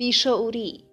[0.00, 0.84] بیشعوری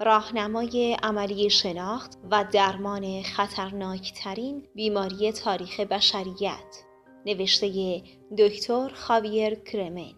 [0.00, 6.84] راهنمای عملی شناخت و درمان خطرناکترین بیماری تاریخ بشریت.
[7.26, 8.02] نوشته
[8.38, 10.14] دکتر خاویر کرمنت.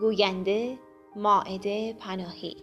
[0.00, 0.78] گوینده
[1.16, 2.56] ماعده پناهی.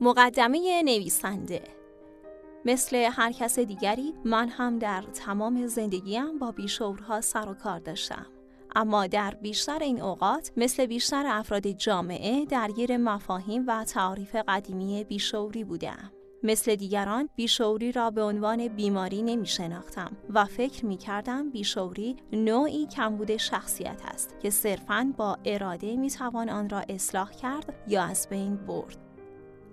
[0.00, 1.83] مقدمه نویسنده
[2.64, 8.26] مثل هر کس دیگری من هم در تمام زندگیم با بیشورها سر و کار داشتم.
[8.76, 15.64] اما در بیشتر این اوقات مثل بیشتر افراد جامعه درگیر مفاهیم و تعاریف قدیمی بیشوری
[15.64, 16.10] بودم.
[16.42, 22.86] مثل دیگران بیشوری را به عنوان بیماری نمی شناختم و فکر می کردم بیشوری نوعی
[22.86, 28.28] کمبود شخصیت است که صرفاً با اراده می توان آن را اصلاح کرد یا از
[28.30, 29.03] بین برد.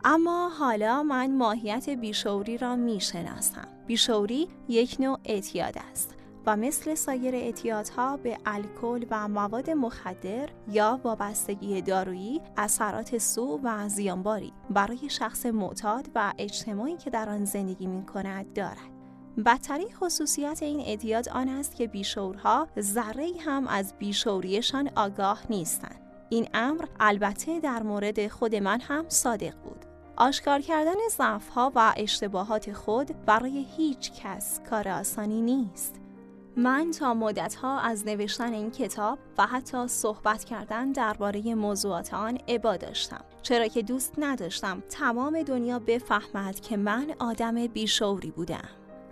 [0.06, 3.68] اما حالا من ماهیت بیشوری را می شناسم.
[3.88, 6.16] بیشوری یک نوع اعتیاد است
[6.46, 13.90] و مثل سایر اعتیادها به الکل و مواد مخدر یا وابستگی دارویی اثرات سو و
[13.90, 18.92] زیانباری برای شخص معتاد و اجتماعی که در آن زندگی می کند دارد.
[19.46, 26.02] بدترین خصوصیت این اعتیاد آن است که بیشورها ذره هم از بیشوریشان آگاه نیستند.
[26.30, 29.91] این امر البته در مورد خود من هم صادق بود.
[30.22, 35.96] آشکار کردن ضعف‌ها و اشتباهات خود برای هیچ کس کار آسانی نیست.
[36.58, 42.78] من تا مدتها از نوشتن این کتاب و حتی صحبت کردن درباره موضوعات آن عبا
[42.78, 48.70] داشتم چرا که دوست نداشتم تمام دنیا بفهمد که من آدم بیشوری بودم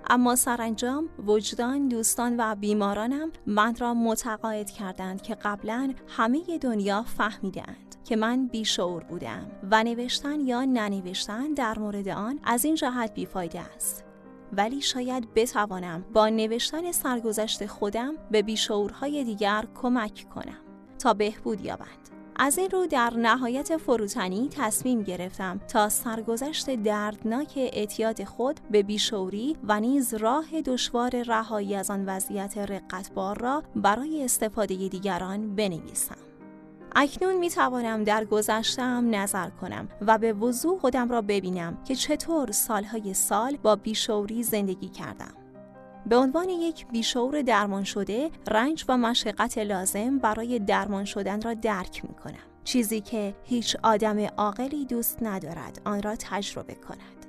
[0.08, 7.96] اما سرانجام وجدان دوستان و بیمارانم من را متقاعد کردند که قبلا همه دنیا فهمیدند
[8.04, 13.60] که من بیشعور بودم و نوشتن یا ننوشتن در مورد آن از این جهت بیفایده
[13.60, 14.04] است.
[14.54, 20.60] ولی شاید بتوانم با نوشتن سرگذشت خودم به بیشعورهای دیگر کمک کنم
[21.00, 21.99] تا بهبود یابند
[22.42, 29.58] از این رو در نهایت فروتنی تصمیم گرفتم تا سرگذشت دردناک اعتیاد خود به بیشوری
[29.64, 36.16] و نیز راه دشوار رهایی از آن وضعیت رقتبار را برای استفاده دیگران بنویسم.
[36.96, 42.52] اکنون می توانم در گذشتم نظر کنم و به وضوح خودم را ببینم که چطور
[42.52, 45.39] سالهای سال با بیشوری زندگی کردم.
[46.10, 52.06] به عنوان یک بیشعور درمان شده رنج و مشقت لازم برای درمان شدن را درک
[52.06, 52.50] می کنم.
[52.64, 57.26] چیزی که هیچ آدم عاقلی دوست ندارد آن را تجربه کند.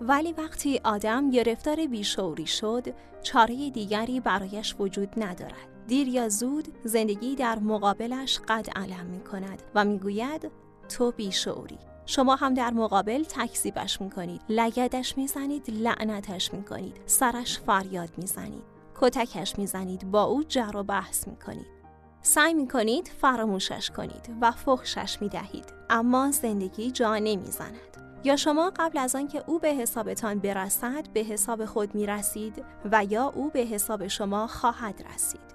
[0.00, 5.68] ولی وقتی آدم گرفتار بیشعوری شد چاره دیگری برایش وجود ندارد.
[5.86, 10.50] دیر یا زود زندگی در مقابلش قد علم می کند و می گوید
[10.88, 14.40] تو بیشعوری شما هم در مقابل تکذیبش می‌کنید.
[14.48, 17.00] لگدش می‌زنید لعنتش می‌کنید.
[17.06, 18.64] سرش فریاد می‌زنید.
[19.00, 20.10] کتکش می‌زنید.
[20.10, 21.66] با او جر و بحث می‌کنید.
[22.22, 25.64] سعی می‌کنید فراموشش کنید و فخشش می‌دهید.
[25.90, 27.78] اما زندگی جا نمی‌زند.
[28.24, 33.32] یا شما قبل از آنکه او به حسابتان برسد به حساب خود می‌رسید و یا
[33.34, 35.51] او به حساب شما خواهد رسید.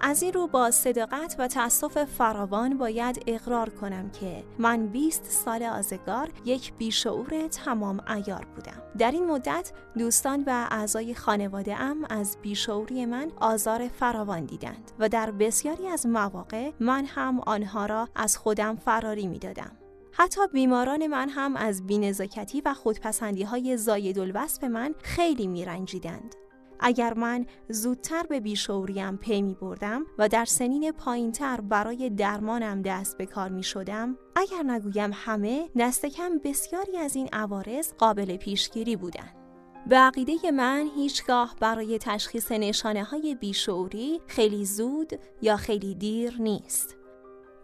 [0.00, 5.62] از این رو با صداقت و تأسف فراوان باید اقرار کنم که من 20 سال
[5.62, 8.82] آزگار یک بیشعور تمام ایار بودم.
[8.98, 15.08] در این مدت دوستان و اعضای خانواده ام از بیشعوری من آزار فراوان دیدند و
[15.08, 19.72] در بسیاری از مواقع من هم آنها را از خودم فراری می دادم.
[20.12, 26.34] حتی بیماران من هم از بینزاکتی و خودپسندی های زاید الوصف من خیلی می رنجیدند.
[26.80, 33.18] اگر من زودتر به بیشوریم پی می بردم و در سنین پایینتر برای درمانم دست
[33.18, 38.96] به کار می شدم اگر نگویم همه دست کم بسیاری از این عوارض قابل پیشگیری
[38.96, 39.34] بودند.
[39.86, 45.12] به عقیده من هیچگاه برای تشخیص نشانه های بیشعوری خیلی زود
[45.42, 46.96] یا خیلی دیر نیست.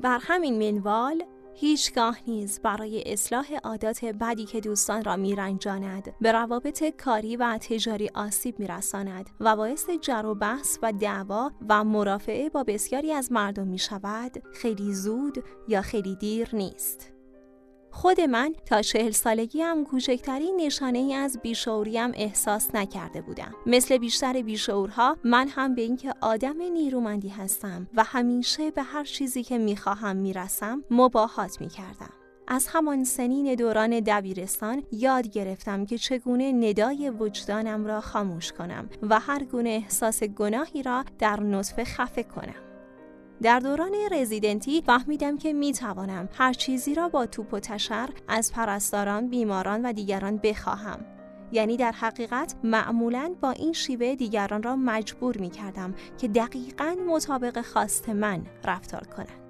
[0.01, 1.23] بر همین منوال
[1.57, 8.11] هیچگاه نیز برای اصلاح عادات بدی که دوستان را میرنجاند به روابط کاری و تجاری
[8.15, 13.67] آسیب میرساند و باعث جر و بحث و دعوا و مرافعه با بسیاری از مردم
[13.67, 17.14] می شود خیلی زود یا خیلی دیر نیست.
[17.95, 23.55] خود من تا چهل سالگیم کوچکترین نشانه ای از بیشعوریم احساس نکرده بودم.
[23.67, 29.43] مثل بیشتر بیشعورها من هم به اینکه آدم نیرومندی هستم و همیشه به هر چیزی
[29.43, 32.11] که می‌خواهم می‌رسم مباهات می‌کردم.
[32.49, 39.21] از همان سنین دوران دبیرستان یاد گرفتم که چگونه ندای وجدانم را خاموش کنم و
[39.21, 42.64] هر گونه احساس گناهی را در نطفه خفه کنم.
[43.45, 48.53] در دوران رزیدنتی فهمیدم که می توانم هر چیزی را با توپ و تشر از
[48.53, 51.05] پرستاران، بیماران و دیگران بخواهم.
[51.53, 57.63] یعنی در حقیقت معمولا با این شیوه دیگران را مجبور می کردم که دقیقا مطابق
[57.63, 59.45] خواست من رفتار کنند.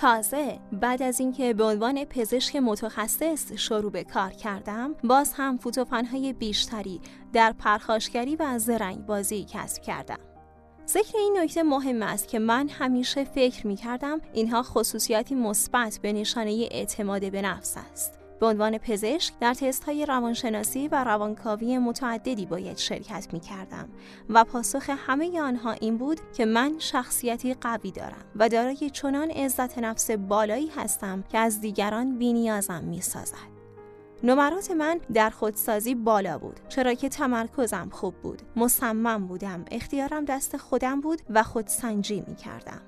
[0.00, 6.32] تازه بعد از اینکه به عنوان پزشک متخصص شروع به کار کردم باز هم فوتوفنهای
[6.32, 7.00] بیشتری
[7.32, 10.29] در پرخاشگری و زرنگ بازی کسب کردم
[10.88, 16.12] ذکر این نکته مهم است که من همیشه فکر می کردم اینها خصوصیاتی مثبت به
[16.12, 22.46] نشانه اعتماد به نفس است به عنوان پزشک در تست های روانشناسی و روانکاوی متعددی
[22.46, 23.88] باید شرکت می کردم
[24.28, 29.78] و پاسخ همه آنها این بود که من شخصیتی قوی دارم و دارای چنان عزت
[29.78, 33.49] نفس بالایی هستم که از دیگران بینیازم می سازد.
[34.22, 38.42] نمرات من در خودسازی بالا بود چرا که تمرکزم خوب بود.
[38.56, 42.80] مصمم بودم اختیارم دست خودم بود و خودسنجی می کردم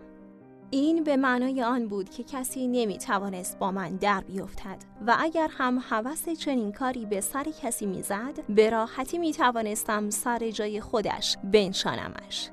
[0.71, 4.77] این به معنای آن بود که کسی نمی توانست با من در بیفتد
[5.07, 10.51] و اگر هم هوس چنین کاری به سر کسی می‌زد به راحتی می توانستم سر
[10.51, 12.51] جای خودش بنشانمش.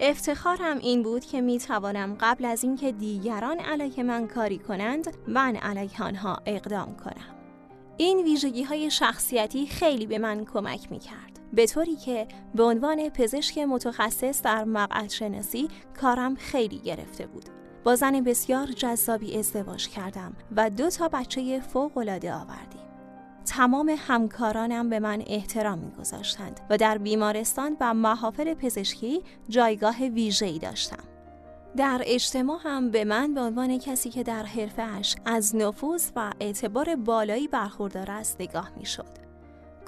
[0.00, 5.56] افتخارم این بود که می توانم قبل از اینکه دیگران علیه من کاری کنند من
[5.56, 7.37] علیه آنها اقدام کنم.
[8.00, 11.40] این ویژگی های شخصیتی خیلی به من کمک می کرد.
[11.52, 15.68] به طوری که به عنوان پزشک متخصص در مقعد شناسی
[16.00, 17.44] کارم خیلی گرفته بود.
[17.84, 22.80] با زن بسیار جذابی ازدواج کردم و دو تا بچه فوق العاده آوردیم.
[23.44, 31.04] تمام همکارانم به من احترام میگذاشتند و در بیمارستان و محافل پزشکی جایگاه ویژه‌ای داشتم.
[31.76, 36.96] در اجتماع هم به من به عنوان کسی که در حرفش از نفوذ و اعتبار
[36.96, 39.28] بالایی برخوردار است نگاه می شد.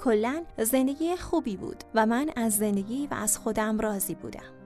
[0.03, 4.61] کلا زندگی خوبی بود و من از زندگی و از خودم راضی بودم.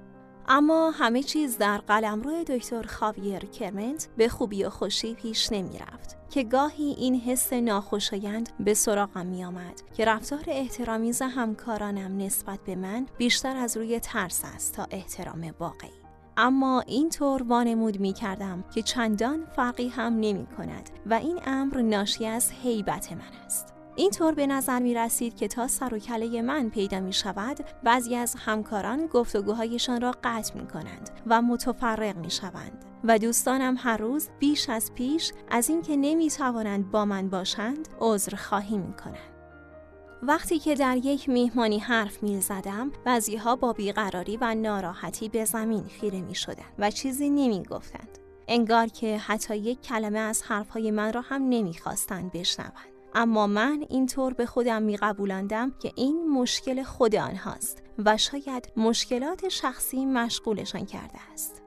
[0.48, 6.18] اما همه چیز در قلمرو دکتر خاویر کرمنت به خوبی و خوشی پیش نمی رفت
[6.30, 12.76] که گاهی این حس ناخوشایند به سراغم می آمد که رفتار احترامیز همکارانم نسبت به
[12.76, 16.05] من بیشتر از روی ترس است تا احترام واقعی.
[16.38, 22.26] اما اینطور وانمود می کردم که چندان فرقی هم نمی کند و این امر ناشی
[22.26, 23.74] از حیبت من است.
[23.96, 28.16] اینطور به نظر می رسید که تا سر و کله من پیدا می شود بعضی
[28.16, 34.30] از همکاران گفتگوهایشان را قطع می کنند و متفرق می شوند و دوستانم هر روز
[34.40, 39.35] بیش از پیش از اینکه نمی توانند با من باشند عذر خواهی می کنند.
[40.28, 45.46] وقتی که در یک میهمانی حرف می زدم بعضی ها با بیقراری و ناراحتی به
[45.46, 48.20] زمین خیره می شدن و چیزی نمی گفتند.
[48.48, 52.90] انگار که حتی یک کلمه از حرفهای من را هم نمی‌خواستند بشنوند.
[53.16, 59.50] اما من اینطور به خودم می قبولندم که این مشکل خود آنهاست و شاید مشکلات
[59.50, 61.65] شخصی مشغولشان کرده است.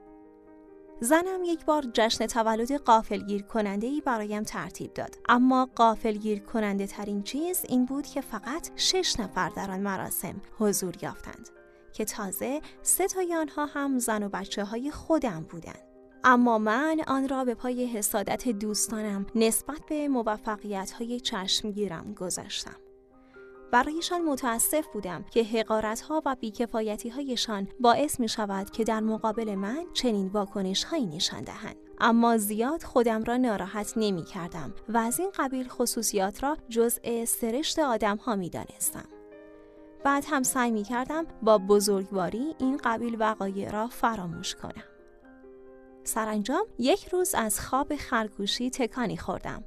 [1.01, 5.15] زنم یک بار جشن تولد قافلگیر کننده ای برایم ترتیب داد.
[5.29, 10.93] اما قافلگیر کننده ترین چیز این بود که فقط شش نفر در آن مراسم حضور
[11.01, 11.49] یافتند
[11.93, 15.83] که تازه سه تای آنها هم زن و بچه های خودم بودند.
[16.23, 22.75] اما من آن را به پای حسادت دوستانم نسبت به موفقیت های چشمگیرم گذاشتم.
[23.71, 29.55] برایشان متاسف بودم که حقارت ها و بیکفایتی هایشان باعث می شود که در مقابل
[29.55, 31.75] من چنین واکنش هایی نشان دهند.
[32.01, 37.79] اما زیاد خودم را ناراحت نمی کردم و از این قبیل خصوصیات را جزء سرشت
[37.79, 39.05] آدم ها می دانستم.
[40.03, 44.83] بعد هم سعی می کردم با بزرگواری این قبیل وقایع را فراموش کنم.
[46.03, 49.63] سرانجام یک روز از خواب خرگوشی تکانی خوردم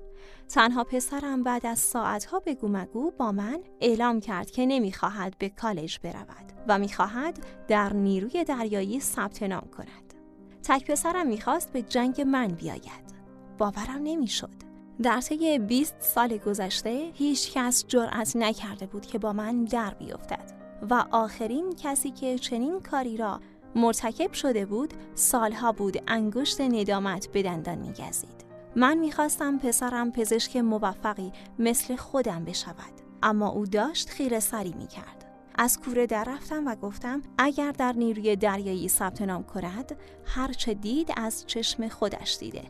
[0.48, 5.98] تنها پسرم بعد از ساعتها به گومگو با من اعلام کرد که نمی‌خواهد به کالج
[6.02, 10.14] برود و می‌خواهد در نیروی دریایی ثبت نام کند.
[10.62, 13.12] تک پسرم می‌خواست به جنگ من بیاید.
[13.58, 14.72] باورم نمی‌شد.
[15.02, 20.52] در طی 20 سال گذشته هیچ کس جرأت نکرده بود که با من در بیفتد
[20.90, 23.40] و آخرین کسی که چنین کاری را
[23.74, 28.41] مرتکب شده بود سالها بود انگشت ندامت به دندان میگزید.
[28.76, 35.24] من می‌خواستم پسرم پزشک موفقی مثل خودم بشود اما او داشت خیره سری می‌کرد.
[35.54, 41.12] از کوره در رفتم و گفتم اگر در نیروی دریایی ثبت نام کند هرچه دید
[41.16, 42.62] از چشم خودش دیده.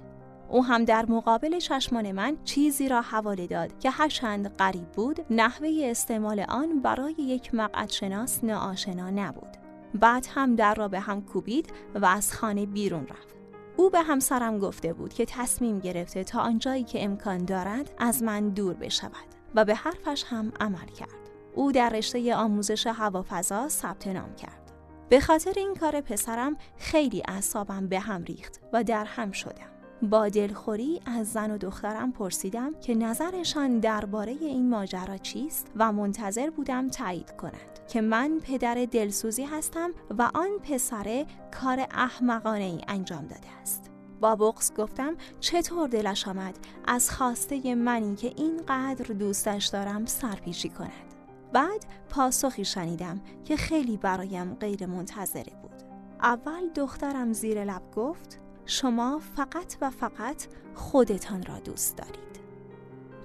[0.49, 5.69] او هم در مقابل چشمان من چیزی را حواله داد که هرچند غریب بود نحوه
[5.83, 9.57] استعمال آن برای یک مقعد شناس ناآشنا نبود.
[9.95, 13.42] بعد هم در را به هم کوبید و از خانه بیرون رفت.
[13.77, 18.49] او به همسرم گفته بود که تصمیم گرفته تا آنجایی که امکان دارد از من
[18.49, 21.23] دور بشود و به حرفش هم عمل کرد.
[21.55, 24.73] او در رشته آموزش هوافضا ثبت نام کرد.
[25.09, 29.72] به خاطر این کار پسرم خیلی اعصابم به هم ریخت و در هم شدم.
[30.03, 36.51] با دلخوری از زن و دخترم پرسیدم که نظرشان درباره این ماجرا چیست و منتظر
[36.51, 41.27] بودم تایید کنند که من پدر دلسوزی هستم و آن پسره
[41.61, 43.91] کار احمقانه ای انجام داده است.
[44.21, 51.15] با بغز گفتم چطور دلش آمد از خواسته منی که اینقدر دوستش دارم سرپیچی کند.
[51.53, 55.83] بعد پاسخی شنیدم که خیلی برایم غیر منتظره بود.
[56.23, 62.23] اول دخترم زیر لب گفت شما فقط و فقط خودتان را دوست دارید.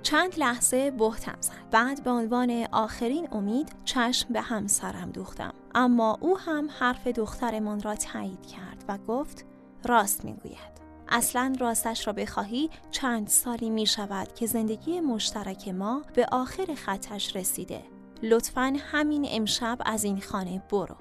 [0.04, 1.54] چند لحظه بهتم زد.
[1.72, 5.54] بعد به عنوان آخرین امید چشم به همسرم دوختم.
[5.76, 9.46] اما او هم حرف دخترمان را تایید کرد و گفت
[9.86, 10.78] راست می‌گوید.
[11.10, 17.36] اصلا راستش را بخواهی چند سالی می شود که زندگی مشترک ما به آخر خطش
[17.36, 17.84] رسیده.
[18.24, 20.96] لطفا همین امشب از این خانه برو.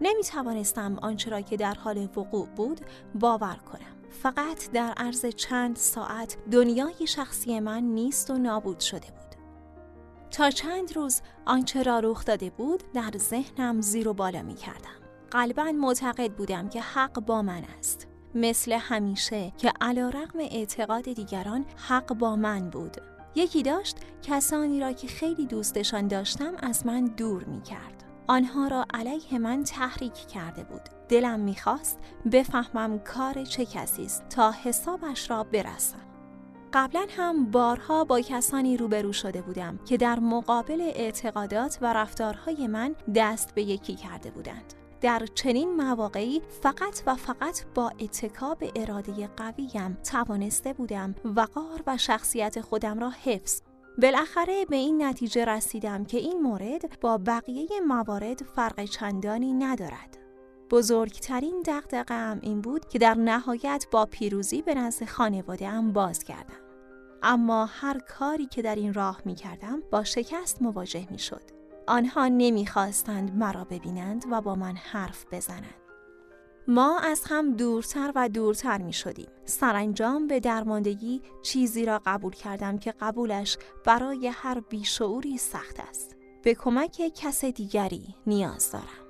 [0.00, 2.80] نمی توانستم آنچه را که در حال وقوع بود
[3.14, 4.00] باور کنم.
[4.22, 9.20] فقط در عرض چند ساعت دنیای شخصی من نیست و نابود شده بود.
[10.30, 15.00] تا چند روز آنچه را رخ داده بود در ذهنم زیر و بالا می کردم.
[15.30, 18.06] قلبا معتقد بودم که حق با من است.
[18.34, 22.96] مثل همیشه که علا رقم اعتقاد دیگران حق با من بود.
[23.34, 28.09] یکی داشت کسانی را که خیلی دوستشان داشتم از من دور می کرد.
[28.30, 30.80] آنها را علیه من تحریک کرده بود.
[31.08, 31.98] دلم می‌خواست
[32.32, 35.98] بفهمم کار چه کسی است تا حسابش را برسم.
[36.72, 42.96] قبلا هم بارها با کسانی روبرو شده بودم که در مقابل اعتقادات و رفتارهای من
[43.14, 44.74] دست به یکی کرده بودند.
[45.00, 51.96] در چنین مواقعی فقط و فقط با اتکا به اراده قویم توانسته بودم وقار و
[51.96, 53.62] شخصیت خودم را حفظ
[54.02, 60.18] بالاخره به این نتیجه رسیدم که این مورد با بقیه موارد فرق چندانی ندارد.
[60.70, 66.60] بزرگترین دقدقه این بود که در نهایت با پیروزی به نزد خانواده هم باز کردم.
[67.22, 71.42] اما هر کاری که در این راه می کردم با شکست مواجه می شد.
[71.86, 75.79] آنها نمی‌خواستند مرا ببینند و با من حرف بزنند.
[76.68, 79.28] ما از هم دورتر و دورتر می شدیم.
[79.44, 86.16] سرانجام به درماندگی چیزی را قبول کردم که قبولش برای هر بیشعوری سخت است.
[86.42, 89.06] به کمک کس دیگری نیاز دارم.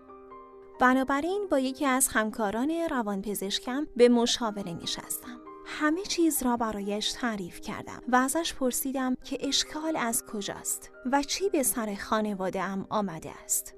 [0.80, 5.40] بنابراین با یکی از همکاران روانپزشکم به مشاوره نشستم.
[5.66, 11.48] همه چیز را برایش تعریف کردم و ازش پرسیدم که اشکال از کجاست و چی
[11.48, 13.74] به سر خانواده ام آمده است.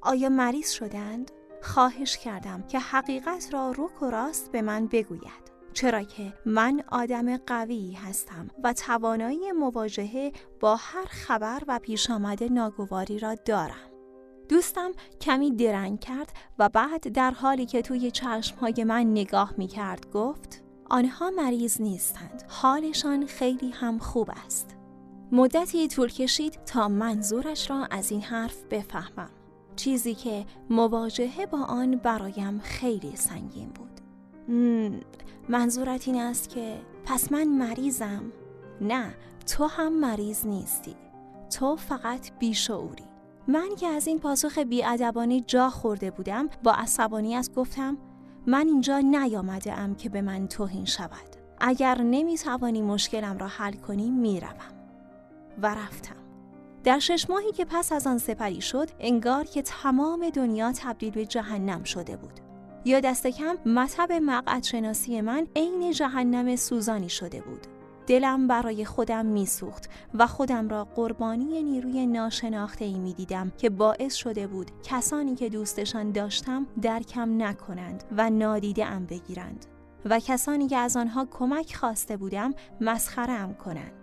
[0.00, 1.30] آیا مریض شدند؟
[1.62, 5.50] خواهش کردم که حقیقت را رک و راست به من بگوید.
[5.72, 12.48] چرا که من آدم قوی هستم و توانایی مواجهه با هر خبر و پیش آمده
[12.48, 13.90] ناگواری را دارم.
[14.48, 20.10] دوستم کمی درنگ کرد و بعد در حالی که توی چشمهای من نگاه می کرد
[20.10, 22.42] گفت آنها مریض نیستند.
[22.48, 24.76] حالشان خیلی هم خوب است.
[25.32, 29.39] مدتی طول کشید تا منظورش را از این حرف بفهمم.
[29.80, 34.00] چیزی که مواجهه با آن برایم خیلی سنگین بود.
[35.48, 38.22] منظورت این است که پس من مریضم؟
[38.80, 39.14] نه
[39.46, 40.96] تو هم مریض نیستی.
[41.50, 43.04] تو فقط بیشعوری.
[43.48, 47.98] من که از این پاسخ بیادبانی جا خورده بودم با عصبانیت گفتم
[48.46, 53.72] من اینجا نیامده ام که به من توهین شود اگر نمی توانی مشکلم را حل
[53.72, 54.54] کنی می‌روم
[55.62, 56.16] و رفتم
[56.84, 61.26] در شش ماهی که پس از آن سپری شد انگار که تمام دنیا تبدیل به
[61.26, 62.40] جهنم شده بود
[62.84, 67.66] یا دست کم مطب مقعد شناسی من عین جهنم سوزانی شده بود
[68.06, 74.14] دلم برای خودم میسوخت و خودم را قربانی نیروی ناشناخته ای می دیدم که باعث
[74.14, 79.66] شده بود کسانی که دوستشان داشتم درکم نکنند و نادیده ام بگیرند
[80.04, 83.99] و کسانی که از آنها کمک خواسته بودم مسخره ام کنند.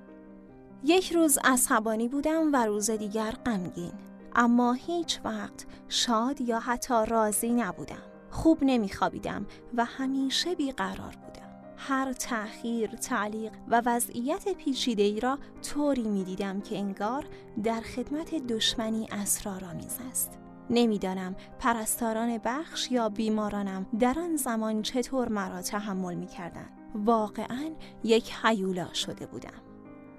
[0.83, 3.91] یک روز عصبانی بودم و روز دیگر غمگین
[4.35, 8.03] اما هیچ وقت شاد یا حتی راضی نبودم.
[8.31, 9.45] خوب نمیخوابیدم
[9.77, 11.47] و همیشه بیقرار بودم.
[11.77, 17.25] هر تأخیر، تعلیق و وضعیت پیچیده ای را طوری می دیدم که انگار
[17.63, 20.37] در خدمت دشمنی اسرارآمیز است.
[20.69, 26.69] نمی‌دانم پرستاران بخش یا بیمارانم در آن زمان چطور مرا تحمل می کردن.
[26.95, 27.71] واقعا
[28.03, 29.66] یک حیولا شده بودم.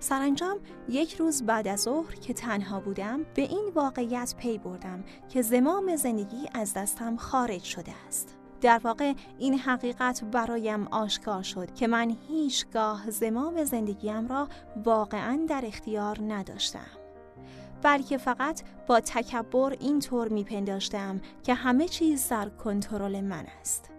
[0.00, 5.42] سرانجام یک روز بعد از ظهر که تنها بودم به این واقعیت پی بردم که
[5.42, 8.36] زمام زندگی از دستم خارج شده است.
[8.60, 14.48] در واقع این حقیقت برایم آشکار شد که من هیچگاه زمام زندگیم را
[14.84, 16.90] واقعا در اختیار نداشتم.
[17.82, 23.90] بلکه فقط با تکبر اینطور میپنداشتم که همه چیز در کنترل من است.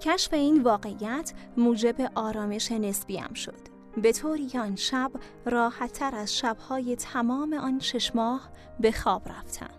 [0.00, 3.69] کشف این واقعیت موجب آرامش نسبیم شد.
[3.96, 5.10] به طوری آن شب
[5.46, 9.70] راحتتر از شبهای تمام آن شش ماه به خواب رفتم.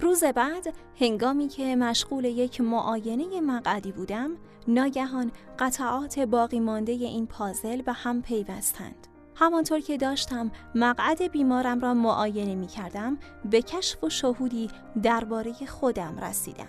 [0.00, 4.30] روز بعد هنگامی که مشغول یک معاینه مقعدی بودم
[4.68, 9.06] ناگهان قطعات باقی مانده این پازل به هم پیوستند.
[9.34, 13.18] همانطور که داشتم مقعد بیمارم را معاینه می کردم
[13.50, 14.68] به کشف و شهودی
[15.02, 16.68] درباره خودم رسیدم.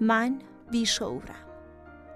[0.00, 0.38] من
[0.70, 1.47] بیشعورم.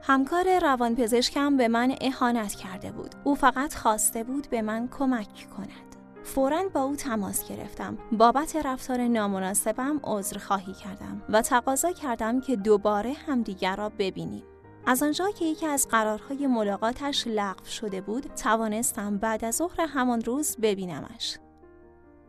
[0.04, 3.14] همکار روانپزشکم به من اهانت کرده بود.
[3.24, 5.96] او فقط خواسته بود به من کمک کند.
[6.24, 7.98] فورا با او تماس گرفتم.
[8.12, 14.42] بابت رفتار نامناسبم عذر خواهی کردم و تقاضا کردم که دوباره همدیگر را ببینیم.
[14.86, 20.20] از آنجا که یکی از قرارهای ملاقاتش لغو شده بود توانستم بعد از ظهر همان
[20.20, 21.38] روز ببینمش.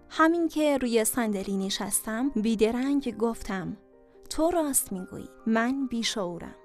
[0.09, 3.77] همین که روی صندلی نشستم بیدرنگ گفتم
[4.29, 6.55] تو راست می‌گویی من بیشعورم.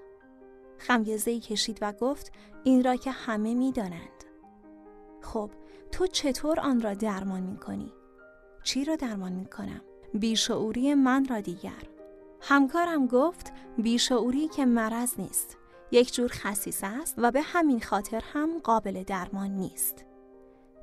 [0.79, 2.33] خمیزه کشید و گفت
[2.65, 4.25] این را که همه می‌دانند
[5.23, 5.51] خب
[5.93, 7.93] تو چطور آن را درمان می کنی؟
[8.63, 9.81] چی را درمان می کنم؟
[10.15, 11.83] بیشعوری من را دیگر
[12.41, 15.57] همکارم گفت بیشعوری که مرض نیست
[15.91, 20.05] یک جور خصیصه است و به همین خاطر هم قابل درمان نیست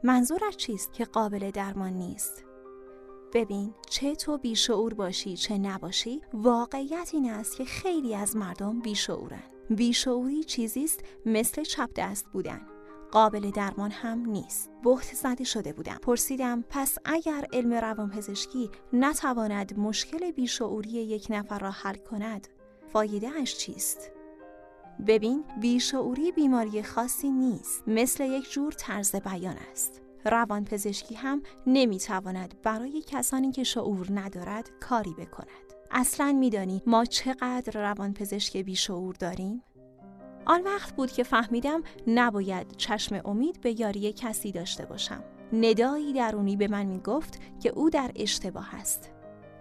[0.03, 2.45] منظورش چیست که قابل درمان نیست؟
[3.33, 9.54] ببین چه تو بیشعور باشی چه نباشی واقعیت این است که خیلی از مردم بیشعورن
[9.69, 12.61] بیشعوری چیزی است مثل چپ دست بودن.
[13.11, 14.69] قابل درمان هم نیست.
[14.83, 15.97] بحت زده شده بودم.
[16.01, 22.47] پرسیدم پس اگر علم روانپزشکی نتواند مشکل بیشعوری یک نفر را حل کند
[22.93, 24.11] فایده اش چیست؟
[25.07, 27.83] ببین بیشعوری بیماری خاصی نیست.
[27.87, 30.01] مثل یک جور طرز بیان است.
[30.25, 35.64] روانپزشکی هم نمی‌تواند برای کسانی که شعور ندارد کاری بکند.
[35.97, 39.63] اصلا میدانی ما چقدر روانپزشک بیشعور داریم
[40.45, 45.23] آن وقت بود که فهمیدم نباید چشم امید به یاری کسی داشته باشم.
[45.53, 49.09] ندایی درونی به من می گفت که او در اشتباه است.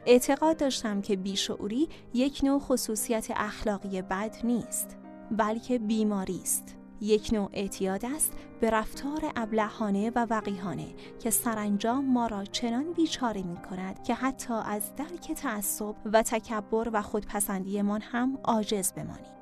[0.07, 4.97] اعتقاد داشتم که بیشعوری یک نوع خصوصیت اخلاقی بد نیست،
[5.31, 6.77] بلکه بیماری است.
[7.05, 13.43] یک نوع اعتیاد است به رفتار ابلهانه و وقیهانه که سرانجام ما را چنان بیچاره
[13.43, 19.35] می کند که حتی از درک تعصب و تکبر و خودپسندیمان هم عاجز بمانیم.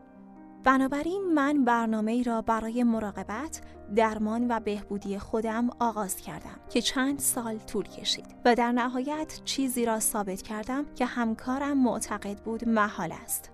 [0.65, 3.61] بنابراین من برنامه را برای مراقبت،
[3.97, 9.87] درمان و بهبودی خودم آغاز کردم که چند سال طول کشید و در نهایت چیزی
[9.87, 13.51] را ثابت کردم که همکارم معتقد بود محال است.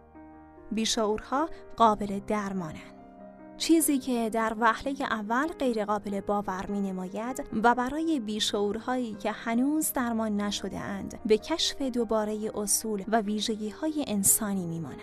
[0.72, 2.97] بیشعورها قابل درمانند.
[3.58, 10.36] چیزی که در وهله اول غیرقابل باور می نماید و برای بیشعورهایی که هنوز درمان
[10.36, 15.00] نشده اند به کشف دوباره اصول و ویژگی های انسانی می ماند.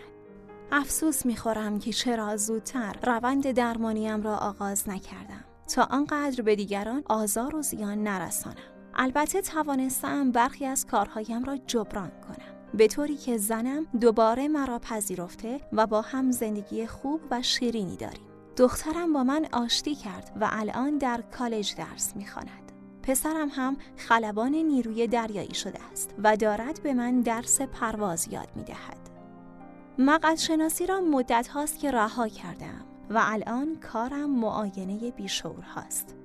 [0.72, 5.44] افسوس می‌خورم که چرا زودتر روند درمانیم را آغاز نکردم.
[5.76, 8.56] تا آنقدر به دیگران آزار و زیان نرسانم.
[8.94, 12.56] البته توانستم برخی از کارهایم را جبران کنم.
[12.74, 18.35] به طوری که زنم دوباره مرا پذیرفته و با هم زندگی خوب و شیرینی داریم.
[18.58, 22.72] دخترم با من آشتی کرد و الان در کالج درس می‌خواند
[23.04, 29.10] پسرم هم خلبان نیروی دریایی شده است و دارد به من درس پرواز یاد می‌دهد
[29.98, 36.16] مقعد شناسی را مدت هاست که رها کردم و الان کارم معاینه بیشور هاست.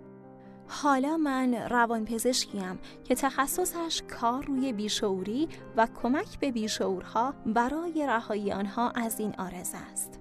[0.69, 8.90] حالا من روانپزشکیم که تخصصش کار روی بیشعوری و کمک به بیشعورها برای رهایی آنها
[8.90, 10.19] از این آرزه است.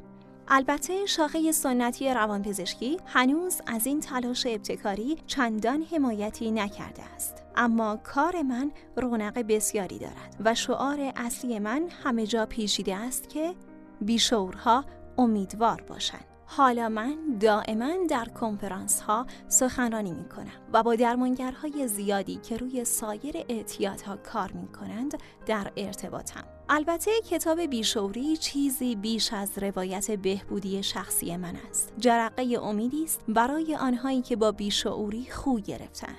[0.51, 7.43] البته شاخه سنتی روانپزشکی هنوز از این تلاش ابتکاری چندان حمایتی نکرده است.
[7.55, 13.53] اما کار من رونق بسیاری دارد و شعار اصلی من همه جا پیشیده است که
[14.01, 14.85] بیشورها
[15.17, 16.28] امیدوار باشند.
[16.51, 22.85] حالا من دائما در کنفرانس ها سخنرانی می کنم و با درمانگرهای زیادی که روی
[22.85, 26.43] سایر اعتیادها کار می کنند در ارتباطم.
[26.69, 31.93] البته کتاب بیشوری چیزی بیش از روایت بهبودی شخصی من است.
[31.97, 36.15] جرقه امیدی است برای آنهایی که با بیشعوری خو گرفتن.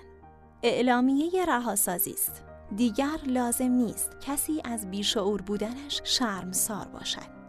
[0.62, 2.42] اعلامیه رهاسازی است.
[2.76, 7.39] دیگر لازم نیست کسی از بیشعور بودنش شرمسار باشد.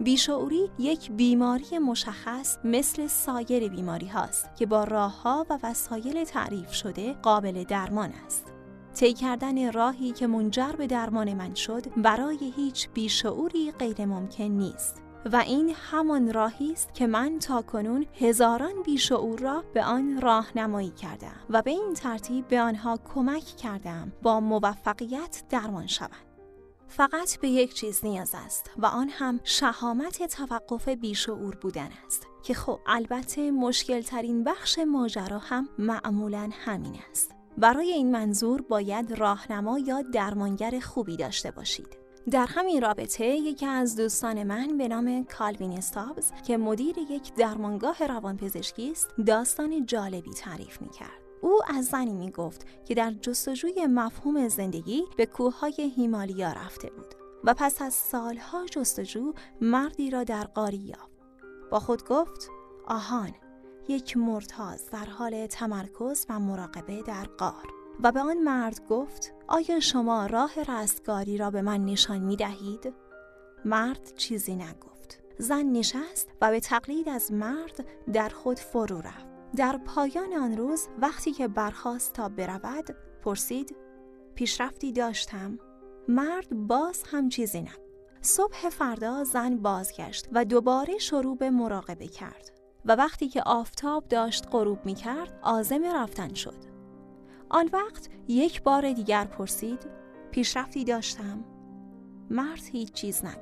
[0.00, 6.72] بیشعوری یک بیماری مشخص مثل سایر بیماری هاست که با راه ها و وسایل تعریف
[6.72, 8.52] شده قابل درمان است.
[8.94, 15.02] طی کردن راهی که منجر به درمان من شد برای هیچ بیشعوری غیر ممکن نیست.
[15.32, 20.90] و این همان راهی است که من تا کنون هزاران بیشعور را به آن راهنمایی
[20.90, 26.23] کردم و به این ترتیب به آنها کمک کردم با موفقیت درمان شوند.
[26.96, 32.26] فقط به یک چیز نیاز است و آن هم شهامت توقف بیشعور بودن است.
[32.42, 37.34] که خب البته مشکل ترین بخش ماجرا هم معمولا همین است.
[37.58, 41.98] برای این منظور باید راهنما یا درمانگر خوبی داشته باشید.
[42.30, 48.06] در همین رابطه یکی از دوستان من به نام کالوین استابز که مدیر یک درمانگاه
[48.06, 51.23] روانپزشکی است داستان جالبی تعریف می کرد.
[51.44, 57.14] او از زنی می گفت که در جستجوی مفهوم زندگی به کوههای هیمالیا رفته بود
[57.44, 61.24] و پس از سالها جستجو مردی را در قاری یافت.
[61.70, 62.50] با خود گفت
[62.86, 63.34] آهان
[63.88, 67.66] یک مرتاز در حال تمرکز و مراقبه در قار
[68.02, 72.94] و به آن مرد گفت آیا شما راه رستگاری را به من نشان می دهید؟
[73.64, 79.76] مرد چیزی نگفت زن نشست و به تقلید از مرد در خود فرو رفت در
[79.76, 83.76] پایان آن روز وقتی که برخواست تا برود پرسید
[84.34, 85.58] پیشرفتی داشتم؟
[86.08, 87.80] مرد باز هم چیزی نگفت
[88.20, 92.50] صبح فردا زن بازگشت و دوباره شروع به مراقبه کرد
[92.84, 96.64] و وقتی که آفتاب داشت غروب می کرد آزم رفتن شد.
[97.48, 99.86] آن وقت یک بار دیگر پرسید
[100.30, 101.44] پیشرفتی داشتم؟
[102.30, 103.40] مرد هیچ چیز نگو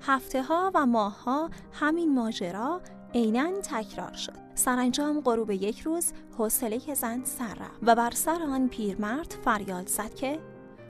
[0.00, 2.80] هفته ها و ماه ها همین ماجرا
[3.14, 4.49] عینا تکرار شد.
[4.60, 10.14] سرانجام غروب یک روز حوصله زن سر رفت و بر سر آن پیرمرد فریاد زد
[10.14, 10.38] که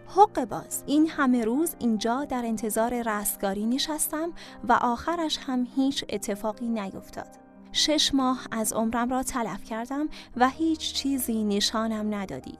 [0.06, 4.32] حق باز این همه روز اینجا در انتظار رستگاری نشستم
[4.68, 7.26] و آخرش هم هیچ اتفاقی نیفتاد.
[7.72, 12.58] شش ماه از عمرم را تلف کردم و هیچ چیزی نشانم ندادی.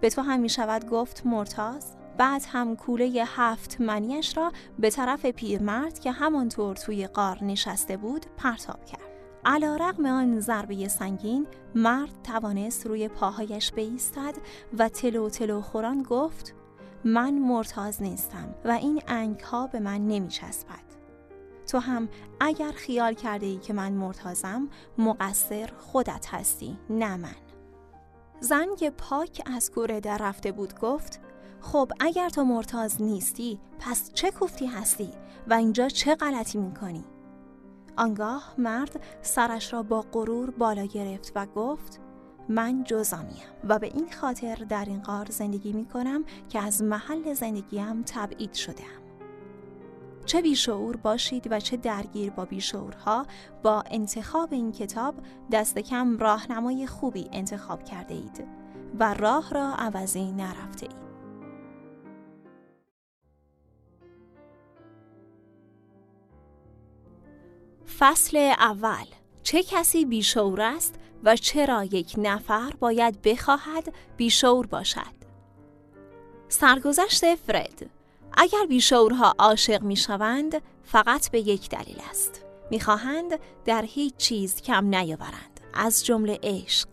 [0.00, 5.26] به تو هم می شود گفت مرتاز بعد هم کوله هفت منیش را به طرف
[5.26, 9.09] پیرمرد که همانطور توی قار نشسته بود پرتاب کرد.
[9.44, 14.34] علا رقم آن ضربه سنگین مرد توانست روی پاهایش بیستد
[14.78, 16.54] و تلو تلو خوران گفت
[17.04, 20.90] من مرتاز نیستم و این انگ ها به من نمی چسبد.
[21.66, 22.08] تو هم
[22.40, 27.36] اگر خیال کرده ای که من مرتازم مقصر خودت هستی نه من
[28.40, 31.20] زن که پاک از کوره در رفته بود گفت
[31.60, 35.10] خب اگر تو مرتاز نیستی پس چه کوفتی هستی
[35.48, 37.04] و اینجا چه غلطی می‌کنی؟
[38.00, 42.00] آنگاه مرد سرش را با غرور بالا گرفت و گفت
[42.48, 47.34] من جزامیم و به این خاطر در این قار زندگی می کنم که از محل
[47.34, 49.00] زندگیم تبعید شدم.
[50.26, 53.26] چه بیشعور باشید و چه درگیر با بیشعورها
[53.62, 55.14] با انتخاب این کتاب
[55.52, 58.44] دست کم راهنمای خوبی انتخاب کرده اید
[58.98, 61.09] و راه را عوضی نرفته اید.
[67.98, 69.06] فصل اول.
[69.42, 75.20] چه کسی بیشعور است و چرا یک نفر باید بخواهد بیشعور باشد؟
[76.48, 77.90] سرگذشت فرد.
[78.32, 82.44] اگر بیشعورها عاشق می شوند فقط به یک دلیل است.
[82.70, 85.60] می‌خواهند در هیچ چیز کم نیاورند.
[85.74, 86.88] از جمله عشق.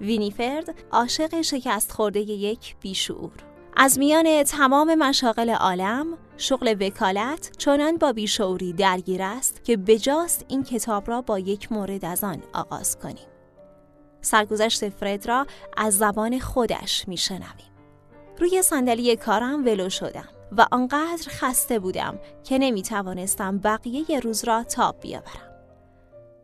[0.00, 3.47] وینیفرد عاشق شکست خورده یک بیشعور.
[3.80, 10.64] از میان تمام مشاغل عالم شغل وکالت چنان با بیشعوری درگیر است که بجاست این
[10.64, 13.26] کتاب را با یک مورد از آن آغاز کنیم
[14.20, 17.72] سرگذشت فرد را از زبان خودش میشنویم
[18.38, 24.62] روی صندلی کارم ولو شدم و آنقدر خسته بودم که نمی توانستم بقیه روز را
[24.62, 25.54] تاب بیاورم.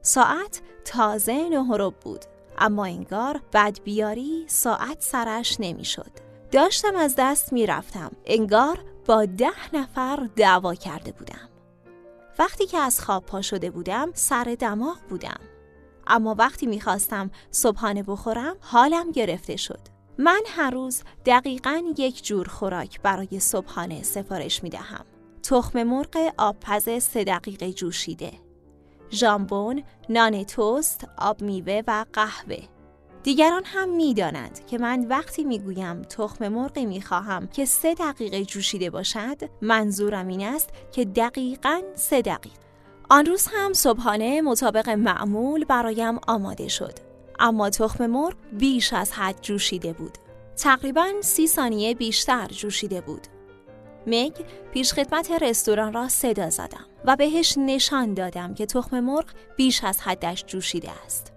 [0.03, 2.25] ساعت تازه نه بود
[2.59, 3.41] اما انگار
[3.85, 6.24] بیاری ساعت سرش نمی‌شد.
[6.53, 8.11] داشتم از دست می رفتم.
[8.25, 11.49] انگار با ده نفر دعوا کرده بودم.
[12.39, 15.41] وقتی که از خواب پا شده بودم سر دماغ بودم.
[16.07, 19.81] اما وقتی می‌خواستم صبحانه بخورم حالم گرفته شد.
[20.19, 25.05] من هر روز دقیقا یک جور خوراک برای صبحانه سفارش می دهم.
[25.43, 28.33] تخم مرغ آبپز سه دقیقه جوشیده.
[29.11, 32.74] ژامبون، نان توست، آب میوه و قهوه.
[33.25, 39.37] دیگران هم می‌دانند که من وقتی می‌گویم تخم مرغی می‌خواهم که سه دقیقه جوشیده باشد
[39.63, 42.57] منظورم این است که دقیقا سه دقیقه
[43.11, 46.93] آن روز هم صبحانه مطابق معمول برایم آماده شد
[47.39, 50.19] اما تخم مرغ بیش از حد جوشیده بود.
[50.57, 53.27] تقریبا سی ثانیه بیشتر جوشیده بود.
[54.07, 54.33] مگ
[54.73, 60.45] پیشخدمت رستوران را صدا زدم و بهش نشان دادم که تخم مرغ بیش از حدش
[60.47, 61.34] جوشیده است.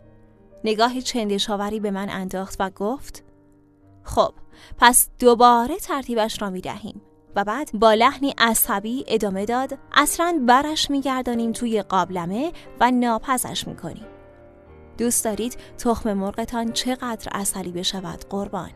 [0.64, 3.24] نگاه چندشاوری به من انداخت و گفت
[4.04, 4.34] خب
[4.78, 7.02] پس دوباره ترتیبش را می دهیم
[7.36, 14.06] و بعد با لحنی عصبی ادامه داد اصلا برش میگردانیم توی قابلمه و ناپزش می‌کنیم.
[14.98, 18.72] دوست دارید تخم مرغتان چقدر اصلی بشود قربان.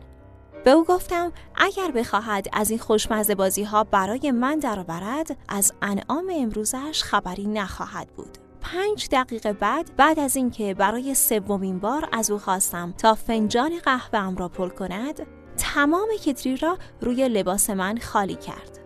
[0.64, 6.32] به او گفتم اگر بخواهد از این خوشمزه بازی ها برای من درآورد از انعام
[6.34, 8.38] امروزش خبری نخواهد بود.
[8.62, 14.34] پنج دقیقه بعد بعد از اینکه برای سومین بار از او خواستم تا فنجان قهوه
[14.36, 18.78] را پر کند تمام کتری را روی لباس من خالی کرد.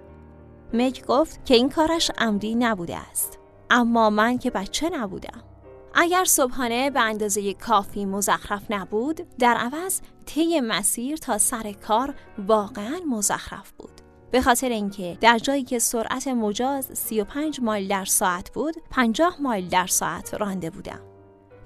[0.73, 3.39] مگ گفت که این کارش عمدی نبوده است
[3.71, 5.43] اما من که بچه نبودم.
[5.95, 12.15] اگر صبحانه به اندازه کافی مزخرف نبود در عوض طی مسیر تا سر کار
[12.47, 13.96] واقعا مزخرف بود.
[14.31, 19.69] به خاطر اینکه در جایی که سرعت مجاز 35 مایل در ساعت بود 50 مایل
[19.69, 21.01] در ساعت رانده بودم.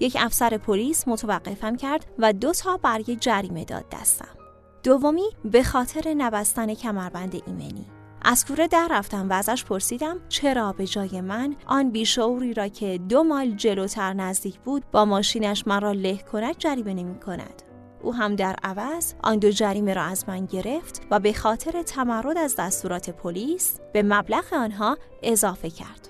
[0.01, 4.37] یک افسر پلیس متوقفم کرد و دو تا برگ جریمه داد دستم.
[4.83, 7.87] دومی به خاطر نبستن کمربند ایمنی.
[8.23, 13.01] از کوره در رفتم و ازش پرسیدم چرا به جای من آن بیشعوری را که
[13.09, 17.63] دو مایل جلوتر نزدیک بود با ماشینش مرا له کند جریمه نمی کند.
[18.03, 22.39] او هم در عوض آن دو جریمه را از من گرفت و به خاطر تمرد
[22.39, 26.09] از دستورات پلیس به مبلغ آنها اضافه کرد.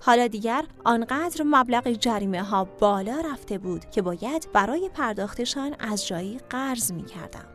[0.00, 6.40] حالا دیگر آنقدر مبلغ جریمه ها بالا رفته بود که باید برای پرداختشان از جایی
[6.50, 7.46] قرض می کردم.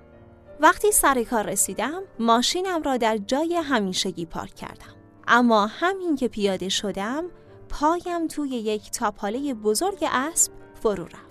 [0.59, 4.95] وقتی سر کار رسیدم ماشینم را در جای همیشگی پارک کردم
[5.27, 7.25] اما همین که پیاده شدم
[7.69, 10.51] پایم توی یک تاپاله بزرگ اسب
[10.83, 11.24] فرو رفت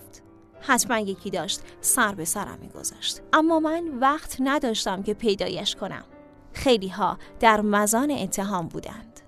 [0.67, 6.05] حتما یکی داشت سر به سرم میگذاشت اما من وقت نداشتم که پیدایش کنم
[6.53, 9.21] خیلی ها در مزان اتهام بودند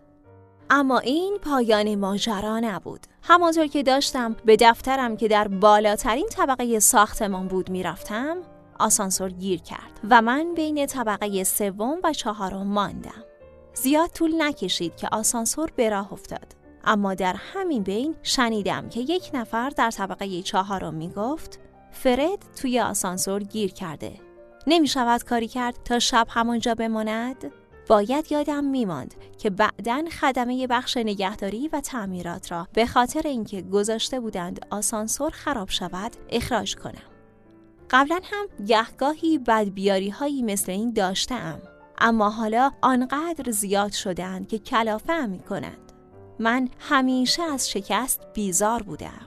[0.70, 7.48] اما این پایان ماجرا نبود همانطور که داشتم به دفترم که در بالاترین طبقه ساختمان
[7.48, 8.36] بود می‌رفتم
[8.78, 13.24] آسانسور گیر کرد و من بین طبقه سوم و چهارم ماندم.
[13.74, 16.55] زیاد طول نکشید که آسانسور به راه افتاد.
[16.86, 22.80] اما در همین بین شنیدم که یک نفر در طبقه چهارم می گفت فرد توی
[22.80, 24.12] آسانسور گیر کرده.
[24.66, 27.52] نمی شود کاری کرد تا شب همانجا بماند؟
[27.88, 34.20] باید یادم میماند که بعدا خدمه بخش نگهداری و تعمیرات را به خاطر اینکه گذاشته
[34.20, 37.16] بودند آسانسور خراب شود اخراج کنم.
[37.90, 41.58] قبلا هم گهگاهی بدبیاری هایی مثل این داشتم
[41.98, 45.85] اما حالا آنقدر زیاد شدند که کلافه می کنند.
[46.38, 49.26] من همیشه از شکست بیزار بودم.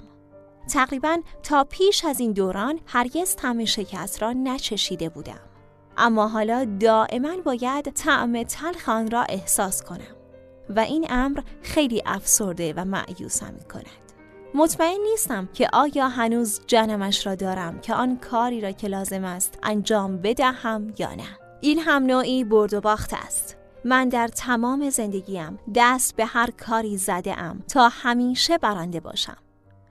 [0.74, 5.40] تقریبا تا پیش از این دوران هرگز طعم شکست را نچشیده بودم.
[5.98, 10.16] اما حالا دائما باید طعم تلخ آن را احساس کنم
[10.70, 14.10] و این امر خیلی افسرده و معیوسم می کند.
[14.54, 19.60] مطمئن نیستم که آیا هنوز جنمش را دارم که آن کاری را که لازم است
[19.64, 25.60] انجام بدهم یا نه این هم نوعی برد و باخت است من در تمام زندگیم
[25.76, 29.38] دست به هر کاری زده ام تا همیشه برنده باشم.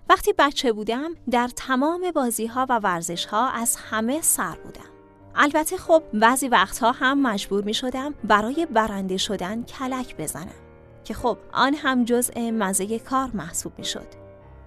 [0.08, 4.90] وقتی بچه بودم در تمام بازی ها و ورزش ها از همه سر بودم.
[5.34, 10.68] البته خب بعضی وقتها هم مجبور می شدم برای برنده شدن کلک بزنم.
[11.04, 14.06] که خب آن هم جزء مزه کار محسوب می شد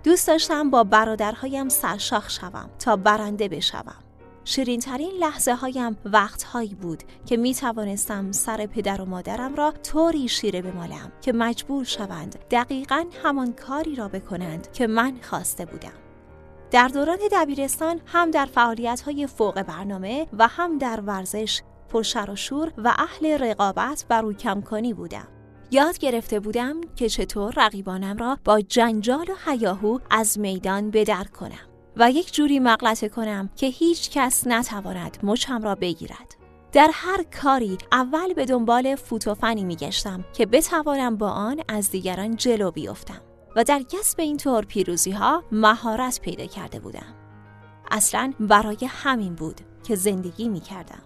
[0.03, 4.10] دوست داشتم با برادرهایم سرشاخ شوم تا برنده بشوم.
[4.43, 9.71] شیرین ترین لحظه هایم وقت هایی بود که می توانستم سر پدر و مادرم را
[9.71, 15.93] طوری شیره بمالم که مجبور شوند دقیقا همان کاری را بکنند که من خواسته بودم.
[16.71, 22.35] در دوران دبیرستان هم در فعالیت های فوق برنامه و هم در ورزش پرشر و
[22.35, 24.61] شور و اهل رقابت و روکم
[24.95, 25.27] بودم.
[25.71, 31.70] یاد گرفته بودم که چطور رقیبانم را با جنجال و حیاهو از میدان بدر کنم
[31.97, 36.35] و یک جوری مغلطه کنم که هیچ کس نتواند مچم را بگیرد.
[36.71, 42.71] در هر کاری اول به دنبال فوتوفنی میگشتم که بتوانم با آن از دیگران جلو
[42.71, 43.21] بیفتم
[43.55, 47.15] و در کسب این طور پیروزی ها مهارت پیدا کرده بودم.
[47.91, 51.01] اصلا برای همین بود که زندگی می کردم.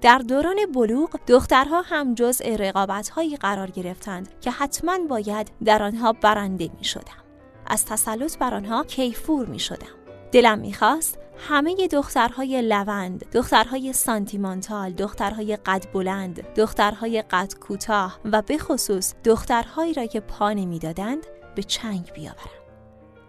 [0.00, 6.12] در دوران بلوغ دخترها هم جزء رقابت هایی قرار گرفتند که حتما باید در آنها
[6.12, 7.22] برنده می شدم.
[7.66, 10.05] از تسلط بر آنها کیفور می شدم.
[10.32, 18.58] دلم می‌خواست همه دخترهای لوند، دخترهای سانتیمانتال، دخترهای قد بلند، دخترهای قد کوتاه و به
[18.58, 22.50] خصوص دخترهایی را که پا نمی‌دادند به چنگ بیاورم.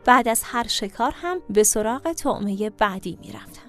[0.06, 3.62] بعد از هر شکار هم به سراغ طعمه بعدی می‌رفتم.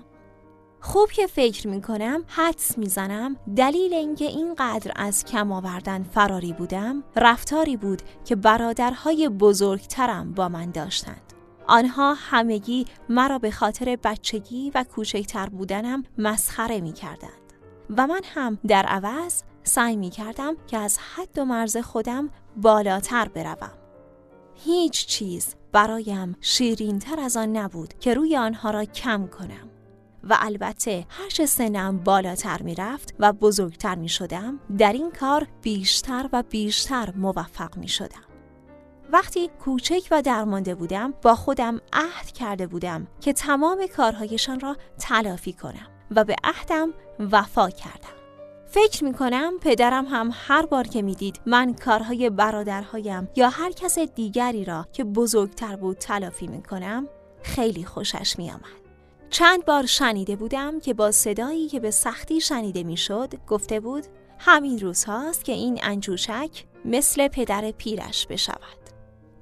[0.80, 7.04] خوب که فکر می کنم حدس می‌زنم دلیل اینکه اینقدر از کم آوردن فراری بودم
[7.16, 11.27] رفتاری بود که برادرهای بزرگترم با من داشتند
[11.68, 17.52] آنها همگی مرا به خاطر بچگی و کوچکتر بودنم مسخره می کردند
[17.96, 23.28] و من هم در عوض سعی می کردم که از حد و مرز خودم بالاتر
[23.28, 23.72] بروم.
[24.54, 29.68] هیچ چیز برایم شیرین تر از آن نبود که روی آنها را کم کنم.
[30.24, 36.28] و البته هرچه سنم بالاتر می رفت و بزرگتر می شدم در این کار بیشتر
[36.32, 38.27] و بیشتر موفق می شدم.
[39.12, 45.52] وقتی کوچک و درمانده بودم با خودم عهد کرده بودم که تمام کارهایشان را تلافی
[45.52, 48.18] کنم و به عهدم وفا کردم.
[48.66, 53.98] فکر می کنم پدرم هم هر بار که می‌دید من کارهای برادرهایم یا هر کس
[53.98, 57.08] دیگری را که بزرگتر بود تلافی می کنم
[57.42, 58.62] خیلی خوشش می آمد.
[59.30, 64.04] چند بار شنیده بودم که با صدایی که به سختی شنیده می‌شد گفته بود
[64.38, 68.77] همین روزهاست که این انجوشک مثل پدر پیرش بشود.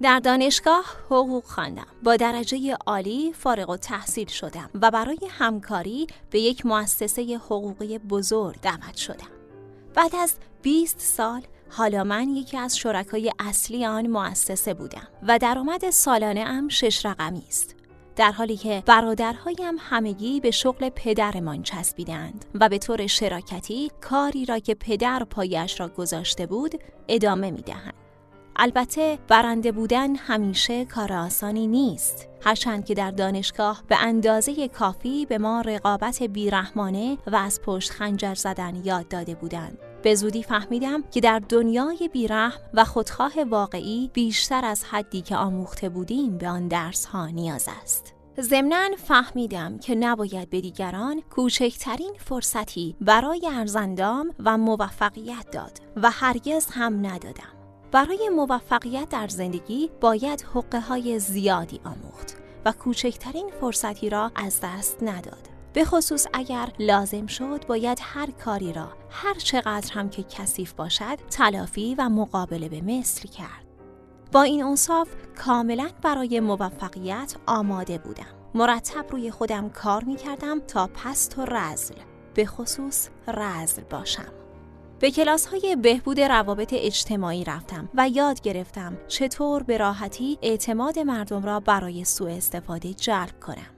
[0.03, 1.87] در دانشگاه حقوق خواندم.
[2.03, 8.61] با درجه عالی فارغ و تحصیل شدم و برای همکاری به یک مؤسسه حقوقی بزرگ
[8.61, 9.29] دعوت شدم.
[9.95, 15.91] بعد از 20 سال حالا من یکی از شرکای اصلی آن مؤسسه بودم و درآمد
[15.91, 17.77] سالانه ام شش رقمی است.
[18.17, 24.59] در حالی که برادرهایم همگی به شغل پدرمان چسبیدند و به طور شراکتی کاری را
[24.59, 26.75] که پدر پایش را گذاشته بود
[27.09, 28.06] ادامه می دهند.
[28.59, 32.29] البته برنده بودن همیشه کار آسانی نیست.
[32.45, 38.35] هرچند که در دانشگاه به اندازه کافی به ما رقابت بیرحمانه و از پشت خنجر
[38.35, 44.65] زدن یاد داده بودند به زودی فهمیدم که در دنیای بیرحم و خودخواه واقعی بیشتر
[44.65, 48.15] از حدی که آموخته بودیم به آن درس ها نیاز است.
[48.41, 56.67] ضمنا فهمیدم که نباید به دیگران کوچکترین فرصتی برای ارزندام و موفقیت داد و هرگز
[56.71, 57.56] هم ندادم.
[57.93, 65.03] برای موفقیت در زندگی باید حقه های زیادی آموخت و کوچکترین فرصتی را از دست
[65.03, 65.49] نداد.
[65.73, 71.19] به خصوص اگر لازم شد باید هر کاری را هر چقدر هم که کثیف باشد
[71.31, 73.67] تلافی و مقابله به مثل کرد.
[74.33, 75.09] با این انصاف
[75.45, 78.37] کاملا برای موفقیت آماده بودم.
[78.55, 81.95] مرتب روی خودم کار می کردم تا پست و رزل
[82.35, 84.36] به خصوص رزل باشم.
[84.99, 91.45] به کلاس های بهبود روابط اجتماعی رفتم و یاد گرفتم چطور به راحتی اعتماد مردم
[91.45, 93.75] را برای سوء استفاده جلب کنم.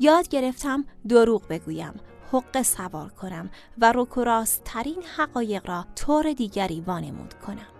[0.00, 1.94] یاد گرفتم دروغ بگویم،
[2.32, 7.72] حق سوار کنم و رکوراست ترین حقایق را طور دیگری وانمود کنم.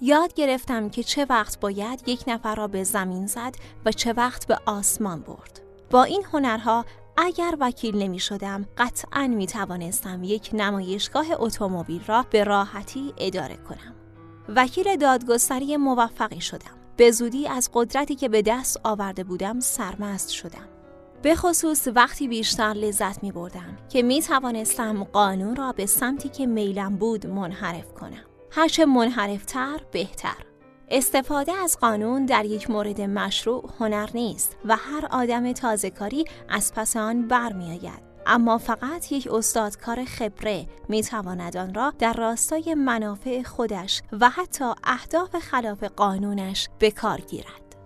[0.00, 4.46] یاد گرفتم که چه وقت باید یک نفر را به زمین زد و چه وقت
[4.46, 5.60] به آسمان برد.
[5.90, 6.84] با این هنرها
[7.16, 13.94] اگر وکیل نمی شدم قطعا می توانستم یک نمایشگاه اتومبیل را به راحتی اداره کنم.
[14.48, 16.76] وکیل دادگستری موفقی شدم.
[16.96, 20.68] به زودی از قدرتی که به دست آورده بودم سرمست شدم.
[21.22, 26.46] به خصوص وقتی بیشتر لذت می بردم که می توانستم قانون را به سمتی که
[26.46, 28.24] میلم بود منحرف کنم.
[28.50, 30.51] هرچه منحرفتر بهتر.
[30.94, 36.96] استفاده از قانون در یک مورد مشروع هنر نیست و هر آدم تازهکاری از پس
[36.96, 44.02] آن برمیآید اما فقط یک استادکار خبره می تواند آن را در راستای منافع خودش
[44.20, 47.76] و حتی اهداف خلاف قانونش به کار گیرد.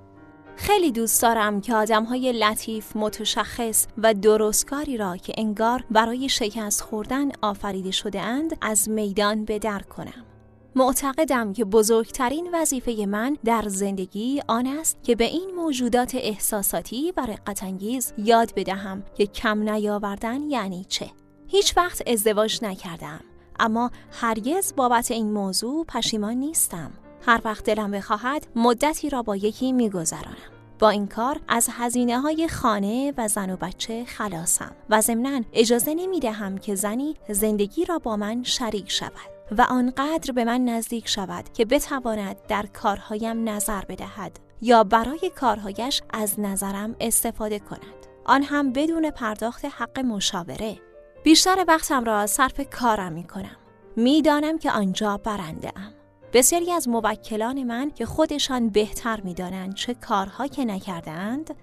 [0.57, 6.81] خیلی دوست دارم که آدم های لطیف، متشخص و درستکاری را که انگار برای شکست
[6.81, 10.36] خوردن آفریده شده اند از میدان به در کنم.
[10.77, 17.27] معتقدم که بزرگترین وظیفه من در زندگی آن است که به این موجودات احساساتی و
[17.27, 21.11] رقتانگیز یاد بدهم که کم نیاوردن یعنی چه.
[21.47, 23.21] هیچ وقت ازدواج نکردم
[23.61, 26.91] اما هرگز بابت این موضوع پشیمان نیستم.
[27.27, 30.37] هر وقت دلم بخواهد مدتی را با یکی میگذرانم.
[30.79, 35.95] با این کار از هزینه های خانه و زن و بچه خلاصم و ضمنا اجازه
[35.95, 39.36] نمی دهم که زنی زندگی را با من شریک شود.
[39.51, 46.03] و آنقدر به من نزدیک شود که بتواند در کارهایم نظر بدهد یا برای کارهایش
[46.11, 48.07] از نظرم استفاده کند.
[48.25, 50.79] آن هم بدون پرداخت حق مشاوره.
[51.25, 53.57] بیشتر وقتم را صرف کارم می کنم
[53.97, 55.93] می‌دانم که آنجا برنده ام
[56.33, 61.55] بسیاری از موکلان من که خودشان بهتر می‌دانند چه کارها که نکردند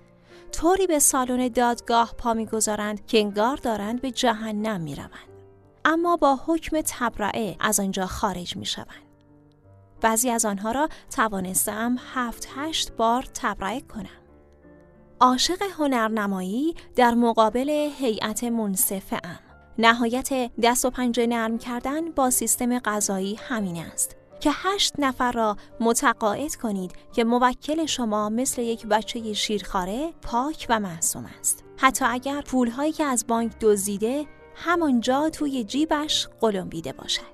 [0.51, 5.32] طوری به سالن دادگاه پا می‌گذارند که انگار دارند به جهنم می‌روند.
[5.85, 8.87] اما با حکم تبرعه از آنجا خارج می شوند.
[10.01, 14.23] بعضی از آنها را توانستم هفت هشت بار تبرعه کنم.
[15.19, 19.39] عاشق هنرنمایی در مقابل هیئت منصفه ام.
[19.77, 25.57] نهایت دست و پنجه نرم کردن با سیستم غذایی همین است که هشت نفر را
[25.79, 31.63] متقاعد کنید که موکل شما مثل یک بچه شیرخواره پاک و معصوم است.
[31.77, 34.25] حتی اگر پولهایی که از بانک دزدیده
[34.55, 37.33] همانجا توی جیبش قلمبیده باشد.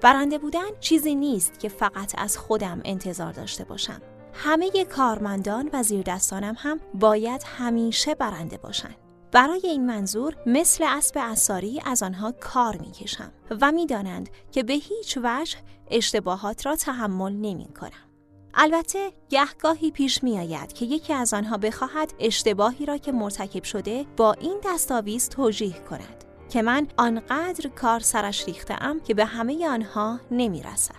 [0.00, 4.02] برنده بودن چیزی نیست که فقط از خودم انتظار داشته باشم.
[4.32, 8.96] همه کارمندان و زیردستانم هم باید همیشه برنده باشند.
[9.32, 15.18] برای این منظور مثل اسب اساری از آنها کار می‌کشم و می‌دانند که به هیچ
[15.22, 15.58] وجه
[15.90, 18.08] اشتباهات را تحمل نمی کنم.
[18.54, 24.06] البته گهگاهی پیش می آید که یکی از آنها بخواهد اشتباهی را که مرتکب شده
[24.16, 26.21] با این دستاویز توجیه کند
[26.52, 30.94] که من آنقدر کار سرش ریخته ام که به همه آنها نمی رسد.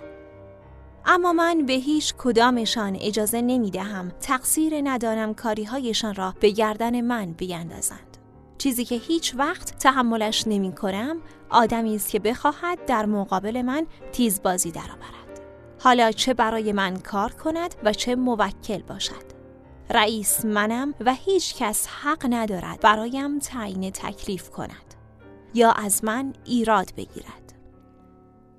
[1.06, 7.02] اما من به هیچ کدامشان اجازه نمی دهم تقصیر ندانم کاری هایشان را به گردن
[7.02, 8.18] من بیندازند.
[8.58, 11.18] چیزی که هیچ وقت تحملش نمی کنم
[11.50, 15.42] آدمی است که بخواهد در مقابل من تیزبازی درآورد.
[15.80, 19.34] حالا چه برای من کار کند و چه موکل باشد.
[19.90, 24.93] رئیس منم و هیچ کس حق ندارد برایم تعیین تکلیف کند
[25.54, 27.54] یا از من ایراد بگیرد.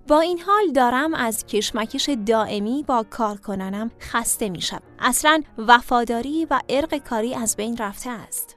[0.09, 4.81] با این حال دارم از کشمکش دائمی با کارکنانم خسته میشم.
[4.99, 8.57] اصلا وفاداری و عرق کاری از بین رفته است.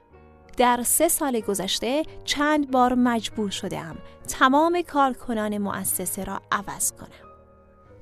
[0.56, 3.96] در سه سال گذشته چند بار مجبور شدم
[4.28, 7.28] تمام کارکنان مؤسسه را عوض کنم.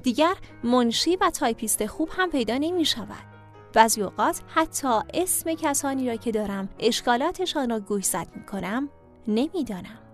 [0.03, 0.35] دیگر
[0.65, 3.27] منشی و تایپیست خوب هم پیدا نمی شود.
[3.73, 8.89] بعضی اوقات حتی اسم کسانی را که دارم اشکالاتشان را گوشزد می کنم
[9.29, 10.06] نمی‌دانم.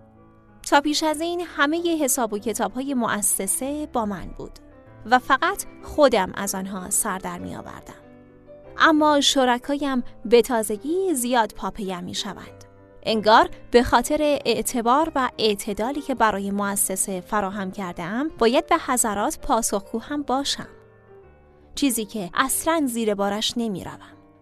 [0.69, 4.59] تا پیش از این همه حساب و کتاب های مؤسسه با من بود
[5.05, 7.93] و فقط خودم از آنها سر در می آوردم.
[8.77, 12.63] اما شرکایم به تازگی زیاد پاپیم می شوند.
[13.03, 19.99] انگار به خاطر اعتبار و اعتدالی که برای مؤسسه فراهم کردم باید به حضرات پاسخگو
[19.99, 20.67] هم باشم.
[21.75, 23.97] چیزی که اصلا زیر بارش نمی روم.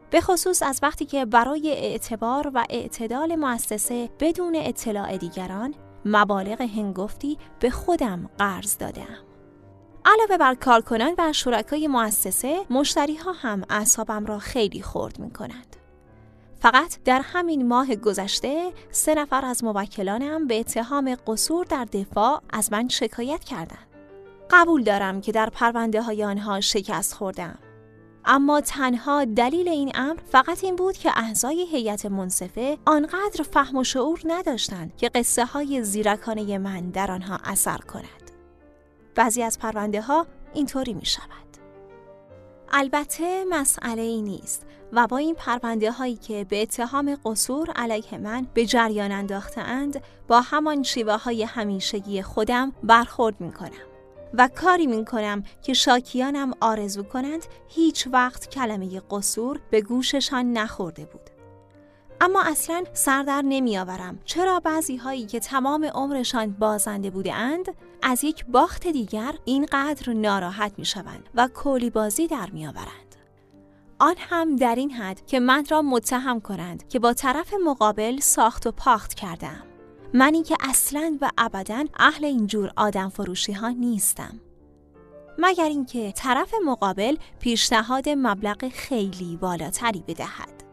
[0.09, 7.37] به خصوص از وقتی که برای اعتبار و اعتدال مؤسسه بدون اطلاع دیگران مبالغ هنگفتی
[7.59, 9.17] به خودم قرض دادم.
[10.05, 15.75] علاوه بر کارکنان و شرکای مؤسسه مشتری ها هم اعصابم را خیلی خورد می کنند.
[16.59, 22.71] فقط در همین ماه گذشته سه نفر از موکلانم به اتهام قصور در دفاع از
[22.71, 23.87] من شکایت کردند.
[24.49, 27.59] قبول دارم که در پرونده های آنها شکست خوردم.
[28.25, 33.83] اما تنها دلیل این امر فقط این بود که اعضای هیئت منصفه آنقدر فهم و
[33.83, 38.31] شعور نداشتند که قصه های زیرکانه من در آنها اثر کند.
[39.15, 41.41] بعضی از پرونده ها اینطوری می شود.
[42.71, 48.47] البته مسئله ای نیست و با این پرونده هایی که به اتهام قصور علیه من
[48.53, 53.90] به جریان انداخته اند با همان شیوه های همیشگی خودم برخورد می کنم.
[54.33, 61.05] و کاری می کنم که شاکیانم آرزو کنند هیچ وقت کلمه قصور به گوششان نخورده
[61.05, 61.29] بود.
[62.21, 67.65] اما اصلا سردر نمی آورم چرا بعضی هایی که تمام عمرشان بازنده بوده اند
[68.01, 73.15] از یک باخت دیگر اینقدر ناراحت می شوند و کولی بازی در می آورند.
[73.99, 78.67] آن هم در این حد که من را متهم کنند که با طرف مقابل ساخت
[78.67, 79.70] و پاخت کردم.
[80.13, 84.39] منی که اصلا و ابدا اهل اینجور آدم فروشی ها نیستم.
[85.37, 90.63] مگر اینکه طرف مقابل پیشنهاد مبلغ خیلی بالاتری بدهد.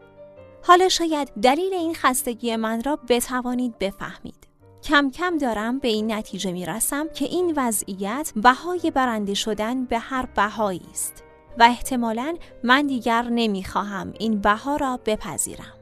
[0.63, 4.47] حالا شاید دلیل این خستگی من را بتوانید بفهمید.
[4.83, 9.99] کم کم دارم به این نتیجه می رسم که این وضعیت بهای برنده شدن به
[9.99, 11.23] هر بهایی است
[11.59, 15.78] و احتمالا من دیگر نمی خواهم این بها را بپذیرم.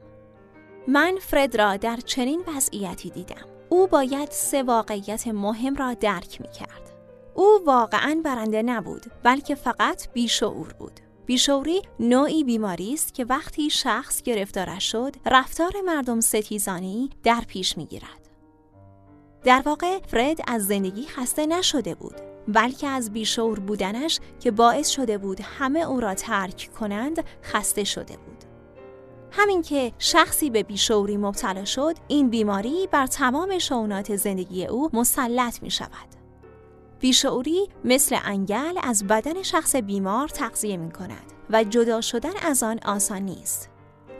[0.90, 3.46] من فرد را در چنین وضعیتی دیدم.
[3.68, 6.92] او باید سه واقعیت مهم را درک می کرد.
[7.34, 11.00] او واقعا برنده نبود بلکه فقط بیشعور بود.
[11.26, 17.86] بیشعوری نوعی بیماری است که وقتی شخص گرفتارش شد رفتار مردم ستیزانی در پیش می
[17.86, 18.28] گیرد.
[19.44, 22.14] در واقع فرد از زندگی خسته نشده بود
[22.48, 28.16] بلکه از بیشعور بودنش که باعث شده بود همه او را ترک کنند خسته شده
[28.16, 28.27] بود.
[29.30, 35.62] همین که شخصی به بیشوری مبتلا شد این بیماری بر تمام شونات زندگی او مسلط
[35.62, 36.18] می شود.
[37.00, 42.78] بیشعوری مثل انگل از بدن شخص بیمار تغذیه می کند و جدا شدن از آن
[42.84, 43.70] آسان نیست.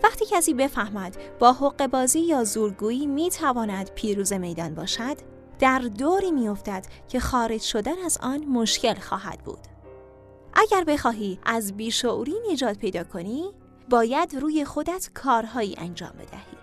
[0.02, 5.16] وقتی کسی بفهمد با حق بازی یا زورگویی می تواند پیروز میدان باشد،
[5.58, 9.58] در دوری می افتد که خارج شدن از آن مشکل خواهد بود.
[10.54, 13.50] اگر بخواهی از بیشعوری نجات پیدا کنی،
[13.90, 16.58] باید روی خودت کارهایی انجام بدهی.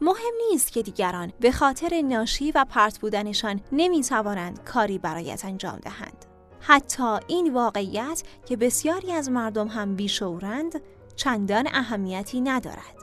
[0.00, 6.24] مهم نیست که دیگران به خاطر ناشی و پرت بودنشان نمی‌توانند کاری برایت انجام دهند.
[6.60, 10.82] حتی این واقعیت که بسیاری از مردم هم بیشعورند
[11.16, 12.96] چندان اهمیتی ندارد.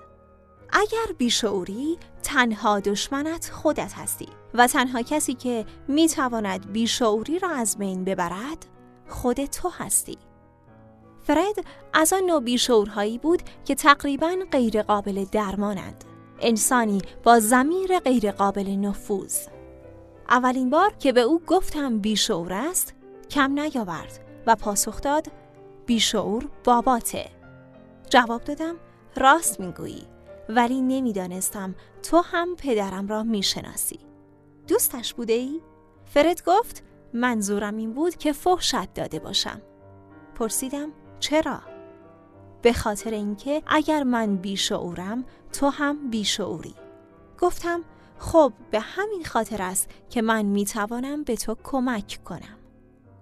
[0.70, 8.04] اگر بیشعوری تنها دشمنت خودت هستی و تنها کسی که می‌تواند بیشعوری را از بین
[8.04, 8.66] ببرد
[9.08, 10.18] خود تو هستی.
[11.28, 16.04] فرد از آن نوع بیشعورهایی بود که تقریبا غیر قابل درمانند.
[16.40, 19.38] انسانی با زمیر غیرقابل نفوذ
[20.30, 22.94] اولین بار که به او گفتم بیشعور است
[23.30, 25.28] کم نیاورد و پاسخ داد
[25.86, 27.26] بیشعور باباته
[28.10, 28.76] جواب دادم
[29.16, 30.04] راست می‌گویی
[30.50, 34.00] ولی نمی‌دانستم تو هم پدرم را می‌شناسی
[34.68, 35.62] دوستش بوده ای؟
[36.06, 39.62] فرد گفت منظورم این بود که فحشت داده باشم
[40.36, 41.62] پرسیدم چرا؟
[42.62, 46.76] به خاطر اینکه اگر من بیشعورم تو هم بیشعوری
[47.40, 47.84] گفتم
[48.20, 52.58] خب به همین خاطر است که من می‌توانم به تو کمک کنم.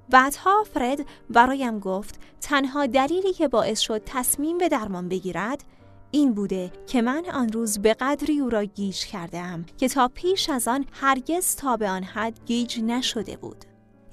[0.10, 5.64] بعدها فرد برایم گفت تنها دلیلی که باعث شد تصمیم به درمان بگیرد
[6.12, 10.08] این بوده که من آن روز به قدری او را گیج کرده ام که تا
[10.08, 13.66] پیش از آن هرگز تا به آن حد گیج نشده بود.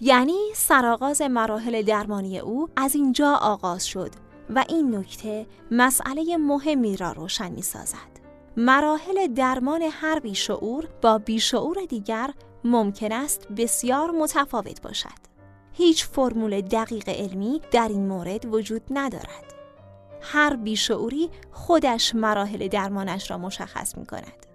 [0.05, 4.11] یعنی سرآغاز مراحل درمانی او از اینجا آغاز شد
[4.55, 8.13] و این نکته مسئله مهمی را روشن می سازد.
[8.57, 12.31] مراحل درمان هر بیشعور با بیشعور دیگر
[12.65, 15.33] ممکن است بسیار متفاوت باشد.
[15.73, 19.55] هیچ فرمول دقیق علمی در این مورد وجود ندارد.
[20.21, 24.47] هر بیشعوری خودش مراحل درمانش را مشخص می کند.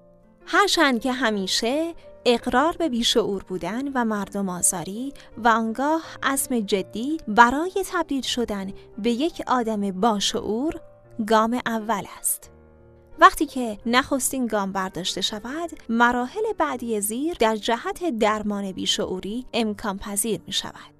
[0.46, 1.94] هرچند که همیشه
[2.30, 9.12] اقرار به بیشعور بودن و مردم آزاری و آنگاه عزم جدی برای تبدیل شدن به
[9.12, 10.82] یک آدم باشعور
[11.28, 12.52] گام اول است.
[13.20, 20.42] وقتی که نخستین گام برداشته شود، مراحل بعدی زیر در جهت درمان بیشعوری امکان پذیر
[20.48, 20.94] می شود.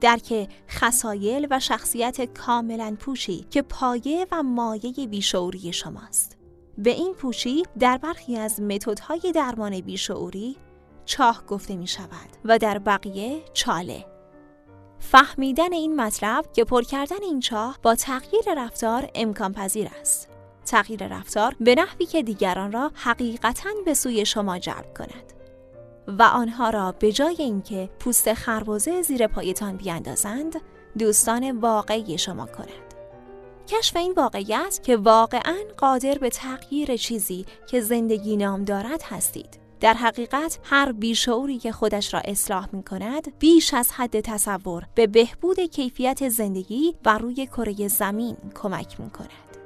[0.00, 6.39] درک خسایل و شخصیت کاملا پوشی که پایه و مایه بیشعوری شماست.
[6.82, 10.56] به این پوشی در برخی از متدهای درمان بیشعوری
[11.04, 14.04] چاه گفته می شود و در بقیه چاله.
[14.98, 20.28] فهمیدن این مطلب که پر کردن این چاه با تغییر رفتار امکان پذیر است.
[20.66, 25.32] تغییر رفتار به نحوی که دیگران را حقیقتا به سوی شما جلب کند.
[26.18, 30.60] و آنها را به جای اینکه پوست خربزه زیر پایتان بیاندازند
[30.98, 32.89] دوستان واقعی شما کند
[33.70, 39.94] کشف این واقعیت که واقعا قادر به تغییر چیزی که زندگی نام دارد هستید در
[39.94, 45.60] حقیقت هر بیشعوری که خودش را اصلاح می کند بیش از حد تصور به بهبود
[45.60, 49.56] کیفیت زندگی و روی کره زمین کمک می کند.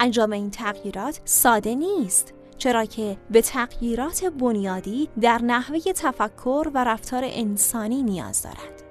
[0.00, 7.22] انجام این تغییرات ساده نیست چرا که به تغییرات بنیادی در نحوه تفکر و رفتار
[7.24, 8.81] انسانی نیاز دارد.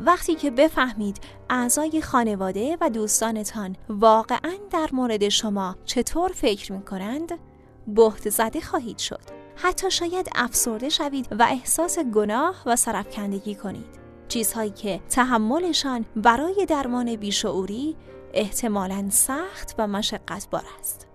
[0.00, 1.20] وقتی که بفهمید
[1.50, 7.38] اعضای خانواده و دوستانتان واقعا در مورد شما چطور فکر می کنند،
[7.86, 9.20] بهت زده خواهید شد.
[9.56, 14.06] حتی شاید افسرده شوید و احساس گناه و سرفکندگی کنید.
[14.28, 17.96] چیزهایی که تحملشان برای درمان بیشعوری
[18.34, 21.06] احتمالاً سخت و مشقت بار است.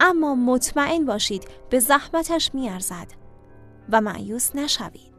[0.00, 3.06] اما مطمئن باشید به زحمتش میارزد
[3.88, 5.12] و معیوس نشوید.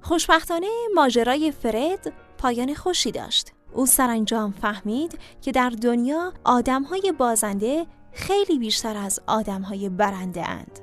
[0.00, 2.12] خوشبختانه ماجرای فرد
[2.42, 3.52] پایان خوشی داشت.
[3.72, 10.78] او سرانجام فهمید که در دنیا آدمهای بازنده خیلی بیشتر از آدمهای برنده اند.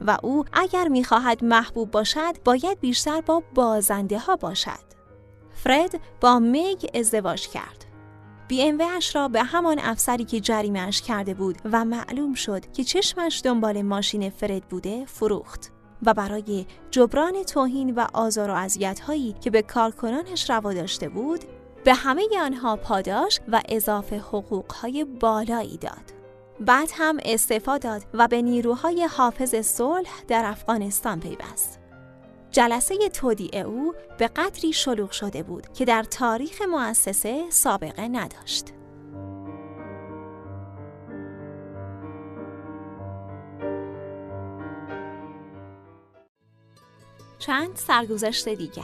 [0.00, 4.88] و او اگر می‌خواهد محبوب باشد باید بیشتر با بازنده ها باشد.
[5.50, 7.84] فرد با میگ ازدواج کرد.
[8.48, 8.72] بی
[9.14, 14.30] را به همان افسری که جریمهش کرده بود و معلوم شد که چشمش دنبال ماشین
[14.30, 20.72] فرد بوده فروخت و برای جبران توهین و آزار و اذیت‌هایی که به کارکنانش روا
[20.72, 21.44] داشته بود
[21.84, 26.18] به همه آنها پاداش و اضافه حقوقهای بالایی داد.
[26.60, 31.78] بعد هم استعفا داد و به نیروهای حافظ صلح در افغانستان پیوست.
[32.50, 38.64] جلسه تودیع او به قدری شلوغ شده بود که در تاریخ مؤسسه سابقه نداشت.
[47.38, 48.82] چند سرگذشت دیگر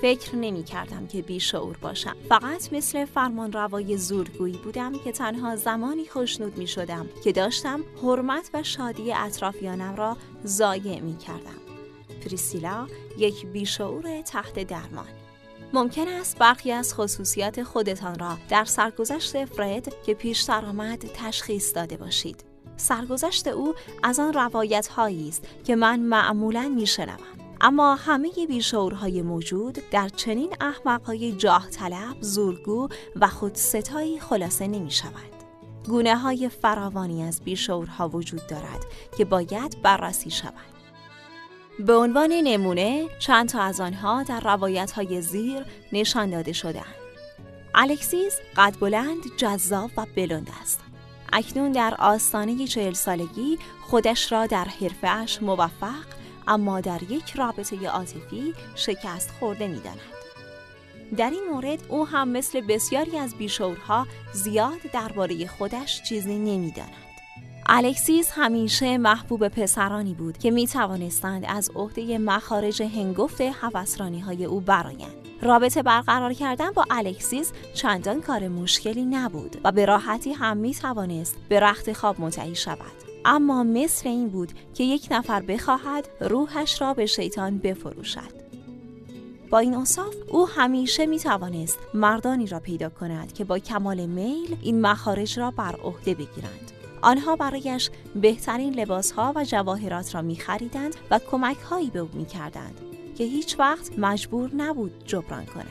[0.00, 6.04] فکر نمی کردم که بیشعور باشم فقط مثل فرمان روای زورگویی بودم که تنها زمانی
[6.06, 10.16] خوشنود می شدم که داشتم حرمت و شادی اطرافیانم را
[10.46, 11.60] ضایع می کردم
[12.24, 12.86] پریسیلا
[13.18, 15.06] یک بیشعور تحت درمان
[15.72, 21.96] ممکن است برخی از خصوصیات خودتان را در سرگذشت فرد که پیشتر آمد تشخیص داده
[21.96, 22.44] باشید.
[22.76, 27.35] سرگذشت او از آن روایت هایی است که من معمولا میشنوم.
[27.60, 35.36] اما همه بیشعورهای موجود در چنین احمقهای جاه طلب، زورگو و خودستایی خلاصه نمی شود.
[35.88, 38.84] گونه های فراوانی از بیشعورها وجود دارد
[39.18, 40.76] که باید بررسی شود.
[41.78, 46.96] به عنوان نمونه چند تا از آنها در روایت های زیر نشان داده شدهاند.
[47.74, 50.80] الکسیس قد بلند، جذاب و بلند است.
[51.32, 56.15] اکنون در آستانه چهل سالگی خودش را در حرفهاش موفق
[56.48, 60.00] اما در یک رابطه عاطفی شکست خورده می‌داند.
[61.16, 67.06] در این مورد او هم مثل بسیاری از بیشورها زیاد درباره خودش چیزی نمی‌داند.
[67.68, 74.60] الکسیس همیشه محبوب پسرانی بود که می توانستند از عهده مخارج هنگفت حوسرانی های او
[74.60, 75.14] برایند.
[75.42, 81.36] رابطه برقرار کردن با الکسیس چندان کار مشکلی نبود و به راحتی هم می توانست
[81.48, 83.05] به رخت خواب منتهی شود.
[83.26, 88.46] اما مثل این بود که یک نفر بخواهد روحش را به شیطان بفروشد.
[89.50, 94.56] با این اصاف او همیشه می توانست مردانی را پیدا کند که با کمال میل
[94.62, 96.72] این مخارج را بر عهده بگیرند.
[97.02, 102.26] آنها برایش بهترین لباسها و جواهرات را می خریدند و کمک هایی به او می
[102.26, 102.80] کردند
[103.18, 105.66] که هیچ وقت مجبور نبود جبران کند.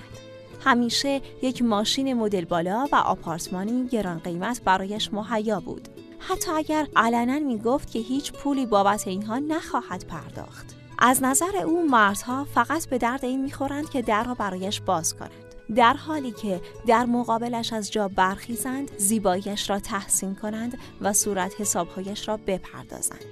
[0.64, 5.90] همیشه یک ماشین مدل بالا و آپارتمانی گران قیمت برایش مهیا بود.
[6.30, 10.76] حتی اگر علنا می گفت که هیچ پولی بابت اینها نخواهد پرداخت.
[11.00, 15.46] از نظر او مردها فقط به درد این می‌خورند که در را برایش باز کنند.
[15.76, 22.28] در حالی که در مقابلش از جا برخیزند زیباییش را تحسین کنند و صورت حسابهایش
[22.28, 23.26] را بپردازند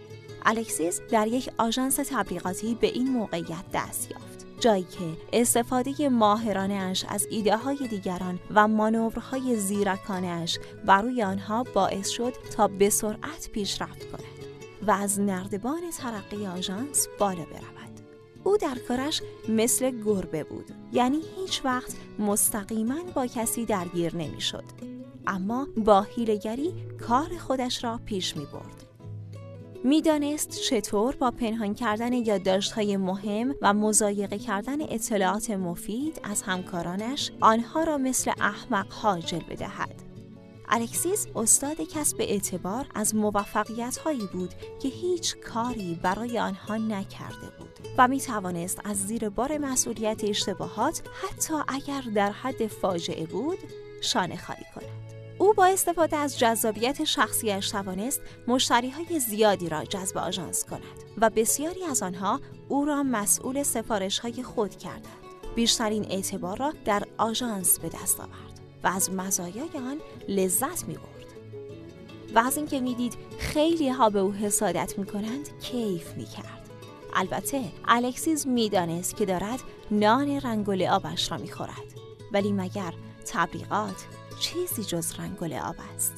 [0.45, 4.32] الکسیس در یک آژانس تبلیغاتی به این موقعیت دست یافت
[4.63, 11.63] جایی که استفاده ماهرانه اش از ایده های دیگران و مانورهای زیرکانه اش بر آنها
[11.63, 14.23] باعث شد تا به سرعت پیشرفت کند
[14.87, 17.99] و از نردبان ترقی آژانس بالا برود
[18.43, 24.63] او در کارش مثل گربه بود یعنی هیچ وقت مستقیما با کسی درگیر نمی‌شد
[25.27, 26.73] اما با حیلگری
[27.07, 28.92] کار خودش را پیش می برد.
[29.85, 37.83] می‌دانست چطور با پنهان کردن یادداشت‌های مهم و مزایقه کردن اطلاعات مفید از همکارانش آنها
[37.83, 40.03] را مثل احمقها جلوه دهد.
[40.69, 47.87] الکسیس استاد کسب اعتبار از موفقیت هایی بود که هیچ کاری برای آنها نکرده بود
[47.97, 53.57] و می توانست از زیر بار مسئولیت اشتباهات حتی اگر در حد فاجعه بود
[54.01, 55.02] شانه خالی کند.
[55.37, 60.81] او با استفاده از جذابیت شخصیش توانست مشتری های زیادی را جذب آژانس کند
[61.17, 65.23] و بسیاری از آنها او را مسئول سفارش های خود کردند.
[65.55, 68.59] بیشترین اعتبار را در آژانس به دست آورد.
[68.83, 71.33] و از مزایای آن لذت می برد.
[72.35, 76.69] و از اینکه می‌دید خیلی ها به او حسادت می کنند کیف می کرد.
[77.13, 79.59] البته الکسیز می‌دانست که دارد
[79.91, 81.93] نان رنگ و لعابش را می‌خورد
[82.31, 82.93] ولی مگر
[83.25, 84.05] تبلیغات
[84.43, 86.13] چیزی جز رنگ و لعاب است.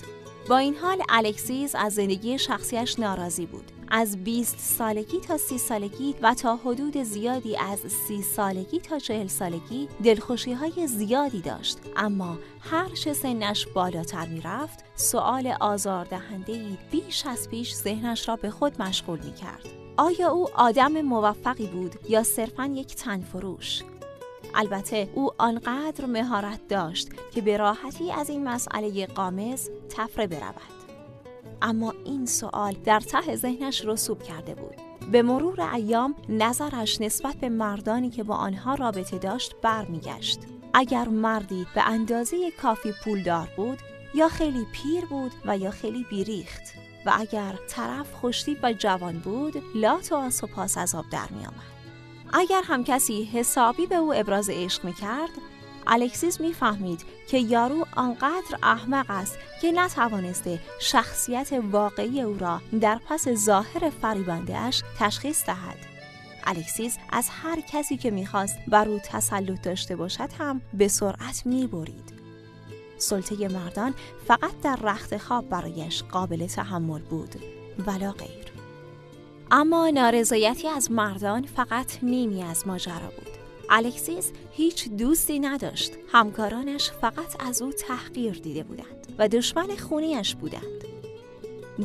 [0.49, 3.71] با این حال الکسیز از زندگی شخصیش ناراضی بود.
[3.87, 9.27] از 20 سالگی تا 30 سالگی و تا حدود زیادی از 30 سالگی تا 40
[9.27, 11.77] سالگی دلخوشی های زیادی داشت.
[11.95, 18.49] اما هر چه سنش بالاتر می رفت سؤال آزاردهنده بیش از پیش ذهنش را به
[18.49, 19.65] خود مشغول می کرد
[19.97, 23.83] آیا او آدم موفقی بود یا صرفا یک تنفروش؟
[24.55, 30.75] البته او آنقدر مهارت داشت که به راحتی از این مسئله قامز تفره برود.
[31.61, 34.75] اما این سوال در ته ذهنش رسوب کرده بود.
[35.11, 40.39] به مرور ایام نظرش نسبت به مردانی که با آنها رابطه داشت برمیگشت.
[40.73, 43.79] اگر مردی به اندازه کافی پولدار بود
[44.15, 46.63] یا خیلی پیر بود و یا خیلی بیریخت.
[47.05, 51.27] و اگر طرف خوشتیب و جوان بود لات و آس و پاس از آب در
[51.31, 51.74] می آمد.
[52.33, 55.29] اگر هم کسی حسابی به او ابراز عشق می کرد
[55.87, 63.29] الکسیس می‌فهمید که یارو آنقدر احمق است که نتوانسته شخصیت واقعی او را در پس
[63.29, 65.77] ظاهر فریبندهاش تشخیص دهد.
[66.43, 72.13] الکسیس از هر کسی که می‌خواست بر او تسلط داشته باشد هم به سرعت می‌برید.
[72.97, 73.93] سلطه مردان
[74.27, 77.35] فقط در رخت خواب برایش قابل تحمل بود.
[77.87, 78.44] ولا غیر.
[79.51, 83.35] اما نارضایتی از مردان فقط نیمی از ماجرا بود.
[83.69, 85.91] الکسیس هیچ دوستی نداشت.
[86.11, 90.85] همکارانش فقط از او تحقیر دیده بودند و دشمن خونیش بودند.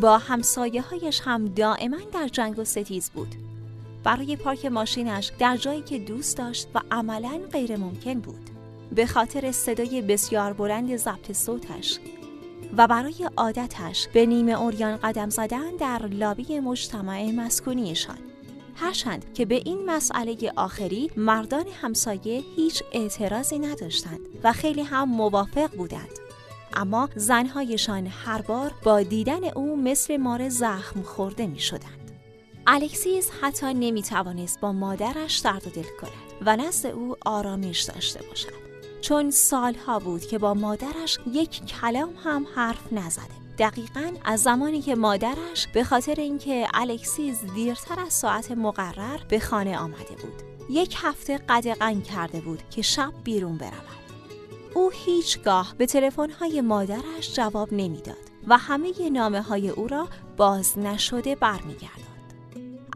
[0.01, 3.35] با همسایه هایش هم دائما در جنگ و ستیز بود.
[4.05, 8.51] برای پارک ماشینش در جایی که دوست داشت و عملا غیر ممکن بود.
[8.95, 11.99] به خاطر صدای بسیار بلند ضبط صوتش
[12.77, 18.19] و برای عادتش به نیمه اوریان قدم زدن در لابی مجتمع مسکونیشان.
[18.75, 25.77] هرچند که به این مسئله آخری مردان همسایه هیچ اعتراضی نداشتند و خیلی هم موافق
[25.77, 26.19] بودند.
[26.75, 32.11] اما زنهایشان هر بار با دیدن او مثل مار زخم خورده می شدند.
[32.67, 38.70] الکسیس حتی نمی توانست با مادرش درد دل کند و نزد او آرامش داشته باشد.
[39.01, 44.95] چون سالها بود که با مادرش یک کلام هم حرف نزده دقیقا از زمانی که
[44.95, 51.39] مادرش به خاطر اینکه الکسیز دیرتر از ساعت مقرر به خانه آمده بود یک هفته
[51.39, 54.01] قدغن کرده بود که شب بیرون برود
[54.75, 61.35] او هیچگاه به تلفن‌های مادرش جواب نمی‌داد و همه نامه های او را باز نشده
[61.35, 62.10] برمیگرداند.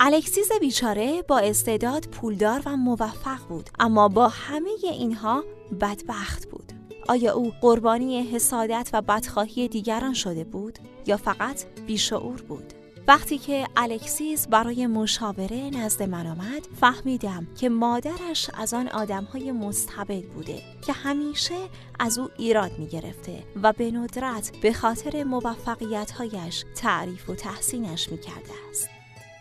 [0.00, 5.44] الکسیز بیچاره با استعداد پولدار و موفق بود اما با همه اینها
[5.80, 6.72] بدبخت بود.
[7.08, 12.72] آیا او قربانی حسادت و بدخواهی دیگران شده بود یا فقط بیشعور بود؟
[13.08, 20.22] وقتی که الکسیز برای مشاوره نزد من آمد فهمیدم که مادرش از آن آدمهای مستبد
[20.22, 21.68] بوده که همیشه
[21.98, 28.18] از او ایراد می گرفته و به ندرت به خاطر موفقیتهایش تعریف و تحسینش می
[28.18, 28.93] کرده است.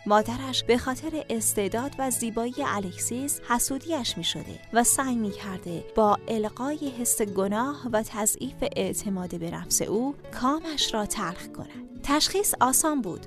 [0.06, 6.18] مادرش به خاطر استعداد و زیبایی الکسیس حسودیش می شده و سعی می کرده با
[6.28, 12.00] القای حس گناه و تضعیف اعتماد به نفس او کامش را تلخ کند.
[12.02, 13.26] تشخیص آسان بود.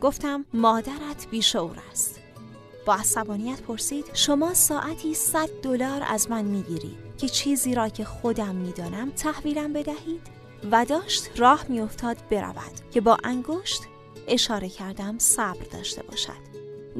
[0.00, 2.20] گفتم مادرت بیشعور است.
[2.86, 8.54] با عصبانیت پرسید شما ساعتی 100 دلار از من می‌گیرید که چیزی را که خودم
[8.54, 10.20] می‌دانم تحویلم بدهید؟
[10.70, 13.82] و داشت راه میافتاد برود که با انگشت
[14.28, 16.54] اشاره کردم صبر داشته باشد.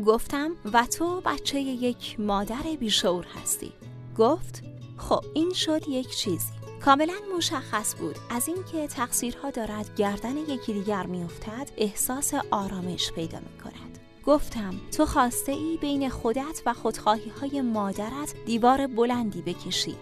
[0.06, 3.72] گفتم و تو بچه یک مادر بیشعور هستی.
[4.18, 4.62] گفت
[4.96, 6.52] خب این شد یک چیزی.
[6.84, 8.16] کاملا مشخص بود.
[8.30, 13.98] از اینکه تقصیرها دارد گردن یکی دیگر میافتد احساس آرامش پیدا می کند.
[14.26, 19.96] گفتم تو خواسته ای بین خودت و خودخواهی های مادرت دیوار بلندی بکشی.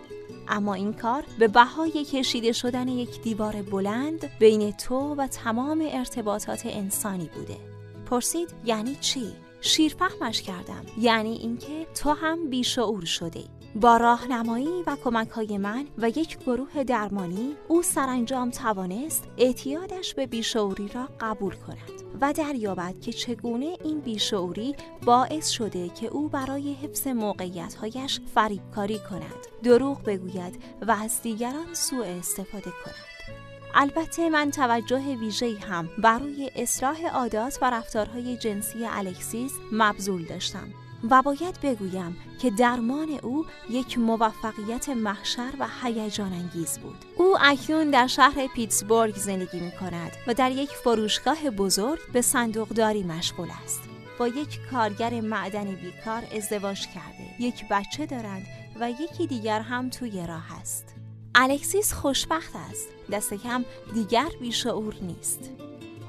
[0.48, 6.66] اما این کار به بهای کشیده شدن یک دیوار بلند بین تو و تمام ارتباطات
[6.66, 7.56] انسانی بوده.
[8.06, 10.86] پرسید یعنی چی؟ شیرفهمش کردم.
[10.98, 16.84] یعنی اینکه تو هم بیشعور شده با راهنمایی و کمک های من و یک گروه
[16.84, 24.00] درمانی او سرانجام توانست اعتیادش به بیشعوری را قبول کند و دریابد که چگونه این
[24.00, 31.74] بیشعوری باعث شده که او برای حفظ موقعیتهایش فریبکاری کند دروغ بگوید و از دیگران
[31.74, 32.94] سوء استفاده کند.
[33.74, 40.81] البته من توجه ویژه‌ای هم برای اصلاح عادات و رفتارهای جنسی الکسیس مبذول داشتم.
[41.10, 46.96] و باید بگویم که درمان او یک موفقیت محشر و هیجان انگیز بود.
[47.16, 53.02] او اکنون در شهر پیتسبورگ زندگی می کند و در یک فروشگاه بزرگ به صندوقداری
[53.02, 53.80] مشغول است.
[54.18, 57.42] با یک کارگر معدنی بیکار ازدواج کرده.
[57.42, 58.46] یک بچه دارند
[58.80, 60.94] و یکی دیگر هم توی راه است.
[61.34, 62.88] الکسیس خوشبخت است.
[63.12, 65.50] دست کم دیگر بیشعور نیست.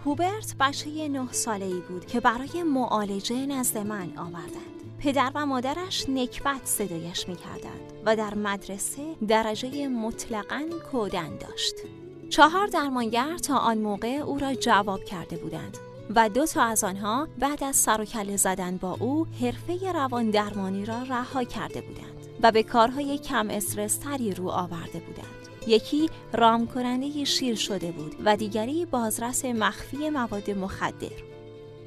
[0.06, 4.73] هوبرت بچه نه ساله ای بود که برای معالجه نزد من آوردند.
[5.04, 11.76] پدر و مادرش نکبت صدایش می کردند و در مدرسه درجه مطلقا کودن داشت.
[12.30, 15.78] چهار درمانگر تا آن موقع او را جواب کرده بودند
[16.16, 20.30] و دو تا از آنها بعد از سر و کله زدن با او حرفه روان
[20.30, 25.48] درمانی را رها کرده بودند و به کارهای کم استرس تری رو آورده بودند.
[25.68, 31.24] یکی رام کننده شیر شده بود و دیگری بازرس مخفی مواد مخدر.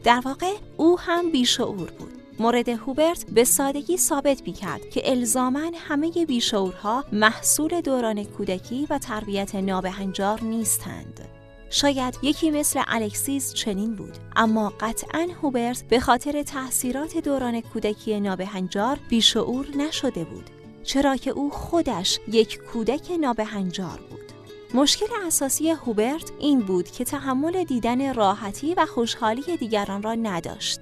[0.04, 5.74] در واقع او هم بیشعور بود مورد هوبرت به سادگی ثابت می کرد که الزامن
[5.88, 11.28] همه بیشعورها محصول دوران کودکی و تربیت نابهنجار نیستند.
[11.70, 18.98] شاید یکی مثل الکسیز چنین بود اما قطعا هوبرت به خاطر تاثیرات دوران کودکی نابهنجار
[19.08, 20.50] بیشعور نشده بود
[20.84, 24.32] چرا که او خودش یک کودک نابهنجار بود
[24.74, 30.80] مشکل اساسی هوبرت این بود که تحمل دیدن راحتی و خوشحالی دیگران را نداشت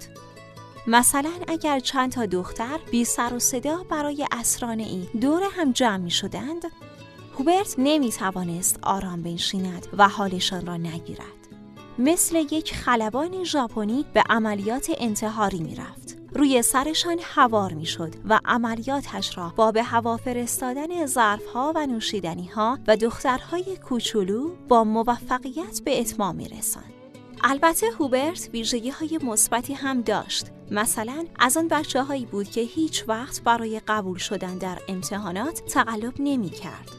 [0.87, 5.97] مثلا اگر چند تا دختر بی سر و صدا برای اسرانه ای دور هم جمع
[5.97, 6.65] می شدند
[7.39, 11.45] هوبرت نمی توانست آرام بنشیند و حالشان را نگیرد
[11.99, 16.17] مثل یک خلبان ژاپنی به عملیات انتحاری می رفت.
[16.35, 22.47] روی سرشان هوار می شد و عملیاتش را با به هوا فرستادن ظرفها و نوشیدنی
[22.47, 26.94] ها و دخترهای کوچولو با موفقیت به اتمام می رسند.
[27.47, 33.03] البته هوبرت ویژگی های مثبتی هم داشت مثلا از آن بچه هایی بود که هیچ
[33.07, 36.89] وقت برای قبول شدن در امتحانات تقلب نمی کرد.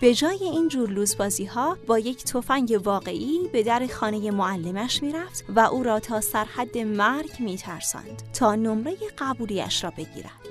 [0.00, 5.44] به جای این جور لوزبازی ها با یک تفنگ واقعی به در خانه معلمش می‌رفت
[5.48, 10.48] و او را تا سرحد مرگ میترساند تا نمره قبولیش را بگیرد.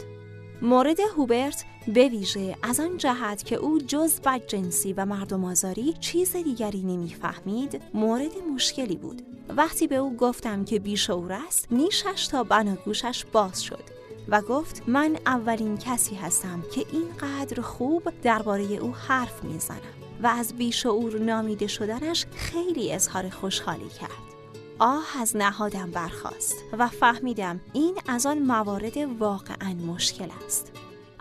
[0.61, 6.35] مورد هوبرت به ویژه از آن جهت که او جز جنسی و مردم آزاری چیز
[6.35, 13.25] دیگری نمی‌فهمید مورد مشکلی بود وقتی به او گفتم که بیشعور است نیشش تا بناگوشش
[13.31, 13.83] باز شد
[14.27, 19.77] و گفت من اولین کسی هستم که اینقدر خوب درباره او حرف می‌زنم
[20.23, 24.27] و از بیشعور نامیده شدنش خیلی اظهار خوشحالی کرد.
[24.79, 30.71] آه از نهادم برخاست و فهمیدم این از آن موارد واقعا مشکل است.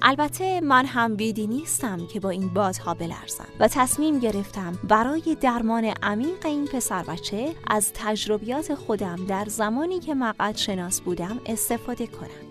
[0.03, 5.85] البته من هم بیدی نیستم که با این بادها بلرزم و تصمیم گرفتم برای درمان
[6.03, 12.47] عمیق این پسر بچه از تجربیات خودم در زمانی که مقعد شناس بودم استفاده کنم.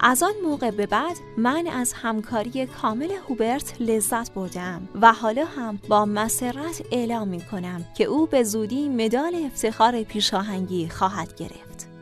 [0.00, 5.78] از آن موقع به بعد من از همکاری کامل هوبرت لذت بردم و حالا هم
[5.88, 11.93] با مسرت اعلام می کنم که او به زودی مدال افتخار پیشاهنگی خواهد گرفت.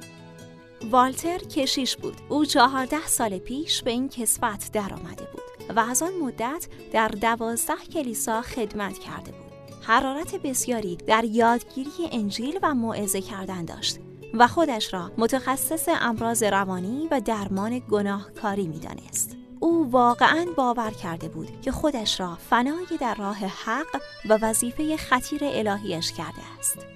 [0.90, 2.16] والتر کشیش بود.
[2.28, 7.76] او چهارده سال پیش به این کسبت درآمده بود و از آن مدت در دوازده
[7.92, 9.52] کلیسا خدمت کرده بود.
[9.82, 13.98] حرارت بسیاری در یادگیری انجیل و موعظه کردن داشت
[14.34, 19.36] و خودش را متخصص امراض روانی و درمان گناهکاری می‌دانست.
[19.60, 25.40] او واقعا باور کرده بود که خودش را فنای در راه حق و وظیفه خطیر
[25.44, 26.91] الهیش کرده است.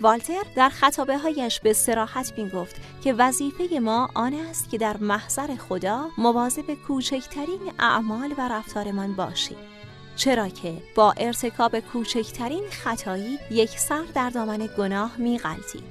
[0.00, 4.96] والتر در خطابه هایش به سراحت می گفت که وظیفه ما آن است که در
[4.96, 9.56] محضر خدا مواظب کوچکترین اعمال و رفتارمان باشیم.
[10.16, 15.82] چرا که با ارتکاب کوچکترین خطایی یک سر در دامن گناه می غلطیم.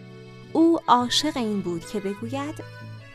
[0.53, 2.55] او عاشق این بود که بگوید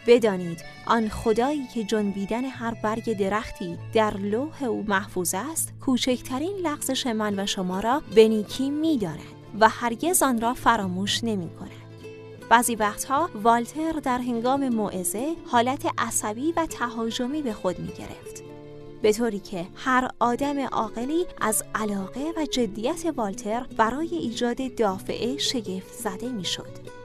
[0.07, 7.07] بدانید آن خدایی که جنبیدن هر برگ درختی در لوح او محفوظ است کوچکترین لغزش
[7.07, 11.71] من و شما را به نیکی می‌داند و هرگز آن را فراموش نمی کند.
[12.51, 18.43] بعضی وقتها والتر در هنگام موعظه حالت عصبی و تهاجمی به خود می گرفت.
[19.03, 25.93] به طوری که هر آدم عاقلی از علاقه و جدیت والتر برای ایجاد دافعه شگفت
[25.93, 26.98] زده می شد.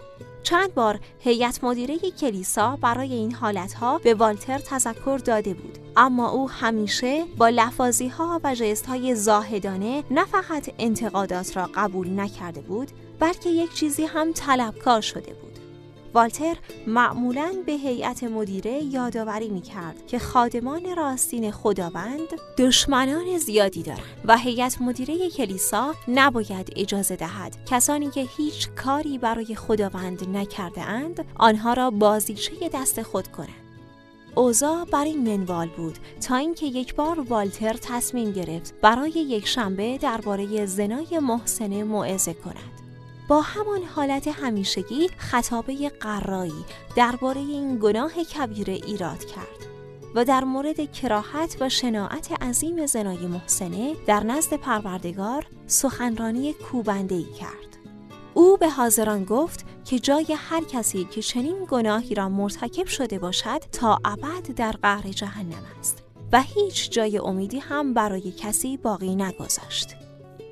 [0.44, 5.78] چند بار هیئت مدیره کلیسا برای این حالتها به والتر تذکر داده بود.
[5.98, 12.20] اما او همیشه با لفاظی ها و جست های زاهدانه نه فقط انتقادات را قبول
[12.20, 15.43] نکرده بود بلکه یک چیزی هم طلبکار شده بود.
[16.14, 16.58] والتر
[16.88, 24.38] معمولا به هیئت مدیره یادآوری می کرد که خادمان راستین خداوند دشمنان زیادی دارند و
[24.38, 31.74] هیئت مدیره کلیسا نباید اجازه دهد کسانی که هیچ کاری برای خداوند نکرده اند آنها
[31.74, 33.64] را بازیچه دست خود کنند.
[34.36, 39.98] اوزا بر این منوال بود تا اینکه یک بار والتر تصمیم گرفت برای یک شنبه
[39.98, 42.73] درباره زنای محسنه موعظه کند.
[43.28, 46.66] با همان حالت همیشگی خطابه قرایی
[46.96, 49.74] درباره این گناه کبیره ایراد کرد
[50.16, 57.24] و در مورد کراهت و شناعت عظیم زنای محسنه در نزد پروردگار سخنرانی کوبنده ای
[57.40, 57.78] کرد.
[58.34, 63.60] او به حاضران گفت که جای هر کسی که چنین گناهی را مرتکب شده باشد
[63.72, 70.03] تا ابد در قهر جهنم است و هیچ جای امیدی هم برای کسی باقی نگذاشت.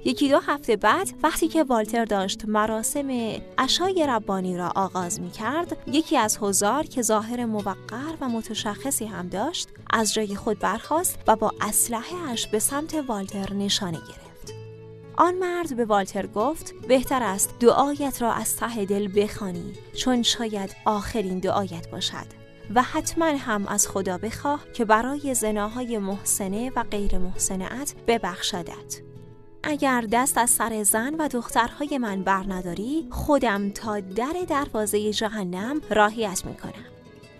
[0.05, 3.09] یکی دو هفته بعد وقتی که والتر داشت مراسم
[3.57, 9.27] عشای ربانی را آغاز می کرد یکی از هزار که ظاهر موقر و متشخصی هم
[9.27, 14.53] داشت از جای خود برخاست و با اسلحه اش به سمت والتر نشانه گرفت.
[15.17, 20.75] آن مرد به والتر گفت بهتر است دعایت را از ته دل بخوانی چون شاید
[20.85, 22.41] آخرین دعایت باشد.
[22.75, 29.10] و حتما هم از خدا بخواه که برای زناهای محسنه و غیر محسنت ببخشدت.
[29.63, 35.81] اگر دست از سر زن و دخترهای من بر نداری خودم تا در دروازه جهنم
[35.89, 36.85] راهیت می‌کنم.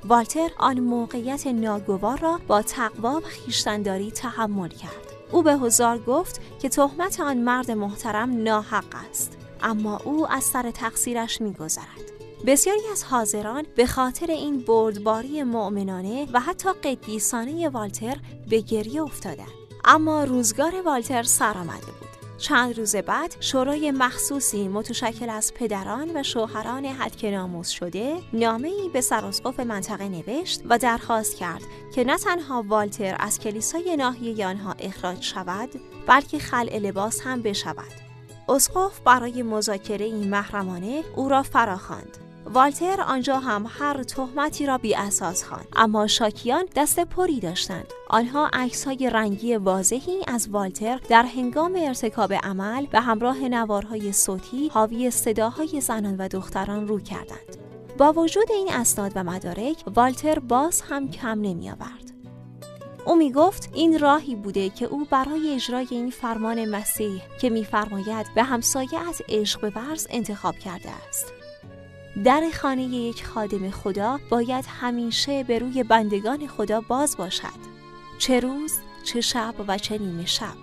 [0.05, 5.11] والتر آن موقعیت ناگوار را با تقوا و خیشتنداری تحمل کرد.
[5.31, 10.71] او به هزار گفت که تهمت آن مرد محترم ناحق است اما او از سر
[10.71, 12.11] تقصیرش میگذرد.
[12.45, 18.17] بسیاری از حاضران به خاطر این بردباری مؤمنانه و حتی قدیسانه والتر
[18.49, 19.47] به گریه افتادند.
[19.85, 22.10] اما روزگار والتر سر آمده بود.
[22.41, 28.89] چند روز بعد شورای مخصوصی متشکل از پدران و شوهران حد ناموز شده نامه ای
[28.89, 31.61] به سراسقف منطقه نوشت و درخواست کرد
[31.95, 35.69] که نه تنها والتر از کلیسای ناحیه آنها اخراج شود
[36.07, 37.91] بلکه خلع لباس هم بشود.
[38.49, 42.17] اسقف برای مذاکره این محرمانه او را فراخواند.
[42.53, 45.67] والتر آنجا هم هر تهمتی را بی اساس خواند.
[45.75, 47.85] اما شاکیان دست پری داشتند.
[48.09, 54.67] آنها عکس های رنگی واضحی از والتر در هنگام ارتکاب عمل به همراه نوارهای صوتی
[54.67, 57.57] حاوی صداهای زنان و دختران رو کردند.
[57.97, 62.11] با وجود این اسناد و مدارک والتر باز هم کم نمی آورد
[63.05, 68.27] او می گفت این راهی بوده که او برای اجرای این فرمان مسیح که میفرماید
[68.35, 71.40] به همسایت عشق بورز انتخاب کرده است.
[72.23, 77.71] در خانه یک خادم خدا باید همیشه به روی بندگان خدا باز باشد.
[78.17, 80.55] چه روز چه شب و چه نیمه شب.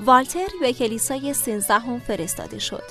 [0.00, 2.82] والتر به کلیسای سینزدهم فرستاده شد.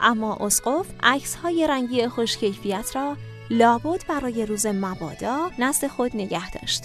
[0.00, 3.16] اما اسقف عکس های رنگی خوشکیفیت را
[3.50, 6.84] لابد برای روز مبادا نزد خود نگه داشت.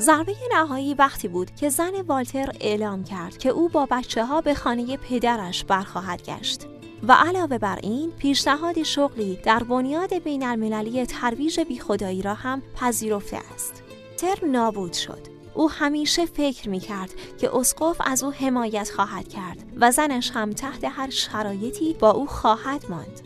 [0.00, 4.54] ضربه نهایی وقتی بود که زن والتر اعلام کرد که او با بچه ها به
[4.54, 6.66] خانه پدرش برخواهد گشت.
[7.08, 13.38] و علاوه بر این پیشنهاد شغلی در بنیاد بین المللی ترویج بیخدایی را هم پذیرفته
[13.54, 13.82] است.
[14.16, 15.34] تر نابود شد.
[15.54, 20.50] او همیشه فکر می کرد که اسقف از او حمایت خواهد کرد و زنش هم
[20.50, 23.20] تحت هر شرایطی با او خواهد ماند.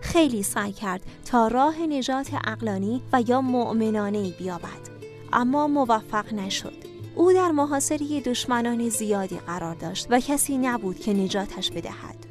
[0.00, 4.88] خیلی سعی کرد تا راه نجات اقلانی و یا مؤمنانه بیابد
[5.32, 6.86] اما موفق نشد.
[7.14, 12.25] او در محاصره دشمنان زیادی قرار داشت و کسی نبود که نجاتش بدهد.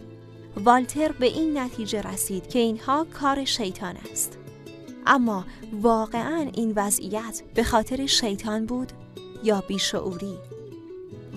[0.63, 4.37] والتر به این نتیجه رسید که اینها کار شیطان است.
[5.05, 5.45] اما
[5.81, 8.91] واقعا این وضعیت به خاطر شیطان بود
[9.43, 10.37] یا بیشعوری؟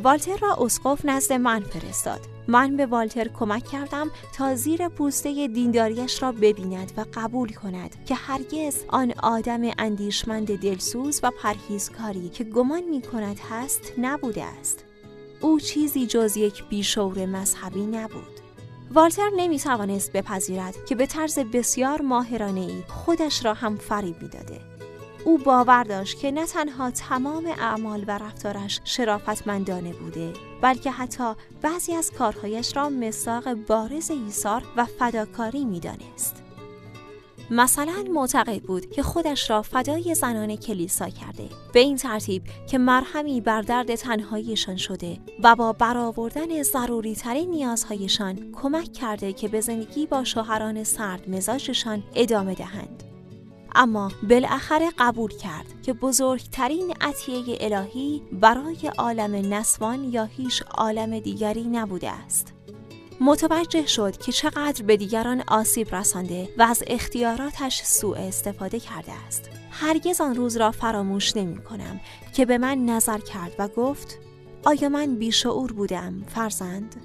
[0.02, 2.20] والتر را اسقف نزد من فرستاد.
[2.48, 8.14] من به والتر کمک کردم تا زیر پوسته دینداریش را ببیند و قبول کند که
[8.14, 14.84] هرگز آن آدم اندیشمند دلسوز و پرهیزکاری که گمان می کند هست نبوده است.
[15.40, 18.37] او چیزی جز یک بیشور مذهبی نبود.
[18.94, 24.60] والتر نمی توانست بپذیرد که به طرز بسیار ماهرانه ای خودش را هم فریب می‌داده.
[25.24, 31.32] او باور داشت که نه تنها تمام اعمال و رفتارش شرافتمندانه بوده بلکه حتی
[31.62, 36.47] بعضی از کارهایش را مساق بارز ایثار و فداکاری می‌دانست.
[37.50, 41.48] مثلا معتقد بود که خودش را فدای زنان کلیسا کرده.
[41.72, 48.52] به این ترتیب که مرهمی بر درد تنهاییشان شده و با برآوردن ضروری ترین نیازهایشان
[48.52, 53.02] کمک کرده که به زندگی با شوهران سرد مزاجشان ادامه دهند.
[53.74, 61.64] اما بالاخره قبول کرد که بزرگترین عطیه الهی برای عالم نسوان یا هیچ عالم دیگری
[61.64, 62.57] نبوده است.
[63.20, 69.50] متوجه شد که چقدر به دیگران آسیب رسانده و از اختیاراتش سوء استفاده کرده است.
[69.70, 72.00] هرگز آن روز را فراموش نمی کنم
[72.32, 74.18] که به من نظر کرد و گفت
[74.64, 76.96] آیا من بیشعور بودم فرزند؟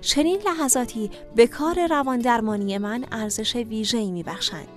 [0.00, 4.68] چنین لحظاتی به کار روان درمانی من ارزش ویژه‌ای میبخشند.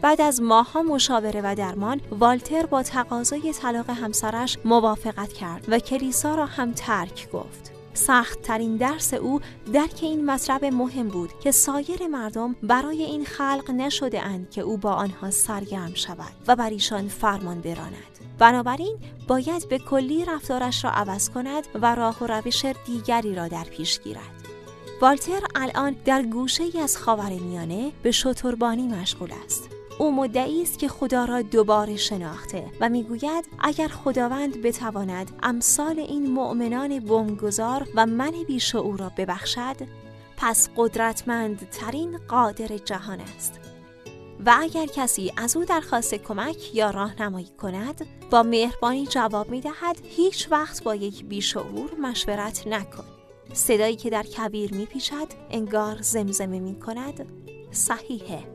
[0.00, 6.34] بعد از ماها مشاوره و درمان والتر با تقاضای طلاق همسرش موافقت کرد و کلیسا
[6.34, 7.71] را هم ترک گفت.
[7.94, 9.40] سخت ترین درس او
[9.72, 14.76] درک این مطلب مهم بود که سایر مردم برای این خلق نشده اند که او
[14.76, 18.18] با آنها سرگرم شود و بر ایشان فرمان براند.
[18.38, 18.96] بنابراین
[19.28, 24.00] باید به کلی رفتارش را عوض کند و راه و روش دیگری را در پیش
[24.00, 24.42] گیرد.
[25.00, 29.68] والتر الان در گوشه ای از خاورمیانه به شتربانی مشغول است.
[29.98, 36.30] او مدعی است که خدا را دوباره شناخته و می‌گوید اگر خداوند بتواند امثال این
[36.30, 39.76] مؤمنان بمگذار و من بیشعور را ببخشد
[40.36, 43.60] پس قدرتمند ترین قادر جهان است.
[44.46, 49.96] و اگر کسی از او درخواست کمک یا راهنمایی کند با مهربانی جواب می دهد
[50.04, 53.04] هیچ وقت با یک بیشعور مشورت نکن.
[53.52, 57.26] صدایی که در کبیر می پیشد انگار زمزمه می کند
[57.70, 58.51] صحیحه.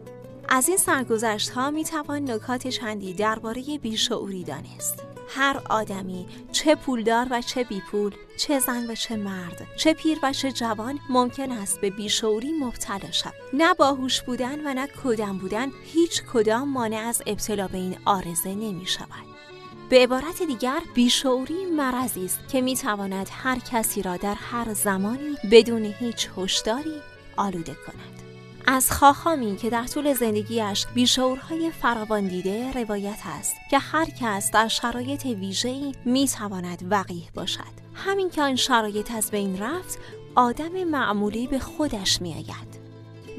[0.50, 5.04] از این سرگذشت ها می توان نکات چندی درباره بیشعوری دانست.
[5.30, 10.34] هر آدمی چه پولدار و چه بیپول چه زن و چه مرد چه پیر و
[10.34, 13.34] چه جوان ممکن است به بیشعوری مبتلا شود.
[13.54, 18.56] نه باهوش بودن و نه کودن بودن هیچ کدام مانع از ابتلا به این آرزه
[18.56, 19.28] نمی شود
[19.90, 25.38] به عبارت دیگر بیشعوری مرضی است که می تواند هر کسی را در هر زمانی
[25.52, 27.02] بدون هیچ هشداری
[27.38, 28.27] آلوده کند.
[28.70, 34.68] از خاخامی که در طول زندگیش بیشعورهای فراوان دیده روایت است که هر کس در
[34.68, 37.88] شرایط ویژه‌ای می‌تواند وقیح باشد.
[37.94, 40.00] همین که آن شرایط از بین رفت
[40.36, 42.77] آدم معمولی به خودش میآید.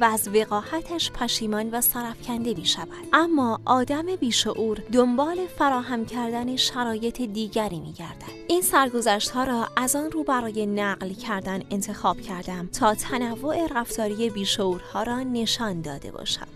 [0.01, 2.89] و از وقاحتش پشیمان و سرفکنده می شود.
[3.13, 8.39] اما آدم بیشعور دنبال فراهم کردن شرایط دیگری می گردد.
[8.49, 14.31] این سرگذشت ها را از آن رو برای نقل کردن انتخاب کردم تا تنوع رفتاری
[14.31, 16.49] بیشعورها را نشان داده باشم.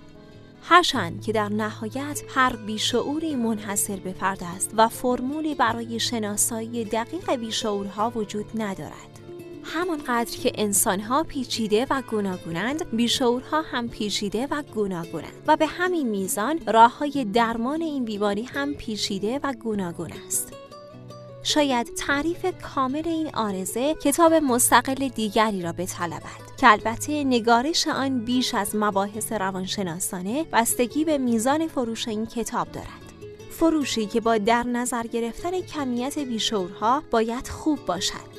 [0.62, 7.34] هرچند که در نهایت هر بیشعوری منحصر به فرد است و فرمولی برای شناسایی دقیق
[7.34, 9.11] بیشعورها وجود ندارد.
[9.64, 16.60] همانقدر که انسانها پیچیده و گوناگونند بیشعورها هم پیچیده و گوناگونند و به همین میزان
[16.66, 20.52] راه های درمان این بیماری هم پیچیده و گوناگون است.
[21.42, 28.54] شاید تعریف کامل این آرزه کتاب مستقل دیگری را بطلبد که البته نگارش آن بیش
[28.54, 32.88] از مباحث روانشناسانه بستگی به میزان فروش این کتاب دارد.
[33.50, 38.31] فروشی که با در نظر گرفتن کمیت بیشورها باید خوب باشد.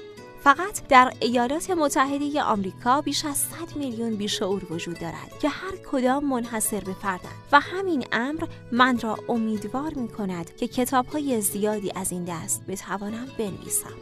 [0.44, 6.26] فقط در ایالات متحده آمریکا بیش از 100 میلیون بیشعور وجود دارد که هر کدام
[6.26, 11.92] منحصر به فردند و همین امر من را امیدوار می کند که کتاب های زیادی
[11.96, 13.94] از این دست بتوانم بنویسم.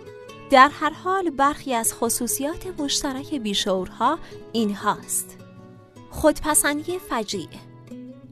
[0.50, 4.20] در هر حال برخی از خصوصیات مشترک بیشعورها
[4.54, 5.38] این هاست.
[6.10, 7.50] خودپسندی فجیع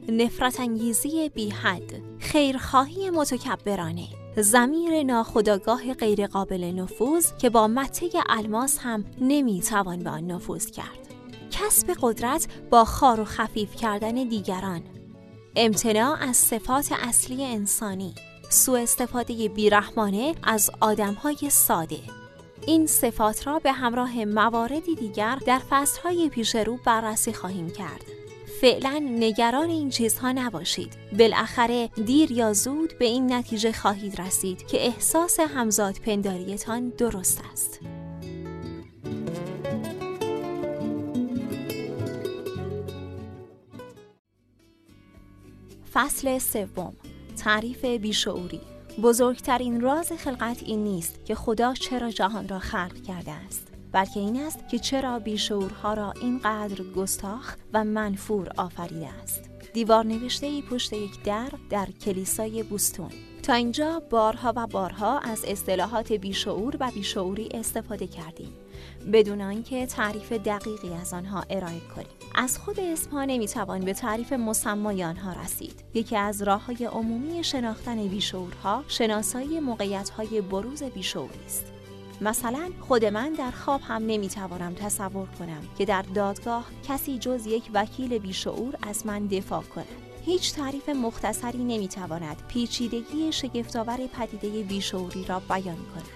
[0.08, 9.04] نفرت انگیزی بی حد خیرخواهی متکبرانه زمیر ناخداگاه غیرقابل نفوذ که با مته الماس هم
[9.20, 10.98] نمی‌توان به آن نفوذ کرد.
[11.50, 14.82] کسب قدرت با خار و خفیف کردن دیگران.
[15.56, 18.14] امتناع از صفات اصلی انسانی.
[18.50, 22.00] سوء استفاده بیرحمانه از آدمهای ساده.
[22.66, 28.04] این صفات را به همراه مواردی دیگر در فصلهای پیش رو بررسی خواهیم کرد.
[28.60, 30.92] فعلا نگران این چیزها نباشید.
[31.18, 37.80] بالاخره دیر یا زود به این نتیجه خواهید رسید که احساس همزاد پنداریتان درست است.
[45.92, 46.96] فصل سوم.
[47.44, 48.60] تعریف بیشعوری.
[49.02, 53.79] بزرگترین راز خلقت این نیست که خدا چرا جهان را خلق کرده است.
[53.92, 59.50] بلکه این است که چرا بیشعورها را اینقدر گستاخ و منفور آفریده است.
[59.72, 63.10] دیوار نوشته ای پشت یک در در کلیسای بوستون.
[63.42, 68.52] تا اینجا بارها و بارها از اصطلاحات بیشعور و بیشعوری استفاده کردیم
[69.12, 72.06] بدون آنکه تعریف دقیقی از آنها ارائه کنیم.
[72.34, 75.84] از خود اسمها نمی‌توان به تعریف مسمای آنها رسید.
[75.94, 81.79] یکی از راه های عمومی شناختن بیشعورها شناسایی موقعیت های بروز بیشعوری است.
[82.20, 87.70] مثلا خود من در خواب هم نمی‌توانم تصور کنم که در دادگاه کسی جز یک
[87.74, 89.86] وکیل بیشعور از من دفاع کند.
[90.24, 96.08] هیچ تعریف مختصری نمی‌تواند پیچیدگی شگفتآور پدیده بیشعوری را بیان کند.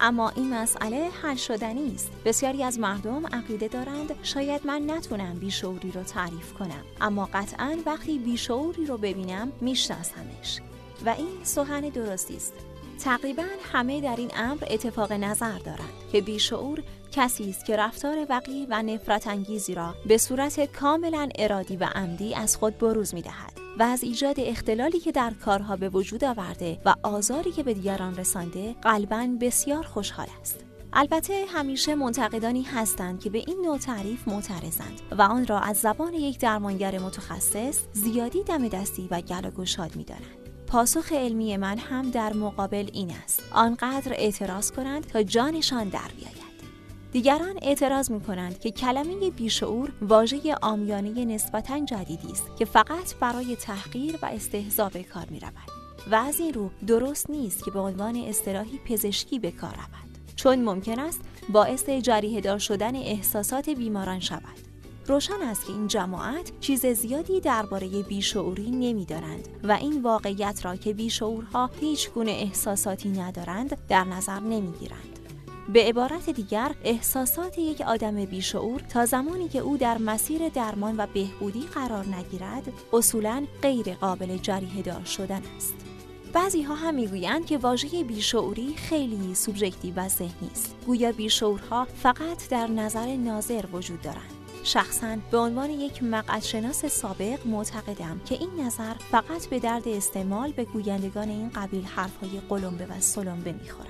[0.00, 5.90] اما این مسئله حل شدنی است بسیاری از مردم عقیده دارند شاید من نتونم بیشعوری
[5.90, 6.84] رو تعریف کنم.
[7.00, 10.60] اما قطعا وقتی بیشعوری رو ببینم میشناسمش.
[11.06, 12.52] و این سخن درستی است
[12.98, 16.82] تقریبا همه در این امر اتفاق نظر دارند که بیشعور
[17.12, 22.34] کسی است که رفتار وقی و نفرت انگیزی را به صورت کاملا ارادی و عمدی
[22.34, 26.80] از خود بروز می دهد و از ایجاد اختلالی که در کارها به وجود آورده
[26.84, 30.64] و آزاری که به دیگران رسانده قلبا بسیار خوشحال است.
[30.92, 36.14] البته همیشه منتقدانی هستند که به این نوع تعریف معترضند و آن را از زبان
[36.14, 40.43] یک درمانگر متخصص زیادی دم دستی و گل و گشاد می‌دانند.
[40.74, 43.42] پاسخ علمی من هم در مقابل این است.
[43.52, 46.44] آنقدر اعتراض کنند تا جانشان در بیاید.
[47.12, 53.56] دیگران اعتراض می کنند که کلمه بیشعور واژه آمیانه نسبتا جدیدی است که فقط برای
[53.56, 55.70] تحقیر و استهزا به کار می رود
[56.10, 60.18] و از این رو درست نیست که به عنوان اصطلاحی پزشکی به کار رود.
[60.36, 64.73] چون ممکن است باعث جریه دار شدن احساسات بیماران شود.
[65.06, 70.92] روشن است که این جماعت چیز زیادی درباره بیشعوری نمی‌دانند و این واقعیت را که
[70.92, 75.18] بیشعورها هیچ گونه احساساتی ندارند در نظر نمی‌گیرند.
[75.72, 81.06] به عبارت دیگر احساسات یک آدم بیشعور تا زمانی که او در مسیر درمان و
[81.14, 85.74] بهبودی قرار نگیرد اصولا غیر قابل جریه دار شدن است.
[86.32, 90.76] بعضی ها هم می‌گویند که واژه بیشعوری خیلی سوبژکتیو و ذهنی است.
[90.86, 94.43] گویا بیشعورها فقط در نظر ناظر وجود دارند.
[94.64, 100.64] شخصا به عنوان یک مقعدشناس سابق معتقدم که این نظر فقط به درد استعمال به
[100.64, 103.88] گویندگان این قبیل حرفهای قلمبه و سلمبه می‌خورد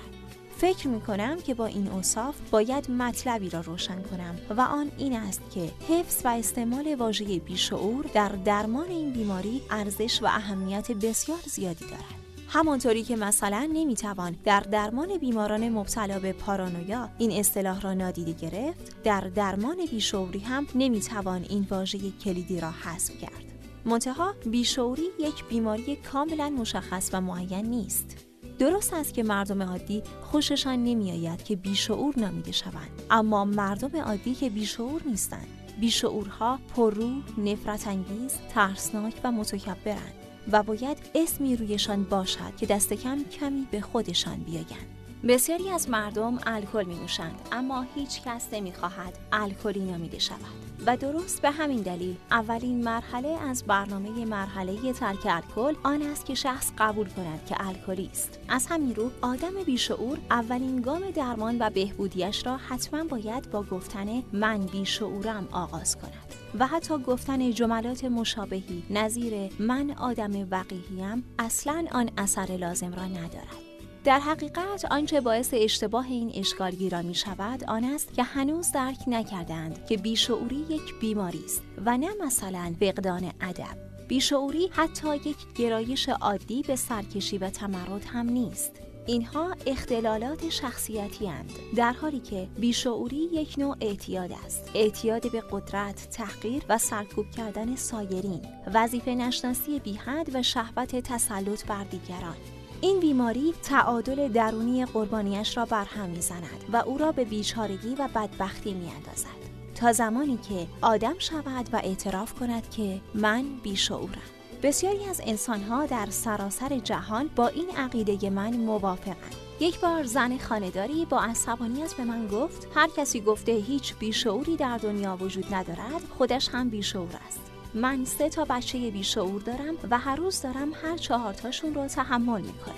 [0.57, 5.17] فکر می کنم که با این اوصاف باید مطلبی را روشن کنم و آن این
[5.17, 11.39] است که حفظ و استعمال واژه بیشعور در درمان این بیماری ارزش و اهمیت بسیار
[11.47, 12.24] زیادی دارد.
[12.55, 19.03] همانطوری که مثلا نمی‌توان در درمان بیماران مبتلا به پارانویا این اصطلاح را نادیده گرفت
[19.03, 23.45] در درمان بیشعوری هم نمی‌توان این واژه کلیدی را حذف کرد.
[23.85, 28.27] منتها بیشعوری یک بیماری کاملا مشخص و معین نیست.
[28.59, 33.03] درست است که مردم عادی خوششان نمیآید که بیشعور نامیده شوند.
[33.11, 35.49] اما مردم عادی که بیشعور نیستند.
[35.81, 40.24] بیشعورها پررو، نفرت انگیز، ترسناک و متکبرند.
[40.53, 44.95] و باید اسمی رویشان باشد که دست کم کمی به خودشان بیایند.
[45.29, 50.39] بسیاری از مردم الکل می نوشند اما هیچ کس نمی خواهد الکلی نامیده شود.
[50.87, 56.35] و درست به همین دلیل اولین مرحله از برنامه مرحله ترک الکل آن است که
[56.35, 58.39] شخص قبول کند که الکلی است.
[58.49, 64.23] از همین رو آدم بیشعور اولین گام درمان و بهبودیش را حتما باید با گفتن
[64.33, 66.44] من بیشعورم آغاز کند.
[66.59, 68.83] و حتی گفتن جملات مشابهی.
[68.91, 73.65] نظیر من آدم وقیهیم اصلا آن اثر لازم را ندارد.
[74.05, 79.87] در حقیقت آنچه باعث اشتباه این اشکالگیرا می شود آن است که هنوز درک نکردند
[79.87, 83.77] که بیشعوری یک بیماری است و نه مثلا فقدان ادب.
[84.09, 88.84] بیشعوری حتی یک گرایش عادی به سرکشی و تمرد هم نیست.
[89.07, 94.71] اینها اختلالات شخصیتی هند در حالی که بیشعوری یک نوع اعتیاد است.
[94.75, 98.43] اعتیاد به قدرت، تحقیر و سرکوب کردن سایرین
[98.75, 102.37] وظیفه نشناسی بیحد و شهوت تسلط بر دیگران.
[102.81, 108.75] این بیماری تعادل درونی قربانیش را برهم می‌زند و او را به بیچارگی و بدبختی
[108.75, 109.45] میاندازد.
[109.75, 114.34] تا زمانی که آدم شود و اعتراف کند که من بیشعورم.
[114.65, 119.35] بسیاری از انسانها در سراسر جهان با این عقیده من موافقند.
[119.61, 124.79] یک بار زن خانهداری با عصبانیت به من گفت هر کسی گفته هیچ بیشعوری در
[124.79, 127.41] دنیا وجود ندارد خودش هم بیشعور است.
[127.75, 132.75] من سه تا بچه بیشعور دارم و هر روز دارم هر چهارتاشون رو تحمل می‌کنم.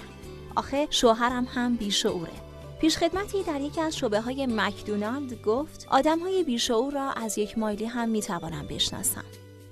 [0.56, 2.32] آخه شوهرم هم بیشعوره.
[2.80, 7.84] پیشخدمتی در یکی از شبه های مکدونالد گفت آدم های بیشعور را از یک مایلی
[7.84, 9.24] هم می‌توانم بشناسم.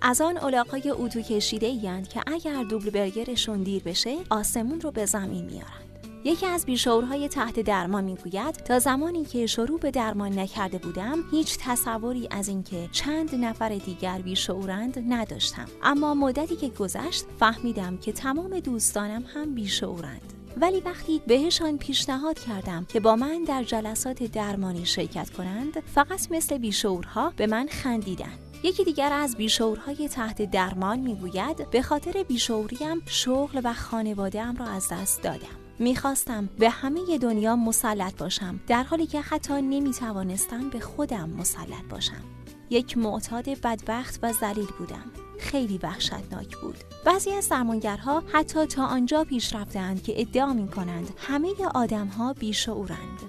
[0.06, 5.06] از آن علاقای اتو کشیده ایند که اگر دوبل برگرشون دیر بشه آسمون رو به
[5.06, 5.84] زمین میارن
[6.24, 11.58] یکی از بیشعورهای تحت درمان می‌گوید تا زمانی که شروع به درمان نکرده بودم هیچ
[11.60, 15.66] تصوری از اینکه چند نفر دیگر بیشعورند نداشتم.
[15.82, 20.32] اما مدتی که گذشت فهمیدم که تمام دوستانم هم بیشعورند.
[20.56, 26.58] ولی وقتی بهشان پیشنهاد کردم که با من در جلسات درمانی شرکت کنند فقط مثل
[26.58, 28.43] بیشعورها به من خندیدند.
[28.64, 34.88] یکی دیگر از بیشعورهای تحت درمان می‌گوید به خاطر بیشعوریم شغل و خانوادهام را از
[34.88, 35.56] دست دادم.
[35.78, 42.22] می‌خواستم به همه دنیا مسلط باشم در حالی که حتی نمی‌توانستم به خودم مسلط باشم.
[42.70, 45.10] یک معتاد بدبخت و ذلیل بودم.
[45.38, 46.76] خیلی وحشتناک بود.
[47.04, 53.20] بعضی از درمانگرها حتی تا آنجا پیش رفتند که ادعا می کنند همه آدمها بیشعورند.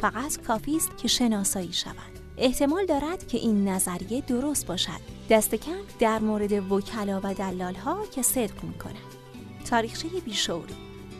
[0.00, 2.11] فقط کافی است که شناسایی شوند.
[2.44, 5.00] احتمال دارد که این نظریه درست باشد.
[5.30, 8.96] دست کم در مورد وکلا و دلالها که صدق می کنند
[9.70, 10.74] تاریخچه بیشعوری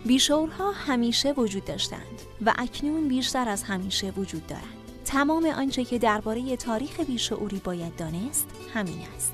[0.06, 4.64] بیشعورها همیشه وجود داشتند و اکنون بیشتر از همیشه وجود دارند.
[5.04, 9.32] تمام آنچه که درباره تاریخ بیشعوری باید دانست همین است.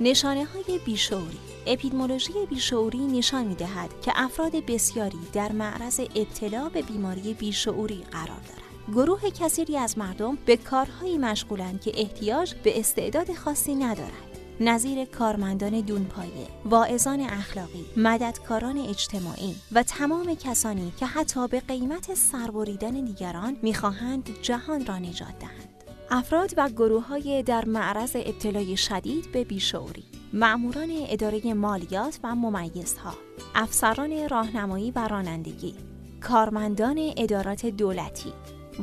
[0.00, 1.38] نشانه های بیشعوری.
[1.66, 8.26] اپیدمولوژی بیشعوری نشان می دهد که افراد بسیاری در معرض ابتلا به بیماری بیشعوری قرار
[8.26, 8.59] دارند.
[8.94, 14.30] گروه کثیری از مردم به کارهایی مشغولند که احتیاج به استعداد خاصی ندارند
[14.60, 22.90] نظیر کارمندان دونپایه، واعظان اخلاقی، مددکاران اجتماعی و تمام کسانی که حتی به قیمت سربریدن
[22.90, 25.84] دیگران می‌خواهند جهان را نجات دهند.
[26.10, 33.14] افراد و گروه های در معرض ابتلای شدید به بیشعوری معموران اداره مالیات و ممیزها
[33.54, 35.74] افسران راهنمایی و رانندگی
[36.20, 38.32] کارمندان ادارات دولتی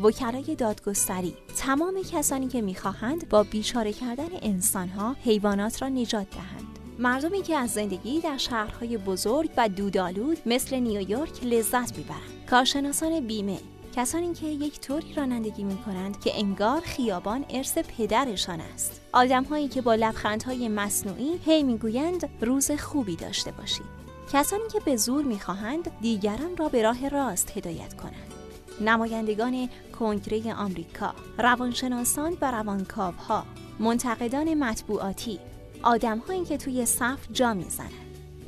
[0.04, 6.80] وکلای دادگستری تمام کسانی که می‌خواهند با بیچاره کردن انسانها حیوانات را نجات دهند.
[7.00, 12.46] مردمی که از زندگی در شهرهای بزرگ و دودالود مثل نیویورک لذت می‌برند.
[12.50, 13.60] کارشناسان بیمه
[13.96, 19.02] کسانی که یک طوری رانندگی می کنند که انگار خیابان ارث پدرشان است.
[19.14, 23.98] آدمهایی که با لبخندهای مصنوعی هی می‌گویند روز خوبی داشته باشید.
[24.34, 28.37] کسانی که به زور می‌خواهند دیگران را به راه راست هدایت کنند.
[28.82, 33.44] نمایندگان کنگره آمریکا روانشناسان و روانکاوها
[33.80, 35.40] منتقدان مطبوعاتی.
[35.84, 37.92] آدمهایی که توی صف جا می‌زنند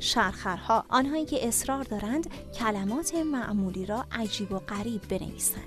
[0.00, 5.64] شرخرها آنهایی که اصرار دارند کلمات معمولی را عجیب و غریب بنویسند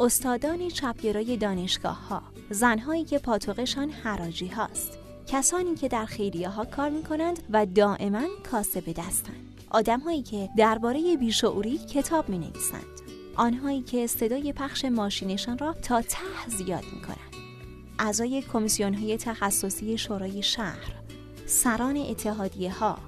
[0.00, 4.98] استادان چپگرای دانشگاه ها زنهایی که پاتوقشان حراجی هاست.
[5.26, 11.16] کسانی که در خیریه ها کار می کنند و دائما کاسه دستند آدمهایی که درباره
[11.16, 13.03] بیشعوری کتاب می نویسند
[13.36, 17.34] آنهایی که صدای پخش ماشینشان را تا ته زیاد می کنند
[17.98, 20.94] اعضای کمیسیون های تخصصی شورای شهر
[21.46, 22.98] سران اتحادیه ها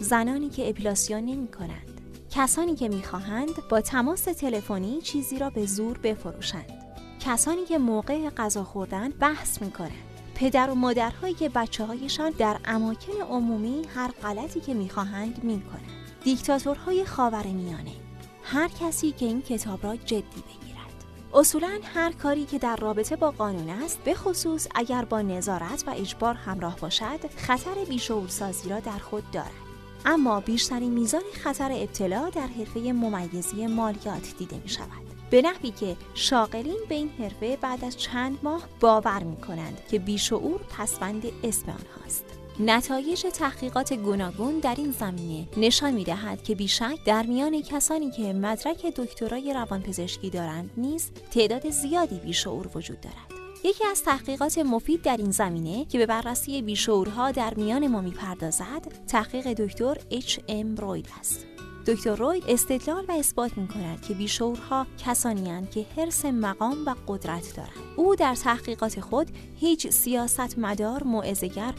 [0.00, 2.00] زنانی که اپیلاسیون نمی کنند
[2.30, 6.72] کسانی که می‌خواهند با تماس تلفنی چیزی را به زور بفروشند
[7.20, 9.92] کسانی که موقع غذا خوردن بحث می کنند
[10.34, 16.22] پدر و مادرهایی که بچه هایشان در اماکن عمومی هر غلطی که می‌خواهند می کنند
[16.24, 18.01] دیکتاتورهای خاور میانه
[18.42, 21.04] هر کسی که این کتاب را جدی بگیرد
[21.34, 25.90] اصولا هر کاری که در رابطه با قانون است به خصوص اگر با نظارت و
[25.96, 29.62] اجبار همراه باشد خطر بیشعورسازی را در خود دارد
[30.06, 35.12] اما بیشترین میزان خطر ابتلا در حرفه ممیزی مالیات دیده می شود.
[35.30, 39.98] به نحوی که شاغلین به این حرفه بعد از چند ماه باور می کنند که
[39.98, 42.24] بیشعور پسوند اسم آنهاست.
[42.60, 48.32] نتایج تحقیقات گوناگون در این زمینه نشان می دهد که بیشک در میان کسانی که
[48.32, 53.42] مدرک دکترای روانپزشکی دارند نیز تعداد زیادی بیشعور وجود دارد.
[53.64, 59.06] یکی از تحقیقات مفید در این زمینه که به بررسی بیشعورها در میان ما می‌پردازد
[59.08, 61.46] تحقیق دکتر اچ ام روید است
[61.86, 67.56] دکتر روی استدلال و اثبات می کند که بیشورها کسانی که حرس مقام و قدرت
[67.56, 67.72] دارند.
[67.96, 71.02] او در تحقیقات خود هیچ سیاست مدار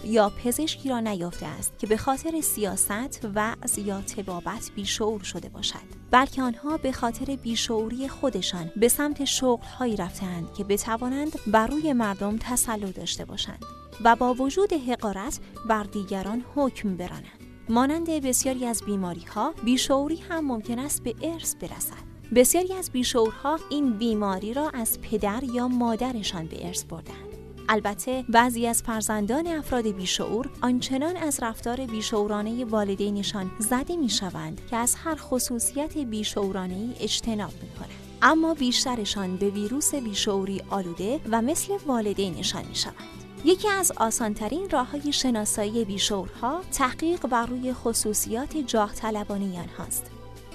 [0.04, 6.04] یا پزشکی را نیافته است که به خاطر سیاست وعظ یا تبابت بیشعور شده باشد
[6.12, 12.38] بلکه آنها به خاطر بیشعوری خودشان به سمت شغلهایی رفتند که بتوانند بر روی مردم
[12.38, 13.66] تسلط داشته باشند
[14.04, 15.40] و با وجود حقارت
[15.70, 21.56] بر دیگران حکم برانند مانند بسیاری از بیماری ها بیشعوری هم ممکن است به ارث
[21.56, 27.34] برسد بسیاری از بیشعورها این بیماری را از پدر یا مادرشان به ارث بردند
[27.70, 34.76] البته بعضی از فرزندان افراد بیشعور آنچنان از رفتار بیشعورانه والدینشان زده می شوند که
[34.76, 37.90] از هر خصوصیت بیشعورانه اجتناب می کنند.
[38.22, 43.23] اما بیشترشان به ویروس بیشعوری آلوده و مثل والدینشان می شوند.
[43.46, 50.06] یکی از آسانترین راه های شناسایی بیشورها تحقیق بر روی خصوصیات جاه طلبانی هاست.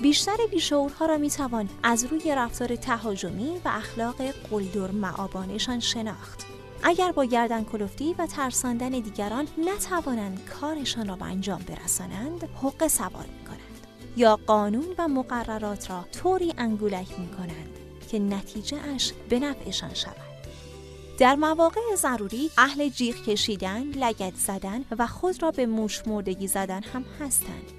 [0.02, 6.46] بیشتر بیشورها را می توان از روی رفتار تهاجمی و اخلاق قلدر معابانشان شناخت.
[6.82, 13.26] اگر با گردن کلفتی و ترساندن دیگران نتوانند کارشان را به انجام برسانند، حق سوار
[13.38, 13.86] می کنند
[14.16, 17.78] یا قانون و مقررات را طوری انگولک می کنند
[18.10, 20.27] که نتیجه اش به نفعشان شود.
[21.18, 26.82] در مواقع ضروری اهل جیغ کشیدن، لگت زدن و خود را به موش مردگی زدن
[26.82, 27.72] هم هستند.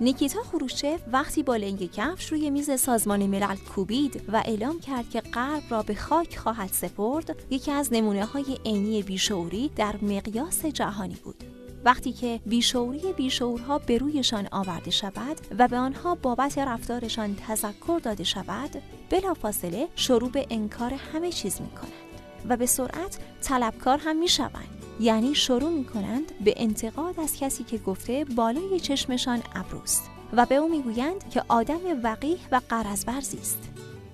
[0.00, 5.20] نیکیتا خروشچف وقتی با لنگ کفش روی میز سازمان ملل کوبید و اعلام کرد که
[5.20, 11.16] غرب را به خاک خواهد سپرد یکی از نمونه های عینی بیشعوری در مقیاس جهانی
[11.24, 11.44] بود
[11.84, 18.24] وقتی که بیشعوری بیشعورها به رویشان آورده شود و به آنها بابت رفتارشان تذکر داده
[18.24, 22.05] شود بلافاصله شروع به انکار همه چیز می کند.
[22.48, 24.68] و به سرعت طلبکار هم می شوند.
[25.00, 30.54] یعنی شروع می کنند به انتقاد از کسی که گفته بالای چشمشان ابروست و به
[30.54, 33.58] او می‌گویند که آدم وقیح و قرضبرزی است.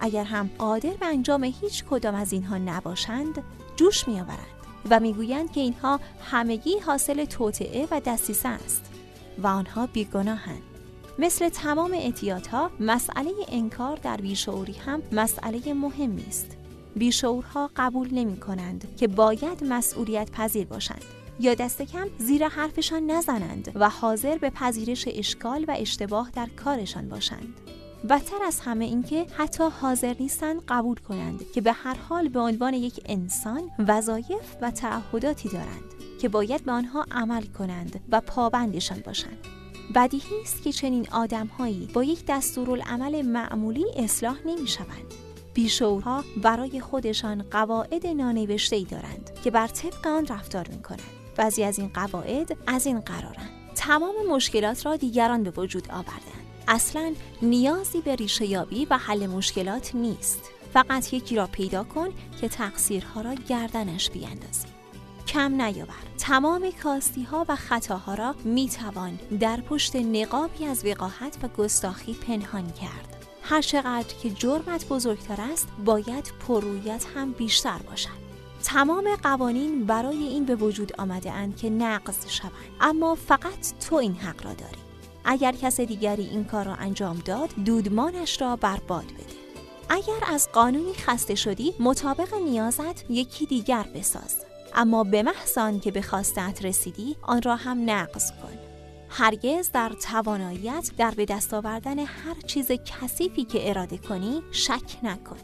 [0.01, 3.43] اگر هم قادر به انجام هیچ کدام از اینها نباشند
[3.77, 4.47] جوش میآورند
[4.91, 6.01] و می‌گویند که اینها
[6.31, 8.85] همگی حاصل توطعه و دستیسه است
[9.39, 10.63] و آنها بیگناهند
[11.19, 12.13] مثل تمام
[12.53, 16.57] ها مسئله انکار در بیشعوری هم مسئله مهمی است.
[16.97, 21.05] بیشعورها قبول نمی کنند که باید مسئولیت پذیر باشند
[21.41, 27.09] یا دست کم زیر حرفشان نزنند و حاضر به پذیرش اشکال و اشتباه در کارشان
[27.09, 27.55] باشند.
[28.09, 32.75] بدتر از همه اینکه حتی حاضر نیستند قبول کنند که به هر حال به عنوان
[32.75, 39.39] یک انسان وظایف و تعهداتی دارند که باید به آنها عمل کنند و پابندشان باشند.
[39.95, 45.32] بدیهی است که چنین آدمهایی با یک دستورالعمل معمولی اصلاح نمی شوند.
[45.55, 51.03] بیشورها برای خودشان قواعد نانوشته ای دارند که بر طبق آن رفتار می کنند.
[51.37, 57.15] بعضی از این قواعد از این قرارند تمام مشکلات را دیگران به وجود آوردند اصلا
[57.43, 60.51] نیازی به ریشه یابی و حل مشکلات نیست.
[60.73, 62.09] فقط یکی را پیدا کن
[62.41, 64.67] که تقصیرها را گردنش بیاندازی.
[65.27, 65.95] کم نیاور.
[66.19, 72.15] تمام کاستی ها و خطاها را می توان در پشت نقابی از وقاحت و گستاخی
[72.15, 73.12] پنهان کرد.
[73.53, 78.23] هر چقدر که جرمت بزرگتر است باید پرویت هم بیشتر باشد.
[78.65, 82.53] تمام قوانین برای این به وجود آمده اند که نقض شوند.
[82.81, 84.79] اما فقط تو این حق را داری.
[85.25, 89.37] اگر کس دیگری این کار را انجام داد دودمانش را برباد بده.
[89.89, 94.45] اگر از قانونی خسته شدی مطابق نیازت یکی دیگر بساز.
[94.75, 98.62] اما به محض که به خواستت رسیدی آن را هم نقض کن.
[99.15, 105.37] هرگز در تواناییت در به دست آوردن هر چیز کثیفی که اراده کنی شک نکن.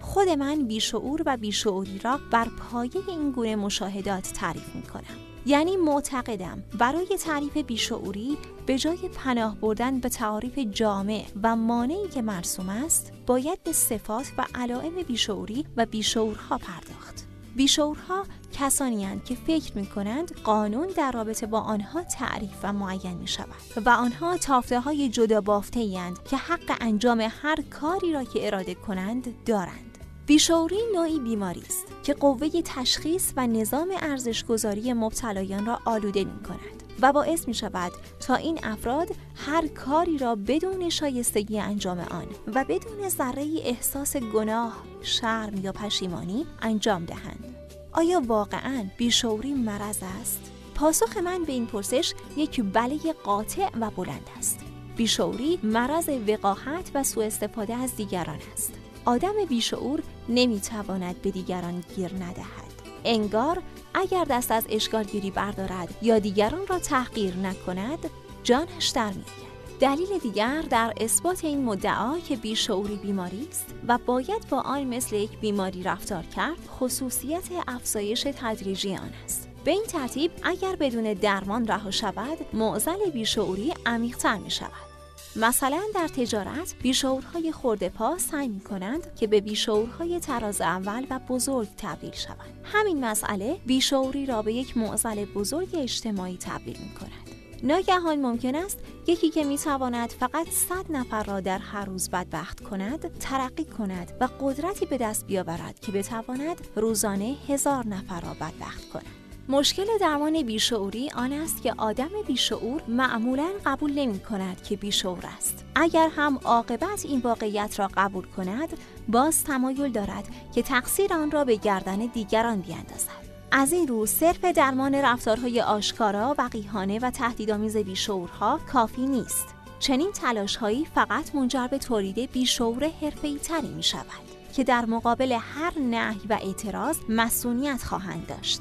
[0.00, 5.16] خود من بیشعور و بیشعوری را بر پایه این گونه مشاهدات تعریف می کنم
[5.46, 12.22] یعنی معتقدم برای تعریف بیشعوری به جای پناه بردن به تعریف جامع و مانعی که
[12.22, 17.26] مرسوم است باید به صفات و علائم بیشعوری و بیشعورها پرداخت.
[17.56, 23.14] بیشورها کسانی هستند که فکر می کنند قانون در رابطه با آنها تعریف و معین
[23.14, 28.46] می شود و آنها تافته های جدا بافته که حق انجام هر کاری را که
[28.46, 29.98] اراده کنند دارند.
[30.26, 36.82] بیشوری نوعی بیماری است که قوه تشخیص و نظام ارزشگذاری مبتلایان را آلوده می کند
[37.02, 39.08] و باعث می شود تا این افراد
[39.46, 46.46] هر کاری را بدون شایستگی انجام آن و بدون ذره احساس گناه، شرم یا پشیمانی
[46.62, 47.61] انجام دهند.
[47.92, 54.30] آیا واقعا بیشوری مرض است؟ پاسخ من به این پرسش یک بله قاطع و بلند
[54.38, 54.60] است.
[54.96, 58.72] بیشعوری مرض وقاحت و سوء استفاده از دیگران است.
[59.04, 62.72] آدم بیشعور نمی‌تواند به دیگران گیر ندهد.
[63.04, 63.62] انگار
[63.94, 68.10] اگر دست از اشکالگیری بردارد یا دیگران را تحقیر نکند
[68.42, 69.51] جانش در میآید
[69.82, 75.16] دلیل دیگر در اثبات این مدعا که بیشعوری بیماری است و باید با آن مثل
[75.16, 81.66] یک بیماری رفتار کرد خصوصیت افزایش تدریجی آن است به این ترتیب اگر بدون درمان
[81.66, 84.92] رها شود معضل بیشعوری عمیقتر می شود
[85.36, 91.20] مثلا در تجارت بیشعورهای خورده پا سعی می کنند که به بیشعورهای تراز اول و
[91.28, 92.60] بزرگ تبدیل شوند.
[92.64, 97.21] همین مسئله بیشعوری را به یک معضل بزرگ اجتماعی تبدیل می کند.
[97.62, 102.60] ناگهان ممکن است یکی که می تواند فقط صد نفر را در هر روز بدبخت
[102.60, 108.88] کند ترقی کند و قدرتی به دست بیاورد که بتواند روزانه هزار نفر را بدبخت
[108.88, 115.26] کند مشکل درمان بیشعوری آن است که آدم بیشعور معمولا قبول نمی کند که بیشعور
[115.36, 115.64] است.
[115.74, 118.68] اگر هم عاقبت این واقعیت را قبول کند،
[119.08, 123.21] باز تمایل دارد که تقصیر آن را به گردن دیگران بیاندازد.
[123.54, 129.46] از این رو صرف درمان رفتارهای آشکارا، وقیحانه و تهدیدآمیز بیشعورها کافی نیست.
[129.78, 134.04] چنین تلاشهایی فقط منجر به تولید بیشعور حرفه‌ای تری می شود
[134.52, 138.60] که در مقابل هر نهی و اعتراض مسئولیت خواهند داشت.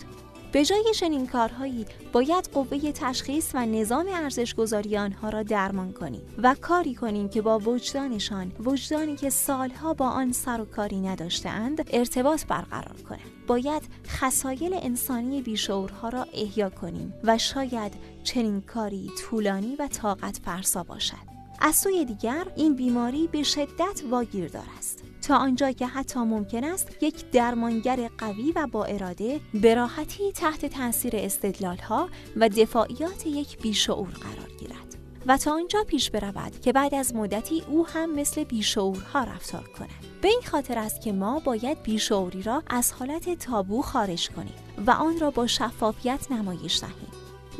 [0.52, 6.56] به جای چنین کارهایی باید قوه تشخیص و نظام ارزشگذاری آنها را درمان کنیم و
[6.61, 12.45] کاری کنیم که با وجدانشان وجدانی که سالها با آن سر و کاری نداشتهاند ارتباط
[12.45, 19.88] برقرار کنند باید خسایل انسانی بیشعورها را احیا کنیم و شاید چنین کاری طولانی و
[19.88, 21.32] طاقت فرسا باشد.
[21.60, 25.10] از سوی دیگر این بیماری به شدت واگیردار است.
[25.22, 30.65] تا آنجا که حتی ممکن است یک درمانگر قوی و با اراده به راحتی تحت
[30.65, 31.15] تاثیر
[31.84, 37.15] ها و دفاعیات یک بیشعور قرار گیرد و تا آنجا پیش برود که بعد از
[37.15, 39.89] مدتی او هم مثل بیشعورها رفتار کند.
[40.22, 44.53] به این خاطر است که ما باید بیشعوری را از حالت تابو خارج کنیم
[44.88, 47.11] و آن را با شفافیت نمایش دهیم.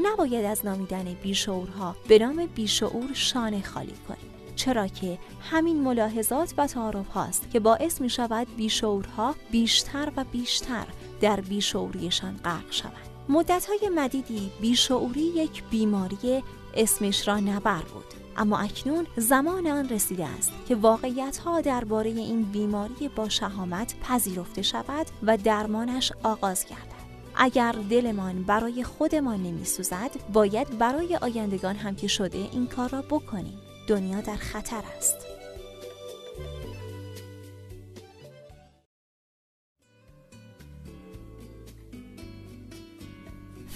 [0.04, 4.31] نباید از نامیدن بیشعورها به نام بیشعور شانه خالی کنیم.
[4.62, 5.18] چرا که
[5.52, 10.86] همین ملاحظات و تعارف هاست که باعث می شود بیشورها بیشتر و بیشتر
[11.22, 12.94] در بیشوریشان غرق شوند.
[13.30, 16.44] مدت های مدیدی بیشعوری یک بیماری
[16.76, 18.06] اسمش را نبر بود.
[18.38, 24.62] اما اکنون زمان آن رسیده است که واقعیت ها درباره این بیماری با شهامت پذیرفته
[24.62, 27.02] شود و درمانش آغاز گردد.
[27.36, 33.02] اگر دلمان برای خودمان نمی سوزد باید برای آیندگان هم که شده این کار را
[33.02, 33.61] بکنیم.
[33.92, 35.18] دنیا در خطر است.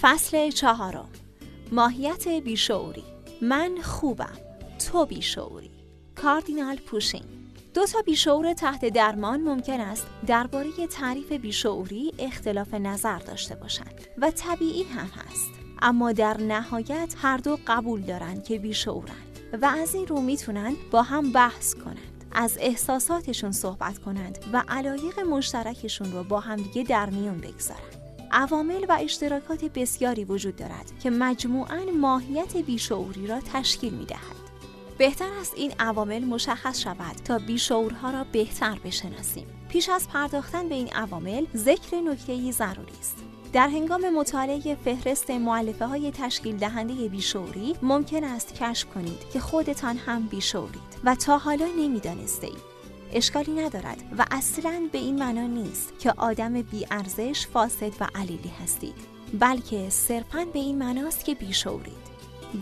[0.00, 1.08] فصل چهارم.
[1.72, 3.04] ماهیت بیشعوری.
[3.42, 4.36] من خوبم.
[4.86, 5.70] تو بیشعوری.
[6.14, 7.24] کاردینال پوشین.
[7.74, 14.30] دو تا بیشعور تحت درمان ممکن است درباره تعریف بیشعوری اختلاف نظر داشته باشند و
[14.30, 15.50] طبیعی هم هست.
[15.82, 19.25] اما در نهایت هر دو قبول دارند که بیشعورند.
[19.52, 25.20] و از این رو می‌تونن با هم بحث کنند از احساساتشون صحبت کنند و علایق
[25.20, 27.96] مشترکشون رو با همدیگه در میون بگذارند
[28.32, 34.36] عوامل و اشتراکات بسیاری وجود دارد که مجموعاً ماهیت بیشعوری را تشکیل می دهد.
[34.98, 39.46] بهتر است این عوامل مشخص شود تا بیشعورها را بهتر بشناسیم.
[39.68, 43.25] پیش از پرداختن به این عوامل ذکر نکته‌ای ضروری است.
[43.52, 49.96] در هنگام مطالعه فهرست معلفه های تشکیل دهنده بیشوری ممکن است کشف کنید که خودتان
[49.96, 52.76] هم بیشورید و تا حالا نمی‌دانسته اید.
[53.12, 58.94] اشکالی ندارد و اصلا به این معنا نیست که آدم بیارزش، فاسد و علیلی هستید
[59.40, 62.06] بلکه صرفا به این معناست که بیشورید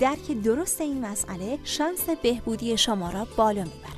[0.00, 3.93] درک درست این مسئله شانس بهبودی شما را بالا می‌برد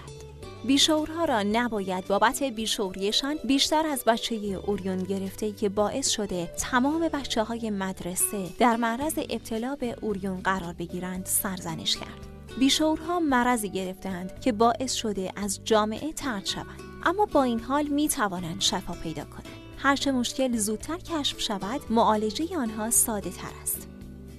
[0.66, 4.34] بیشورها را نباید بابت بیشوریشان بیشتر از بچه
[4.66, 10.72] اوریون گرفته که باعث شده تمام بچه های مدرسه در معرض ابتلا به اوریون قرار
[10.72, 12.26] بگیرند سرزنش کرد.
[12.58, 18.08] بیشورها مرضی گرفتند که باعث شده از جامعه ترد شوند اما با این حال می
[18.08, 19.56] توانند شفا پیدا کنند.
[19.78, 23.88] هرچه مشکل زودتر کشف شود معالجه آنها ساده تر است.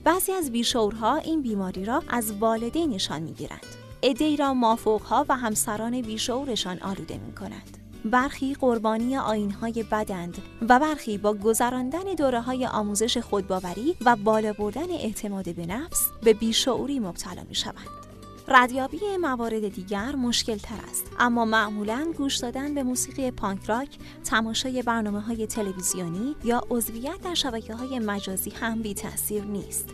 [0.03, 3.86] بعضی از بیشورها این بیماری را از والدینشان می گیرند.
[4.01, 7.77] ادهی را مافوقها و همسران بیشعورشان آلوده می کند.
[8.05, 10.37] برخی قربانی آینهای بدند
[10.69, 16.33] و برخی با گذراندن دوره های آموزش خودباوری و بالا بردن اعتماد به نفس به
[16.33, 18.07] بیشعوری مبتلا می شوند.
[18.47, 24.81] ردیابی موارد دیگر مشکل تر است اما معمولا گوش دادن به موسیقی پانک راک تماشای
[24.81, 29.89] برنامه های تلویزیونی یا عضویت در شبکه های مجازی هم بی تاثیر نیست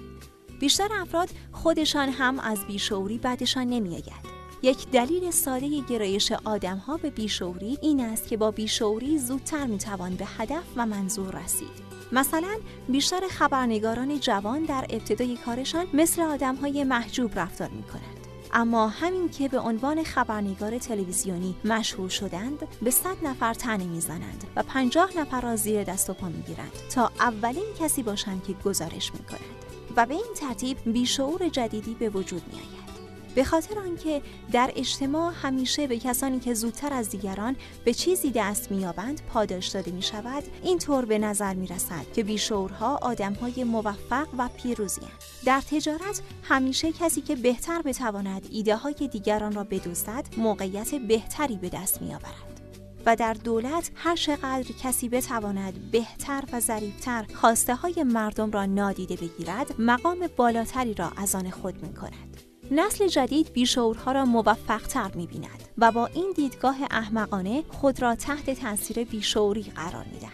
[0.63, 7.09] بیشتر افراد خودشان هم از بیشعوری بعدشان نمیآید یک دلیل ساده گرایش آدم ها به
[7.09, 11.83] بیشعوری این است که با بیشعوری زودتر می‌توان به هدف و منظور رسید.
[12.11, 12.57] مثلا
[12.89, 18.27] بیشتر خبرنگاران جوان در ابتدای کارشان مثل آدم های محجوب رفتار می کنند.
[18.53, 24.63] اما همین که به عنوان خبرنگار تلویزیونی مشهور شدند به صد نفر تنه می‌زنند و
[24.63, 29.19] پنجاه نفر را زیر دست و پا می‌گیرند تا اولین کسی باشند که گزارش می
[29.19, 29.62] کنند
[29.97, 32.83] و به این ترتیب بیشعور جدیدی به وجود می آید.
[33.35, 34.21] به خاطر آنکه
[34.51, 37.55] در اجتماع همیشه به کسانی که زودتر از دیگران
[37.85, 42.99] به چیزی دست مییابند پاداش داده می شود اینطور به نظر می رسد که بیشورها
[43.01, 45.45] آدم های موفق و پیروزی هستند.
[45.45, 51.69] در تجارت همیشه کسی که بهتر بتواند ایده های دیگران را بدوزد موقعیت بهتری به
[51.69, 52.52] دست می آورد.
[53.05, 59.15] و در دولت هر چقدر کسی بتواند بهتر و ظریفتر خواسته های مردم را نادیده
[59.15, 62.37] بگیرد مقام بالاتری را از آن خود می کند.
[62.71, 68.15] نسل جدید بیشعورها را موفق تر می بیند و با این دیدگاه احمقانه خود را
[68.15, 70.33] تحت تاثیر بیشعوری قرار می دهد.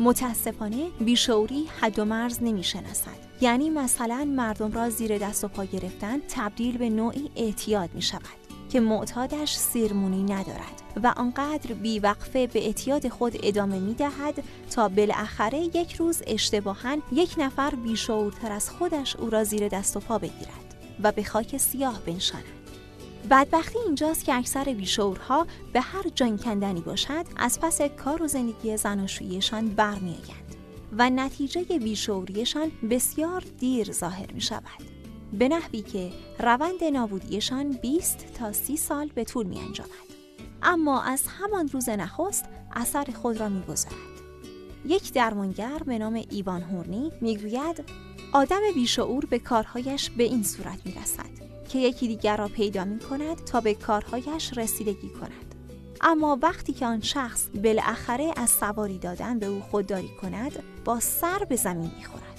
[0.00, 3.24] متاسفانه بیشعوری حد و مرز نمی شناسد.
[3.40, 8.43] یعنی مثلا مردم را زیر دست و پا گرفتن تبدیل به نوعی اعتیاد می شود
[8.74, 15.58] که معتادش سیرمونی ندارد و آنقدر بیوقفه به اعتیاد خود ادامه می دهد تا بالاخره
[15.58, 20.74] یک روز اشتباها یک نفر بیشعورتر از خودش او را زیر دست و پا بگیرد.
[21.02, 22.44] و به خاک سیاه بنشاند.
[23.30, 28.76] بدبختی اینجاست که اکثر بیشورها به هر جان کندنی باشد از پس کار و زندگی
[28.76, 30.54] زناشوییشان برمیآیند
[30.92, 34.93] و نتیجه بیشوریشان بسیار دیر ظاهر می شود.
[35.38, 39.90] به نحوی که روند نابودیشان 20 تا 30 سال به طول می انجامد.
[40.62, 44.14] اما از همان روز نخست اثر خود را می گذارد.
[44.86, 47.84] یک درمانگر به نام ایوان هورنی می‌گوید
[48.32, 52.98] آدم بیشعور به کارهایش به این صورت می رسد که یکی دیگر را پیدا می
[52.98, 55.54] کند تا به کارهایش رسیدگی کند.
[56.00, 61.44] اما وقتی که آن شخص بالاخره از سواری دادن به او خودداری کند با سر
[61.48, 62.33] به زمین می خورد.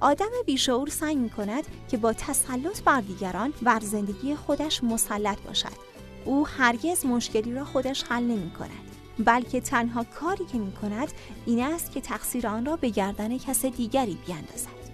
[0.00, 5.84] آدم بیشعور سعی می کند که با تسلط بر دیگران بر زندگی خودش مسلط باشد.
[6.24, 8.70] او هرگز مشکلی را خودش حل نمی کند.
[9.18, 11.08] بلکه تنها کاری که می کند
[11.46, 14.84] این است که تقصیر آن را به گردن کس دیگری بیاندازد.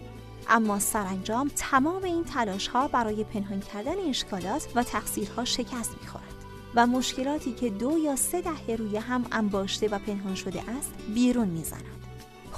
[0.49, 6.35] اما سرانجام تمام این تلاش ها برای پنهان کردن اشکالات و تقصیرها شکست می‌خورد
[6.75, 11.49] و مشکلاتی که دو یا سه دهه روی هم انباشته و پنهان شده است بیرون
[11.49, 12.00] می‌زند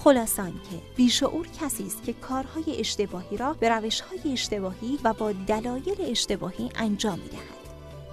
[0.04, 5.96] خلاصان که بیشعور کسی است که کارهای اشتباهی را به روشهای اشتباهی و با دلایل
[6.00, 7.62] اشتباهی انجام می‌دهد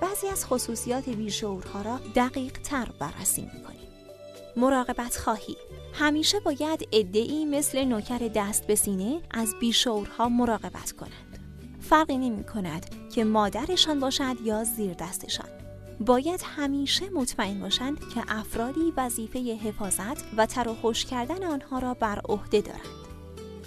[0.01, 3.89] بعضی از خصوصیات بیشعورها را دقیق تر بررسی می‌کنیم
[4.55, 5.55] مراقبت خواهی
[5.93, 11.39] همیشه باید ادعی مثل نوکر دست به سینه از بیشورها مراقبت کنند.
[11.79, 15.58] فرقی نمی کند که مادرشان باشد یا زیر دستشان.
[15.99, 22.21] باید همیشه مطمئن باشند که افرادی وظیفه حفاظت و تر و کردن آنها را بر
[22.29, 23.09] عهده دارند.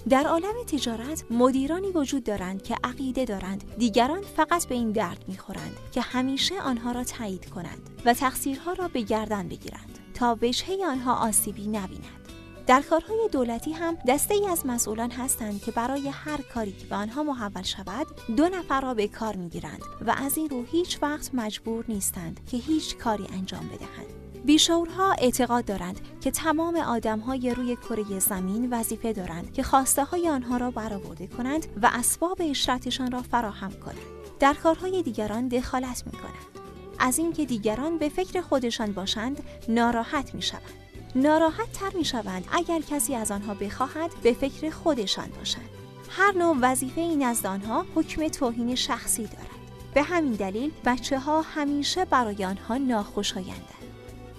[0.08, 5.76] در عالم تجارت مدیرانی وجود دارند که عقیده دارند دیگران فقط به این درد می‌خورند
[5.92, 11.28] که همیشه آنها را تایید کنند و تقصیرها را به گردن بگیرند تا وجهه آنها
[11.28, 12.21] آسیبی نبیند.
[12.66, 16.96] در کارهای دولتی هم دسته ای از مسئولان هستند که برای هر کاری که به
[16.96, 18.06] آنها محول شود
[18.36, 22.56] دو نفر را به کار می‌گیرند و از این رو هیچ وقت مجبور نیستند که
[22.56, 29.52] هیچ کاری انجام بدهند بیشورها اعتقاد دارند که تمام آدمهای روی کره زمین وظیفه دارند
[29.52, 33.96] که خواسته های آنها را برآورده کنند و اسباب اشرتشان را فراهم کنند.
[34.40, 36.62] در کارهای دیگران دخالت می کنند.
[36.98, 40.81] از اینکه دیگران به فکر خودشان باشند ناراحت می شوند.
[41.14, 45.68] ناراحت تر می شوند اگر کسی از آنها بخواهد به فکر خودشان باشند.
[46.10, 49.62] هر نوع وظیفه این نزد آنها حکم توهین شخصی دارد.
[49.94, 53.82] به همین دلیل بچه ها همیشه برای آنها ناخوشایندند.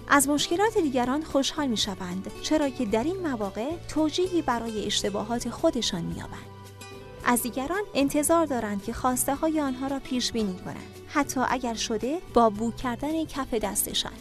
[0.08, 6.02] از مشکلات دیگران خوشحال می شوند چرا که در این مواقع توجیهی برای اشتباهات خودشان
[6.02, 6.54] می آبند.
[7.24, 12.18] از دیگران انتظار دارند که خواسته های آنها را پیش بینی کنند حتی اگر شده
[12.34, 14.12] با بو کردن کف دستشان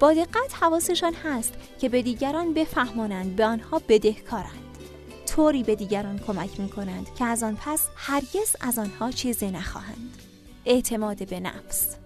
[0.00, 4.78] با دقت حواسشان هست که به دیگران بفهمانند به آنها بدهکارند.
[5.26, 10.22] طوری به دیگران کمک می کنند که از آن پس هرگز از آنها چیزی نخواهند.
[10.66, 11.96] اعتماد به نفس.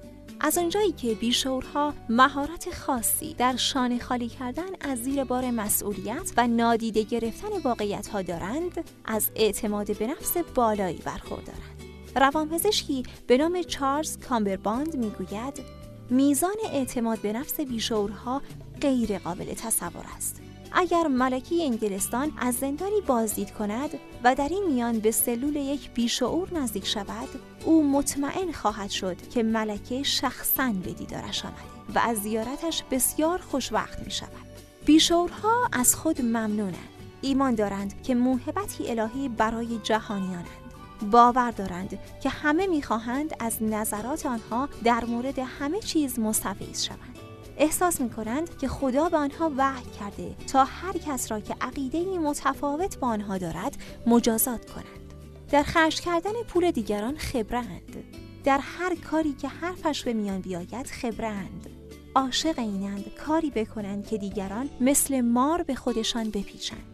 [0.40, 6.46] از آنجایی که بیشورها مهارت خاصی در شانه خالی کردن از زیر بار مسئولیت و
[6.46, 11.82] نادیده گرفتن واقعیت ها دارند از اعتماد به نفس بالایی برخوردارند.
[12.16, 15.79] روانپزشکی به نام چارلز کامبرباند می‌گوید
[16.10, 18.42] میزان اعتماد به نفس بیشعورها
[18.80, 20.40] غیر قابل تصور است.
[20.72, 23.90] اگر ملکی انگلستان از زندانی بازدید کند
[24.24, 27.28] و در این میان به سلول یک بیشعور نزدیک شود
[27.64, 31.58] او مطمئن خواهد شد که ملکه شخصا به دیدارش آمده
[31.94, 34.50] و از زیارتش بسیار خوشوقت می شود.
[34.86, 36.88] بیشعورها از خود ممنونند.
[37.22, 40.59] ایمان دارند که موهبتی الهی برای جهانیانند.
[41.04, 47.18] باور دارند که همه می‌خواهند از نظرات آنها در مورد همه چیز مستفیض شوند.
[47.58, 52.18] احساس می کنند که خدا به آنها وحی کرده تا هر کس را که عقیده
[52.18, 55.14] متفاوت با آنها دارد مجازات کنند.
[55.50, 57.96] در خرج کردن پول دیگران خبرند
[58.44, 61.66] در هر کاری که حرفش به میان بیاید خبرند
[62.14, 66.89] عاشق اینند کاری بکنند که دیگران مثل مار به خودشان بپیچند.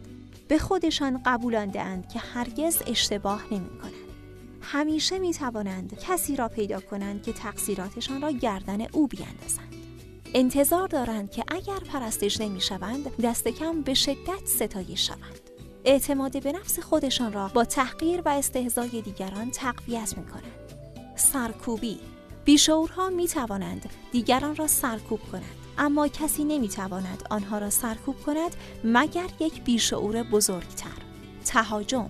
[0.47, 3.93] به خودشان قبولانده اند که هرگز اشتباه نمی کنند.
[4.61, 9.73] همیشه می توانند کسی را پیدا کنند که تقصیراتشان را گردن او بیاندازند.
[10.33, 15.39] انتظار دارند که اگر پرستش نمی شوند دست کم به شدت ستایش شوند.
[15.85, 20.73] اعتماد به نفس خودشان را با تحقیر و استهزای دیگران تقویت می کنند.
[21.15, 21.99] سرکوبی
[22.45, 28.55] بیشعورها می توانند دیگران را سرکوب کنند اما کسی نمی تواند آنها را سرکوب کند
[28.83, 30.97] مگر یک بیشعور بزرگتر.
[31.45, 32.09] تهاجم.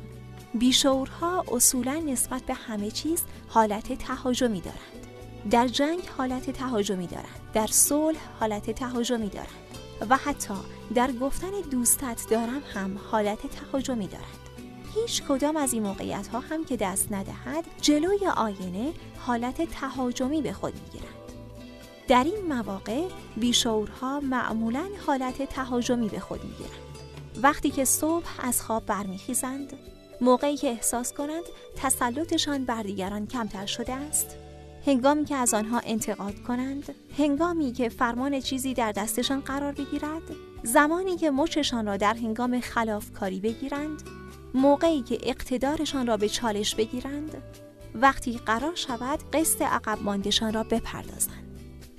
[0.53, 5.07] بیشعورها اصولا نسبت به همه چیز حالت تهاجمی دارند.
[5.51, 7.51] در جنگ حالت تهاجمی دارند.
[7.53, 9.49] در صلح حالت تهاجمی دارند.
[10.09, 10.53] و حتی
[10.95, 14.27] در گفتن دوستت دارم هم حالت تهاجمی دارند.
[14.95, 20.53] هیچ کدام از این موقعیت ها هم که دست ندهد جلوی آینه حالت تهاجمی به
[20.53, 21.16] خود می‌گیرند.
[22.07, 23.03] در این مواقع
[23.37, 26.71] بیشعورها معمولا حالت تهاجمی به خود می‌گیرند.
[27.41, 29.73] وقتی که صبح از خواب برمیخیزند
[30.21, 31.43] موقعی که احساس کنند
[31.75, 34.35] تسلطشان بر دیگران کمتر شده است.
[34.85, 40.21] هنگامی که از آنها انتقاد کنند هنگامی که فرمان چیزی در دستشان قرار بگیرد
[40.63, 44.03] زمانی که مچشان را در هنگام خلافکاری بگیرند
[44.53, 47.43] موقعی که اقتدارشان را به چالش بگیرند
[47.95, 51.46] وقتی قرار شود قسط عقب ماندشان را بپردازند.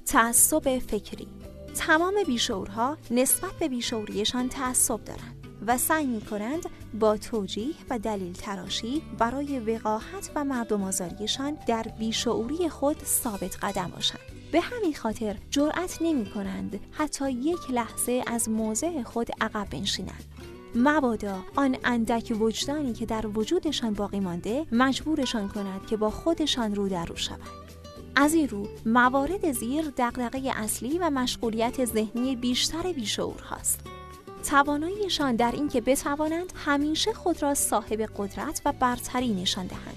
[0.09, 1.28] تعصب فکری
[1.74, 6.66] تمام بیشعورها نسبت به بیشعوریشان تعصب دارند و سعی می کنند
[7.01, 13.93] با توجیه و دلیل تراشی برای وقاحت و مردم آزاریشان در بیشعوری خود ثابت قدم
[13.94, 14.20] باشند.
[14.52, 20.24] به همین خاطر جرأت نمی کنند حتی یک لحظه از موضع خود عقب بنشینند.
[20.74, 26.89] مبادا آن اندک وجدانی که در وجودشان باقی مانده مجبورشان کند که با خودشان رو
[26.89, 27.68] در رو شوند.
[28.20, 33.81] از این رو موارد زیر دقدقه اصلی و مشغولیت ذهنی بیشتر بیشعور هاست.
[34.51, 39.97] تواناییشان در اینکه بتوانند همیشه خود را صاحب قدرت و برتری نشان دهند.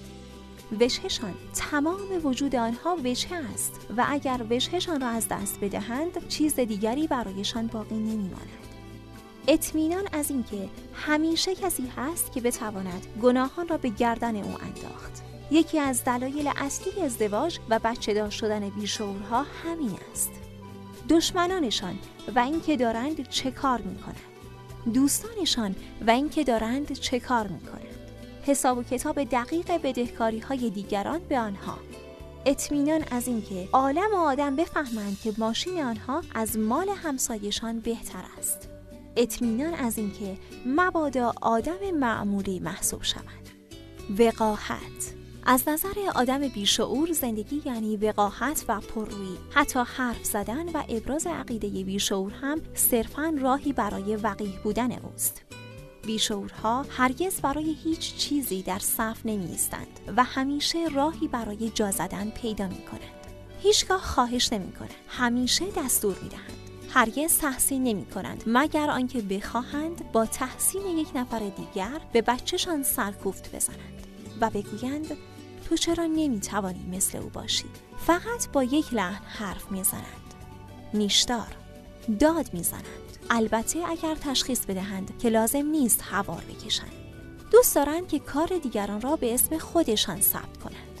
[0.80, 7.06] وجهشان تمام وجود آنها وجه است و اگر وجهشان را از دست بدهند چیز دیگری
[7.06, 8.66] برایشان باقی نمیماند.
[9.48, 15.31] اطمینان از اینکه همیشه کسی هست که بتواند گناهان را به گردن او انداخت.
[15.52, 20.30] یکی از دلایل اصلی ازدواج و بچه دار شدن بیشعورها همین است.
[21.08, 21.98] دشمنانشان
[22.34, 24.94] و اینکه دارند چه کار می کنند.
[24.94, 25.74] دوستانشان
[26.06, 27.82] و اینکه دارند چه کار می کنند.
[28.42, 31.78] حساب و کتاب دقیق بدهکاری های دیگران به آنها.
[32.46, 38.68] اطمینان از اینکه عالم و آدم بفهمند که ماشین آنها از مال همسایشان بهتر است.
[39.16, 43.48] اطمینان از اینکه مبادا آدم معمولی محسوب شوند.
[44.18, 51.26] وقاحت از نظر آدم بیشعور زندگی یعنی وقاحت و پررویی حتی حرف زدن و ابراز
[51.26, 55.42] عقیده بیشعور هم صرفا راهی برای وقیح بودن اوست
[56.06, 59.56] بیشعورها هرگز برای هیچ چیزی در صف نمی
[60.16, 63.26] و همیشه راهی برای جا زدن پیدا می کنند.
[63.62, 64.94] هیچگاه خواهش نمی کنند.
[65.08, 66.62] همیشه دستور می دهند.
[66.90, 73.56] هرگز تحسین نمی کنند مگر آنکه بخواهند با تحسین یک نفر دیگر به بچهشان سرکوفت
[73.56, 74.06] بزنند
[74.40, 75.16] و بگویند
[75.72, 77.64] تو چرا نمی توانی مثل او باشی؟
[77.98, 80.34] فقط با یک لحن حرف می‌زنند.
[80.94, 81.56] نیشدار.
[82.18, 83.18] داد می‌زنند.
[83.30, 86.92] البته اگر تشخیص بدهند که لازم نیست هوار بکشند.
[87.50, 91.00] دوست دارند که کار دیگران را به اسم خودشان ثبت کنند.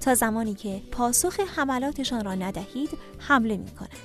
[0.00, 3.96] تا زمانی که پاسخ حملاتشان را ندهید حمله می کنند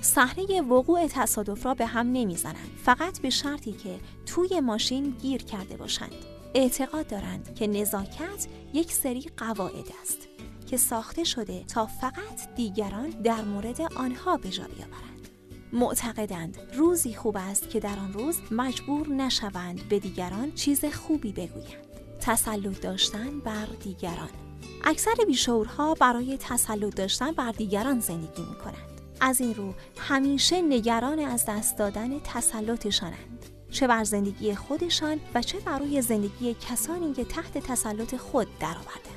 [0.00, 2.70] صحنه وقوع تصادف را به هم نمی‌زنند.
[2.84, 6.33] فقط به شرطی که توی ماشین گیر کرده باشند.
[6.54, 10.18] اعتقاد دارند که نزاکت یک سری قواعد است
[10.66, 15.28] که ساخته شده تا فقط دیگران در مورد آنها به جا بیاورند
[15.72, 21.84] معتقدند روزی خوب است که در آن روز مجبور نشوند به دیگران چیز خوبی بگویند
[22.20, 24.30] تسلط داشتن بر دیگران
[24.84, 29.00] اکثر بیشعورها برای تسلط داشتن بر دیگران زندگی می کنند.
[29.20, 33.33] از این رو همیشه نگران از دست دادن تسلطشانند.
[33.74, 39.14] چه بر زندگی خودشان و چه برای زندگی کسانی که تحت تسلط خود درآوردند.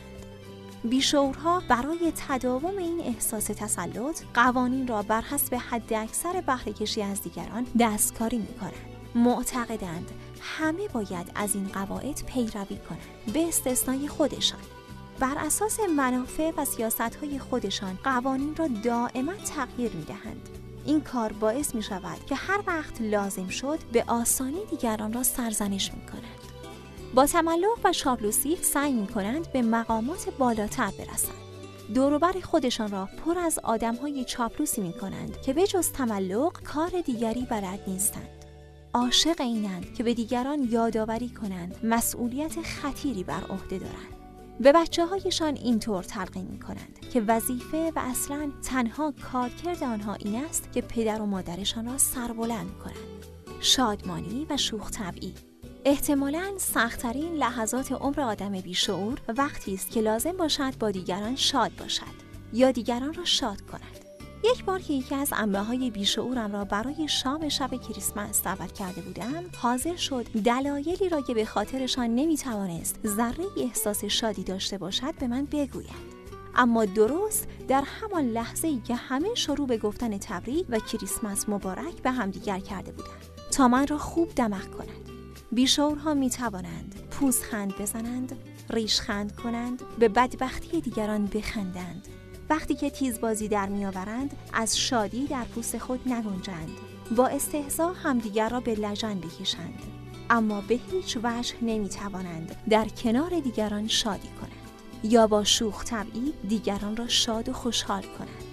[0.84, 7.22] بیشعورها برای تداوم این احساس تسلط قوانین را بر حسب حد اکثر بهره کشی از
[7.22, 8.74] دیگران دستکاری می کنند.
[9.16, 10.12] معتقدند
[10.42, 14.60] همه باید از این قواعد پیروی کنند به استثنای خودشان
[15.20, 20.57] بر اساس منافع و سیاست های خودشان قوانین را دائما تغییر می دهند.
[20.88, 25.92] این کار باعث می شود که هر وقت لازم شد به آسانی دیگران را سرزنش
[25.94, 26.48] می کنند.
[27.16, 31.38] با تملق و شابلوسی سعی می کنند به مقامات بالاتر برسند.
[31.94, 36.90] دوروبر خودشان را پر از آدم های چاپلوسی می کنند که به جز تملق کار
[37.06, 38.30] دیگری بلد نیستند.
[38.94, 44.17] عاشق اینند که به دیگران یادآوری کنند مسئولیت خطیری بر عهده دارند.
[44.60, 50.44] به بچه هایشان اینطور تلقین می کنند که وظیفه و اصلا تنها کارکرد آنها این
[50.46, 53.26] است که پدر و مادرشان را سربلند کنند.
[53.60, 55.34] شادمانی و شوخ طبعی
[55.86, 62.28] احتمالا سختترین لحظات عمر آدم بیشعور وقتی است که لازم باشد با دیگران شاد باشد
[62.54, 63.97] یا دیگران را شاد کند
[64.54, 69.02] یک بار که یکی از امه های بیشعورم را برای شام شب کریسمس دعوت کرده
[69.02, 75.28] بودم حاضر شد دلایلی را که به خاطرشان نمی‌توانست ذره احساس شادی داشته باشد به
[75.28, 76.18] من بگوید.
[76.56, 82.02] اما درست در همان لحظه ای که همه شروع به گفتن تبریک و کریسمس مبارک
[82.04, 85.10] به همدیگر کرده بودند تا من را خوب دمق کند
[85.52, 88.38] بیشعورها می توانند پوزخند بزنند
[88.70, 92.08] ریشخند کنند به بدبختی دیگران بخندند.
[92.50, 96.72] وقتی که تیزبازی در میآورند از شادی در پوست خود نگنجند.
[97.16, 99.80] با استهزا همدیگر را به لجن بکشند.
[100.30, 104.52] اما به هیچ وجه نمی توانند در کنار دیگران شادی کنند.
[105.04, 108.44] یا با شوخ طبعی دیگران را شاد و خوشحال کنند.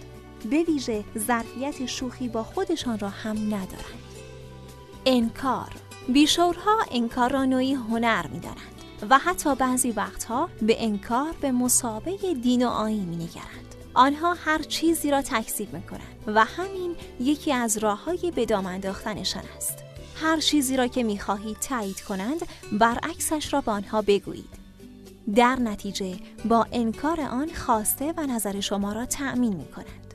[0.51, 4.05] به ویژه ظرفیت شوخی با خودشان را هم ندارند.
[5.07, 5.69] انکار
[6.09, 8.75] بیشورها انکار را نوعی هنر می دارند
[9.11, 13.64] و حتی بعضی وقتها به انکار به مسابه دین و آیین می نگرند.
[13.95, 19.43] آنها هر چیزی را تکذیب می‌کنند و همین یکی از راه های به دام انداختنشان
[19.57, 19.79] است
[20.16, 24.65] هر چیزی را که می‌خواهید تایید کنند برعکسش را به آنها بگویید
[25.35, 30.15] در نتیجه با انکار آن خواسته و نظر شما را تأمین می کنند.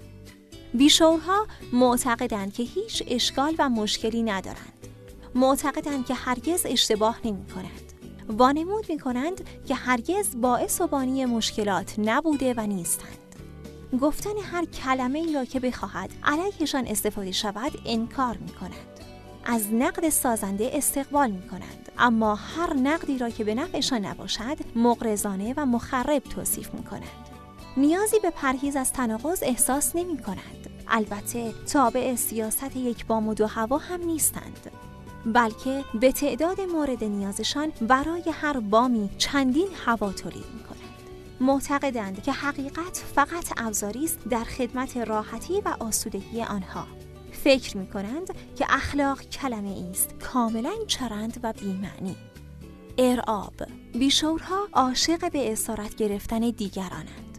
[0.73, 4.87] بیشورها معتقدند که هیچ اشکال و مشکلی ندارند.
[5.35, 7.93] معتقدند که هرگز اشتباه نمی کنند.
[8.29, 13.18] وانمود می کنند که هرگز باعث و بانی مشکلات نبوده و نیستند.
[13.97, 18.99] گفتن هر کلمه ای را که بخواهد علیهشان استفاده شود انکار می کند.
[19.45, 25.53] از نقد سازنده استقبال می کنند اما هر نقدی را که به نفعشان نباشد مقرزانه
[25.57, 27.29] و مخرب توصیف می کنند.
[27.77, 30.69] نیازی به پرهیز از تناقض احساس نمی کنند.
[30.87, 34.71] البته تابع سیاست یک بام و دو هوا هم نیستند.
[35.25, 40.68] بلکه به تعداد مورد نیازشان برای هر بامی چندین هوا تولید می کنند.
[41.41, 46.87] معتقدند که حقیقت فقط ابزاری است در خدمت راحتی و آسودگی آنها.
[47.31, 52.15] فکر می کنند که اخلاق کلمه است کاملا چرند و بیمعنی.
[52.97, 53.53] ارعاب
[53.93, 57.29] بیشورها عاشق به اسارت گرفتن دیگرانند.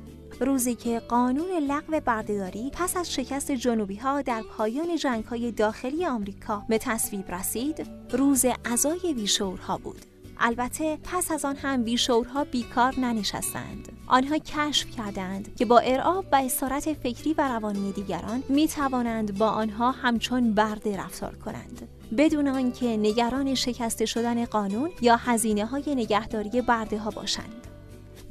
[0.41, 6.07] روزی که قانون لغو بردهداری پس از شکست جنوبی ها در پایان جنگ های داخلی
[6.07, 10.10] آمریکا به تصویب رسید روز عزای بیشورها بود.
[10.41, 13.89] البته پس از آن هم بیشورها بیکار ننشستند.
[14.07, 19.49] آنها کشف کردند که با ارعاب و اسارت فکری و روانی دیگران می توانند با
[19.49, 21.89] آنها همچون برده رفتار کنند.
[22.19, 27.67] بدون آنکه نگران شکسته شدن قانون یا هزینه های نگهداری برده ها باشند.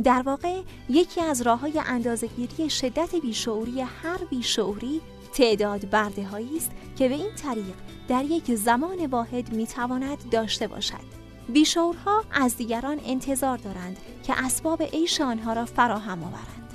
[0.03, 5.02] در واقع یکی از راه های اندازهگیری شدت بیشعوری هر بیشعوری
[5.34, 6.27] تعداد برده
[6.57, 7.76] است که به این طریق
[8.07, 11.18] در یک زمان واحد می تواند داشته باشد.
[11.53, 16.73] بیشورها از دیگران انتظار دارند که اسباب عیش آنها را فراهم آورند.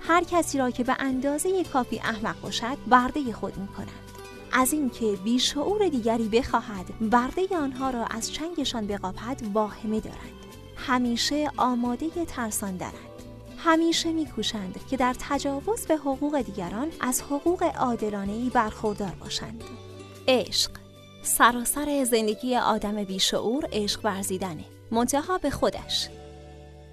[0.00, 4.06] هر کسی را که به اندازه کافی احمق باشد برده خود می کنند
[4.52, 10.32] از اینکه بیشعور دیگری بخواهد برده آنها را از چنگشان بقاپد واهمه دارند.
[10.76, 12.92] همیشه آماده ترساندنند
[13.58, 19.64] همیشه میکوشند که در تجاوز به حقوق دیگران از حقوق عادلانه برخوردار باشند.
[20.28, 20.70] عشق
[21.26, 24.64] سراسر زندگی آدم بیشعور عشق ورزیدنه.
[24.90, 26.08] منتها به خودش.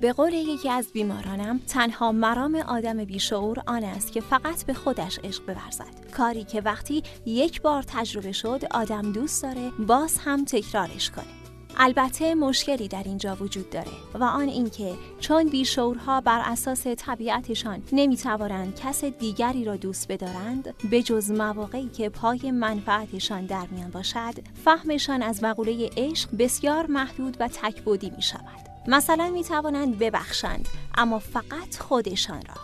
[0.02, 5.20] به قول یکی از بیمارانم تنها مرام آدم بیشعور آن است که فقط به خودش
[5.24, 6.12] عشق بورزد.
[6.18, 11.43] کاری که وقتی یک بار تجربه شد آدم دوست داره باز هم تکرارش کنه.
[11.78, 18.76] البته مشکلی در اینجا وجود داره و آن اینکه چون بیشورها بر اساس طبیعتشان نمی‌توانند
[18.76, 24.34] کس دیگری را دوست بدارند به جز مواقعی که پای منفعتشان در میان باشد
[24.66, 31.20] فهمشان از مقوله عشق بسیار محدود و تکبودی می شود مثلا می توانند ببخشند اما
[31.20, 32.56] فقط خودشان را.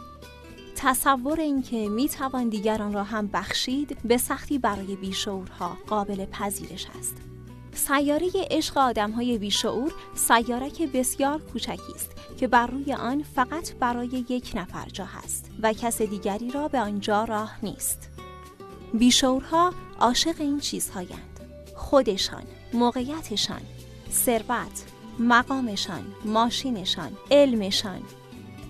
[0.76, 7.29] تصور اینکه می توان دیگران را هم بخشید به سختی برای بیشورها قابل پذیرش است.
[7.74, 14.26] سیاره عشق آدم های بیشعور سیارک بسیار کوچکی است که بر روی آن فقط برای
[14.30, 18.10] یک نفر جا هست و کس دیگری را به آنجا راه نیست.
[18.94, 21.40] بیشعورها عاشق این چیزهایند.
[21.76, 22.44] خودشان
[22.74, 23.62] موقعیتشان
[24.12, 24.84] ثروت
[25.20, 28.02] مقامشان ماشینشان علمشان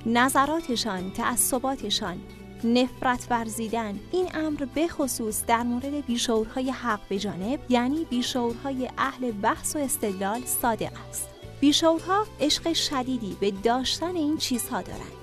[0.06, 2.18] نظراتشان تعصباتشان
[2.66, 4.00] نفرت ورزیدن.
[4.12, 9.80] این امر به خصوص در مورد بیشورهای حق به جانب یعنی بیشورهای اهل بحث و
[9.80, 11.30] استدلال صادق است.
[11.60, 15.20] بیشورها عشق شدیدی به داشتن این چیزها دارند.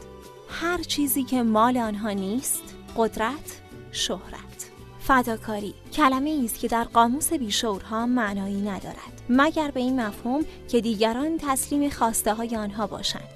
[0.49, 2.63] هر چیزی که مال آنها نیست
[2.97, 3.61] قدرت
[3.93, 4.71] شهرت.
[5.01, 9.23] فداکاری کلمه است که در قاموس بیشورها معنایی ندارد.
[9.29, 13.36] مگر به این مفهوم که دیگران تسلیم خواسته های آنها باشند.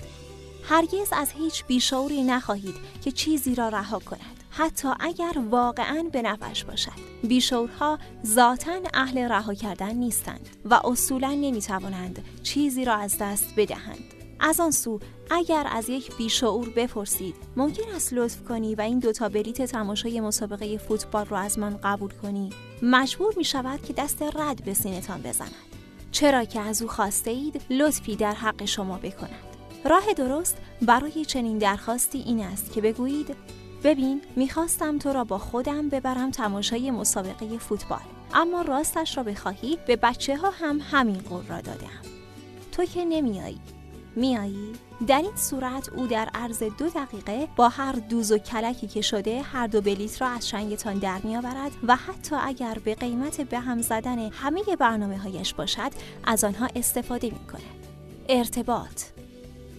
[0.70, 2.74] هرگز از هیچ بیشوری نخواهید
[3.04, 4.44] که چیزی را رها کند.
[4.50, 6.92] حتی اگر واقعا به نفعش باشد.
[7.22, 14.04] بیشورها ذاتا اهل رها کردن نیستند و اصولا نمی‌توانند چیزی را از دست بدهند.
[14.40, 19.28] از آن سو اگر از یک بیشعور بپرسید ممکن است لطف کنی و این دوتا
[19.28, 22.50] بلیت تماشای مسابقه فوتبال را از من قبول کنی؟
[22.82, 25.54] مجبور می شود که دست رد به سینتان بزند.
[26.12, 29.49] چرا که از او خواسته اید لطفی در حق شما بکند.
[29.84, 33.36] راه درست برای چنین درخواستی این است که بگویید
[33.84, 38.00] ببین می‌خواستم تو را با خودم ببرم تماشای مسابقه فوتبال
[38.34, 42.00] اما راستش را بخواهی به بچه ها هم همین قول را دادم
[42.72, 43.60] تو که نمیایی
[44.16, 44.72] میایی؟
[45.06, 49.42] در این صورت او در عرض دو دقیقه با هر دوز و کلکی که شده
[49.42, 53.82] هر دو بلیت را از شنگتان در میآورد و حتی اگر به قیمت به هم
[53.82, 55.90] زدن همه برنامه هایش باشد
[56.24, 57.86] از آنها استفاده می کند.
[58.28, 59.02] ارتباط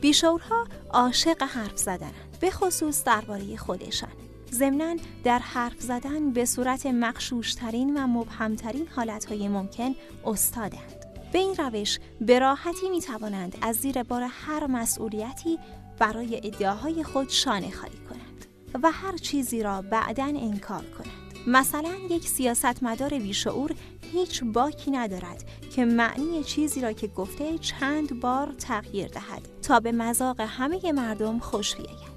[0.01, 4.09] بیشورها عاشق حرف زدنند به خصوص درباره خودشان.
[4.51, 9.95] ضمنا در حرف زدن به صورت مخشوشترین و مبهمترین حالتهای ممکن
[10.25, 11.05] استادند.
[11.33, 15.59] به این روش به راحتی می توانند از زیر بار هر مسئولیتی
[15.99, 18.45] برای ادعاهای خود شانه خالی کنند
[18.83, 21.30] و هر چیزی را بعدا انکار کنند.
[21.47, 23.71] مثلا یک سیاستمدار بیشعور
[24.11, 25.43] هیچ باکی ندارد
[25.75, 31.39] که معنی چیزی را که گفته چند بار تغییر دهد تا به مذاق همه مردم
[31.39, 32.11] خوش بیاید.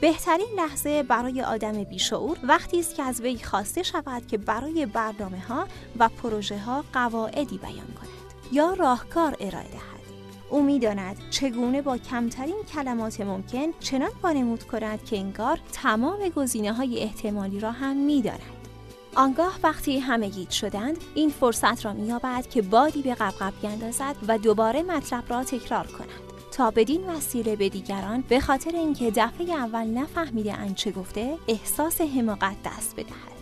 [0.00, 5.40] بهترین لحظه برای آدم بیشعور وقتی است که از وی خواسته شود که برای برنامه
[5.40, 5.68] ها
[5.98, 9.98] و پروژه ها قواعدی بیان کند یا راهکار ارائه دهد.
[10.50, 16.98] او می‌داند چگونه با کمترین کلمات ممکن چنان وانمود کند که انگار تمام گزینه های
[16.98, 18.57] احتمالی را هم می‌داند.
[19.14, 24.38] آنگاه وقتی همه گیت شدند این فرصت را مییابد که بادی به قبقب بیندازد و
[24.38, 26.08] دوباره مطلب را تکرار کند
[26.52, 32.00] تا بدین وسیله به دیگران به خاطر اینکه دفعه اول نفهمیده اند چه گفته احساس
[32.00, 33.38] حماقت دست بدهد.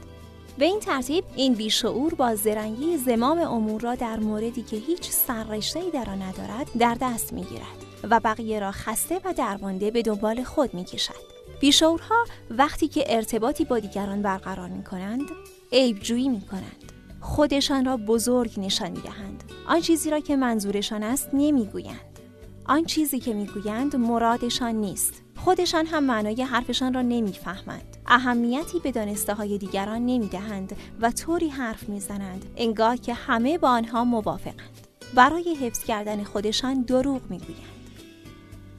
[0.58, 5.90] به این ترتیب این بیشعور با زرنگی زمام امور را در موردی که هیچ سررشته‌ای
[5.90, 10.74] در آن ندارد در دست می‌گیرد و بقیه را خسته و درمانده به دنبال خود
[10.74, 11.36] می‌کشد.
[11.60, 15.26] بیشعورها وقتی که ارتباطی با دیگران برقرار می کنند
[15.72, 21.28] عیبجویی می کنند خودشان را بزرگ نشان می دهند آن چیزی را که منظورشان است
[21.32, 22.20] نمی گویند
[22.68, 25.22] آن چیزی که می گویند مرادشان نیست.
[25.36, 27.96] خودشان هم معنای حرفشان را نمی‌فهمند.
[28.06, 33.58] اهمیتی به دانسته های دیگران نمی دهند و طوری حرف می زنند انگار که همه
[33.58, 34.86] با آنها موافقند.
[35.14, 37.90] برای حفظ کردن خودشان دروغ می گویند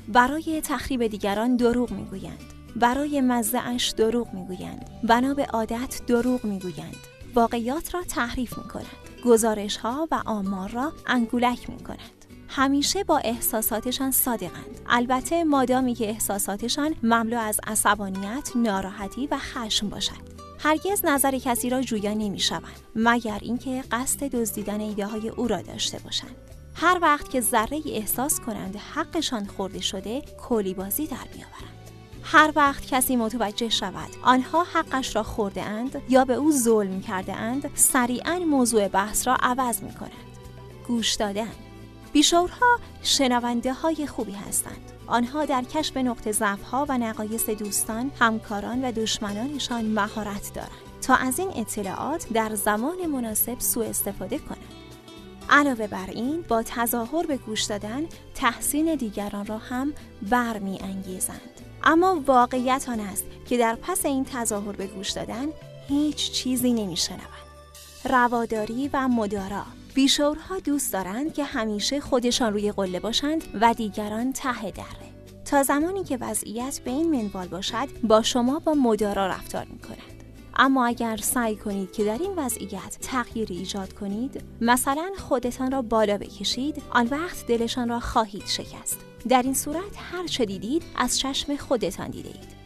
[0.07, 4.89] برای تخریب دیگران دروغ می گویند برای مزه اش دروغ می‌گویند.
[5.03, 6.95] بنا به عادت دروغ می‌گویند.
[7.35, 8.85] واقعیات را تحریف می کنند
[9.25, 14.79] گزارش ها و آمار را انگولک می کنند همیشه با احساساتشان صادقند.
[14.89, 20.37] البته مادامی که احساساتشان مملو از عصبانیت ناراحتی و خشم باشد.
[20.59, 25.61] هرگز نظر کسی را جویا نمی شوند مگر اینکه قصد دزدیدن ایده های او را
[25.61, 26.35] داشته باشند.
[26.75, 31.86] هر وقت که ذره احساس کنند حقشان خورده شده کلی بازی در میآورند.
[32.31, 37.35] هر وقت کسی متوجه شود آنها حقش را خورده اند یا به او ظلم کرده
[37.35, 40.11] اند سریعا موضوع بحث را عوض می کنند
[40.87, 41.51] گوش دادن
[42.13, 48.91] بیشورها شنونده های خوبی هستند آنها در کشف نقطه ضعف و نقایص دوستان، همکاران و
[48.91, 50.71] دشمنانشان مهارت دارند
[51.01, 54.73] تا از این اطلاعات در زمان مناسب سوء استفاده کنند.
[55.49, 58.03] علاوه بر این با تظاهر به گوش دادن
[58.35, 59.93] تحسین دیگران را هم
[60.29, 61.66] برمی انگیزند.
[61.83, 65.47] اما واقعیت آن است که در پس این تظاهر به گوش دادن
[65.87, 67.47] هیچ چیزی نمیشنوند.
[68.05, 69.63] رواداری و مدارا
[69.93, 75.07] بیشورها دوست دارند که همیشه خودشان روی قله باشند و دیگران ته دره.
[75.45, 80.23] تا زمانی که وضعیت به این منوال باشد با شما با مدارا رفتار می کنند.
[80.59, 86.17] اما اگر سعی کنید که در این وضعیت تغییری ایجاد کنید مثلا خودتان را بالا
[86.17, 91.55] بکشید آن وقت دلشان را خواهید شکست در این صورت هر چه دیدید از چشم
[91.55, 92.57] خودتان دیده اید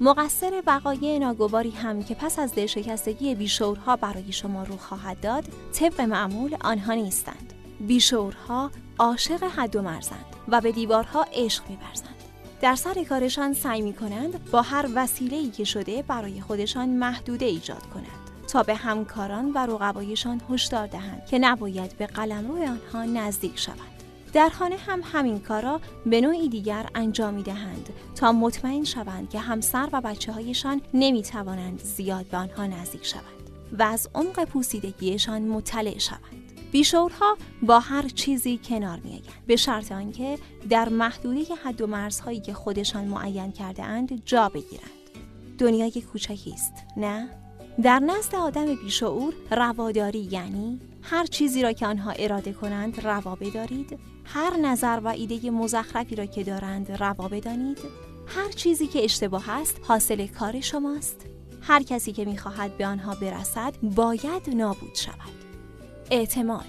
[0.00, 6.00] مقصر وقایع ناگواری هم که پس از دلشکستگی بیشورها برای شما رو خواهد داد طبق
[6.00, 7.52] معمول آنها نیستند.
[7.80, 12.14] بیشورها عاشق حد و مرزند و به دیوارها عشق میورزند.
[12.60, 17.82] در سر کارشان سعی می کنند با هر وسیله که شده برای خودشان محدوده ایجاد
[17.94, 23.99] کنند تا به همکاران و رقبایشان هشدار دهند که نباید به قلمرو آنها نزدیک شوند.
[24.32, 29.38] در خانه هم همین کارا به نوعی دیگر انجام می دهند تا مطمئن شوند که
[29.38, 33.24] همسر و بچه هایشان نمی توانند زیاد به آنها نزدیک شوند
[33.78, 36.20] و از عمق پوسیدگیشان مطلع شوند.
[36.72, 40.38] بیشورها با هر چیزی کنار میآیند به شرط آنکه
[40.70, 44.90] در محدوده حد و مرزهایی که خودشان معین کرده اند جا بگیرند.
[45.58, 47.28] دنیای کوچکی است نه؟
[47.82, 53.98] در نزد آدم بیشعور رواداری یعنی هر چیزی را که آنها اراده کنند روا بدارید؟
[54.34, 57.78] هر نظر و ایده مزخرفی را که دارند روا بدانید.
[58.26, 61.26] هر چیزی که اشتباه است حاصل کار شماست.
[61.60, 65.44] هر کسی که می‌خواهد به آنها برسد باید نابود شود.
[66.10, 66.66] اعتماد.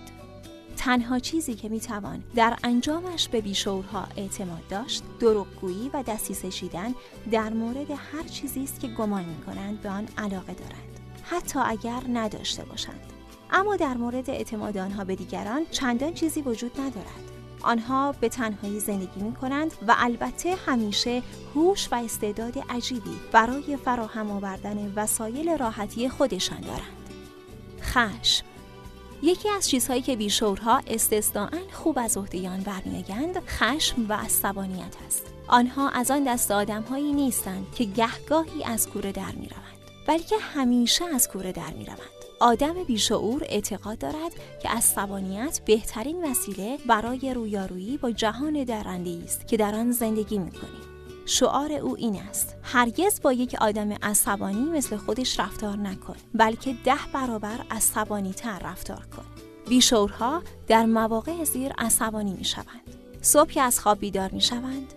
[0.77, 6.03] تنها چیزی که می‌توان در انجامش به بیشورها اعتماد داشت دروغگویی و
[6.49, 6.95] شیدن
[7.31, 10.99] در مورد هر چیزی است که گمان می‌کنند به آن علاقه دارند.
[11.23, 13.01] حتی اگر نداشته باشند.
[13.51, 17.30] اما در مورد اعتماد آنها به دیگران چندان چیزی وجود ندارد.
[17.63, 21.23] آنها به تنهایی زندگی می کنند و البته همیشه
[21.55, 27.09] هوش و استعداد عجیبی برای فراهم آوردن وسایل راحتی خودشان دارند.
[27.81, 28.45] خشم.
[29.23, 35.25] یکی از چیزهایی که بیشورها استثناء خوب از عهده آن برمیآیند خشم و عصبانیت است.
[35.47, 39.77] آنها از آن دست آدمهایی نیستند که گهگاهی از کوره در می‌روند
[40.07, 42.20] بلکه همیشه از کوره در می‌روند.
[42.41, 44.31] آدم بیشعور اعتقاد دارد
[44.61, 50.81] که عصبانیت بهترین وسیله برای رویارویی با جهان درنده است که در آن زندگی می‌کنیم
[51.25, 56.99] شعار او این است هرگز با یک آدم عصبانی مثل خودش رفتار نکن بلکه ده
[57.13, 59.25] برابر عصبانی تر رفتار کن.
[59.69, 64.93] بیشورها در مواقع زیر عصبانی می شوند صبح از خواب بیدار می شوند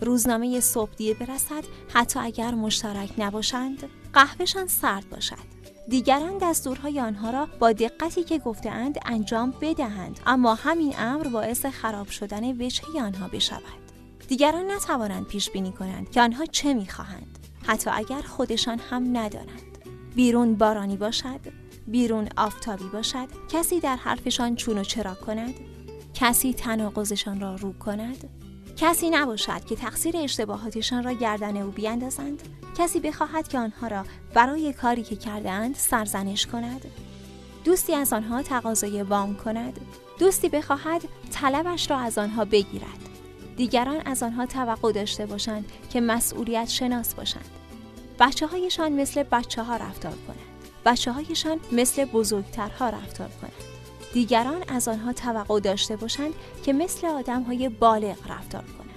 [0.00, 5.57] روزنامه صبح دیر برسد حتی اگر مشترک نباشند قهوهشان سرد باشد.
[5.88, 12.08] دیگران دستورهای آنها را با دقتی که گفتهاند انجام بدهند اما همین امر باعث خراب
[12.08, 13.62] شدن وجهه آنها بشود.
[14.28, 17.38] دیگران نتوانند پیش بینی کنند که آنها چه می‌خواهند.
[17.66, 19.78] حتی اگر خودشان هم ندانند
[20.14, 21.40] بیرون بارانی باشد
[21.86, 25.54] بیرون آفتابی باشد کسی در حرفشان چون و چرا کند
[26.14, 28.28] کسی تناقضشان را رو کند.
[28.80, 32.42] کسی نباشد که تقصیر اشتباهاتشان را گردن او بیاندازند.
[32.78, 36.84] کسی بخواهد که آنها را برای کاری که کردهاند سرزنش کند.
[37.64, 39.80] دوستی از آنها تقاضای وام کند.
[40.18, 43.08] دوستی بخواهد طلبش را از آنها بگیرد.
[43.56, 47.50] دیگران از آنها توقع داشته باشند که مسئولیت شناس باشند.
[48.20, 50.38] بچه هایشان مثل بچه ها رفتار کنند.
[50.84, 53.67] بچه هایشان مثل بزرگترها رفتار کنند.
[54.12, 58.88] دیگران از آنها توقع داشته باشند که مثل آدم های بالغ رفتار کنند.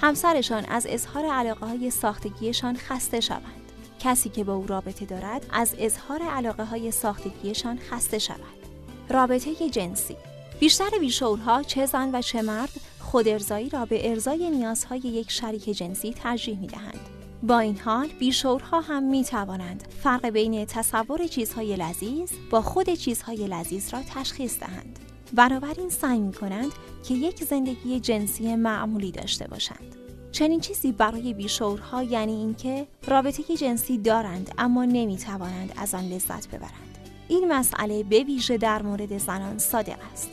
[0.00, 3.60] همسرشان از اظهار علاقه های ساختگیشان خسته شوند.
[4.00, 8.40] کسی که با او رابطه دارد از اظهار علاقه های ساختگیشان خسته شود.
[9.08, 10.16] رابطه جنسی
[10.60, 15.64] بیشتر بیشورها چه زن و چه مرد خود ارزایی را به ارزای نیازهای یک شریک
[15.64, 17.09] جنسی ترجیح می دهند.
[17.42, 23.46] با این حال بیشورها هم می توانند فرق بین تصور چیزهای لذیذ با خود چیزهای
[23.46, 24.98] لذیذ را تشخیص دهند.
[25.32, 26.72] بنابراین سعی می کنند
[27.08, 29.96] که یک زندگی جنسی معمولی داشته باشند.
[30.32, 36.48] چنین چیزی برای بیشورها یعنی اینکه رابطه جنسی دارند اما نمی توانند از آن لذت
[36.48, 36.98] ببرند.
[37.28, 40.30] این مسئله به ویژه در مورد زنان صادق است.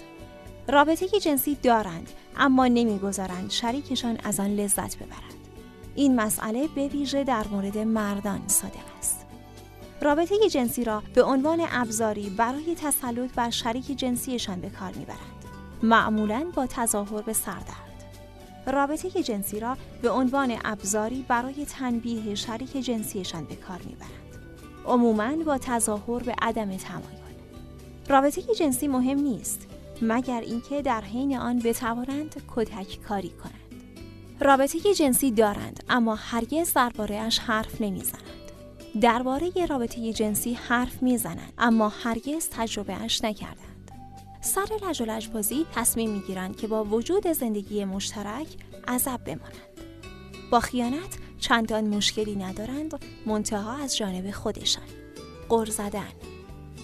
[0.67, 5.36] رابطه جنسی دارند اما نمی‌گذارند شریکشان از آن لذت ببرند.
[5.98, 9.26] این مسئله به ویژه در مورد مردان صادق است.
[10.02, 15.19] رابطه جنسی را به عنوان ابزاری برای تسلط بر شریک جنسیشان به کار می‌برند.
[15.84, 18.03] معمولا با تظاهر به سردرد.
[18.68, 24.11] رابطه جنسی را به عنوان ابزاری برای تنبیه شریک جنسیشان به کار می‌برند.
[24.86, 27.18] عموما با تظاهر به عدم تمایل.
[28.10, 29.68] رابطه جنسی مهم نیست.
[30.02, 33.66] مگر اینکه در حین آن بتوانند کتک کاری کنند
[34.39, 38.23] رابطه جنسی دارند اما هرگز دربارهاش حرف نمی‌زنند
[39.01, 43.91] درباره رابطه جنسی حرف می‌زنند اما هرگز تجربه اش نکردند.
[44.41, 48.47] سر لج و بازی تصمیم می‌گیرند که با وجود زندگی مشترک
[48.88, 49.81] عذب بمانند.
[50.51, 54.84] با خیانت چندان مشکلی ندارند منتها از جانب خودشان.
[55.49, 56.11] قر زدن.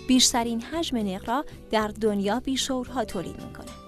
[0.07, 3.82] بیشترین حجم نقرا در دنیا بیشورها تولید می کند.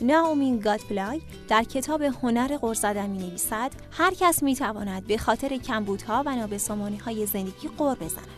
[0.00, 5.56] ناومین گادفلای در کتاب هنر غر زدن می نویسد هر کس می تواند به خاطر
[5.56, 8.28] کمبودها و نابسامانی های زندگی قر بزند.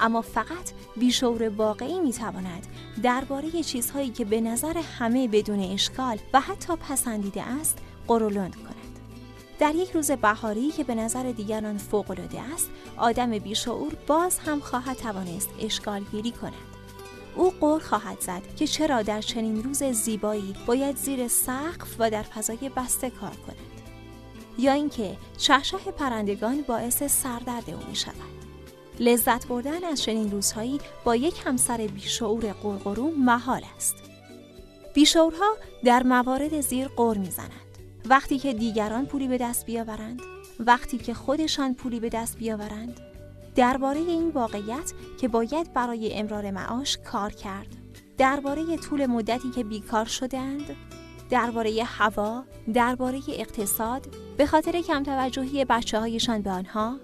[0.00, 2.66] اما فقط بیشور واقعی می تواند
[3.02, 7.78] درباره چیزهایی که به نظر همه بدون اشکال و حتی پسندیده است
[8.08, 8.98] قرولند کند.
[9.58, 14.96] در یک روز بهاری که به نظر دیگران فوقالعاده است آدم بیشعور باز هم خواهد
[14.96, 16.71] توانست اشکال گیری کند.
[17.36, 22.22] او قول خواهد زد که چرا در چنین روز زیبایی باید زیر سقف و در
[22.22, 23.56] فضای بسته کار کند
[24.58, 28.14] یا اینکه شهشه پرندگان باعث سردرد او می شود
[29.00, 33.94] لذت بردن از چنین روزهایی با یک همسر بیشعور قرقرو محال است.
[34.94, 37.50] بیشعورها در موارد زیر قور می‌زنند.
[38.08, 40.20] وقتی که دیگران پولی به دست بیاورند
[40.60, 43.00] وقتی که خودشان پولی به دست بیاورند
[43.56, 47.66] درباره این واقعیت که باید برای امرار معاش کار کرد.
[48.18, 50.76] درباره طول مدتی که بیکار شدند
[51.30, 54.06] درباره هوا درباره اقتصاد
[54.36, 56.96] به خاطر کم توجهی بچه هایشان به آنها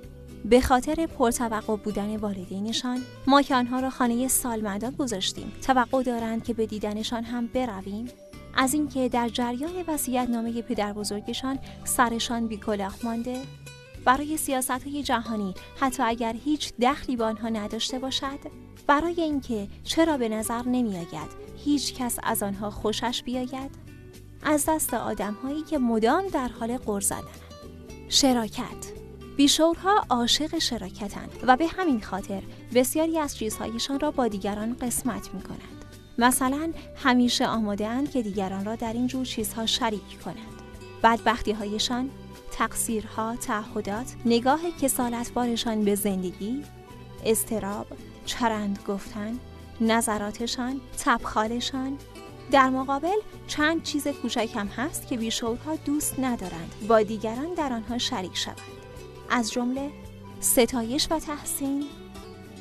[0.44, 6.54] به خاطر پرتوقع بودن والدینشان ما که آنها را خانه سالمندان گذاشتیم توقع دارند که
[6.54, 8.08] به دیدنشان هم برویم.
[8.56, 13.42] از اینکه در جریان وصیت نامه پدر بزرگشان سرشان بیکلاه مانده
[14.08, 18.38] برای سیاست های جهانی حتی اگر هیچ دخلی با آنها نداشته باشد
[18.86, 21.30] برای اینکه چرا به نظر نمی آید
[21.64, 23.70] هیچ کس از آنها خوشش بیاید
[24.42, 27.38] از دست آدم هایی که مدام در حال قر زدن
[28.08, 28.92] شراکت
[29.36, 32.42] بیشورها عاشق شراکتند و به همین خاطر
[32.74, 35.84] بسیاری از چیزهایشان را با دیگران قسمت می کنند.
[36.18, 40.62] مثلا همیشه آماده اند که دیگران را در این جور چیزها شریک کنند.
[41.02, 42.10] بدبختی هایشان،
[42.58, 46.64] تقصیرها، تعهدات، نگاه کسالتبارشان به زندگی،
[47.24, 47.86] استراب،
[48.26, 49.38] چرند گفتن،
[49.80, 51.98] نظراتشان، تبخالشان،
[52.50, 53.16] در مقابل
[53.46, 58.56] چند چیز کوچک هم هست که بیشورها دوست ندارند با دیگران در آنها شریک شوند.
[59.30, 59.90] از جمله
[60.40, 61.84] ستایش و تحسین،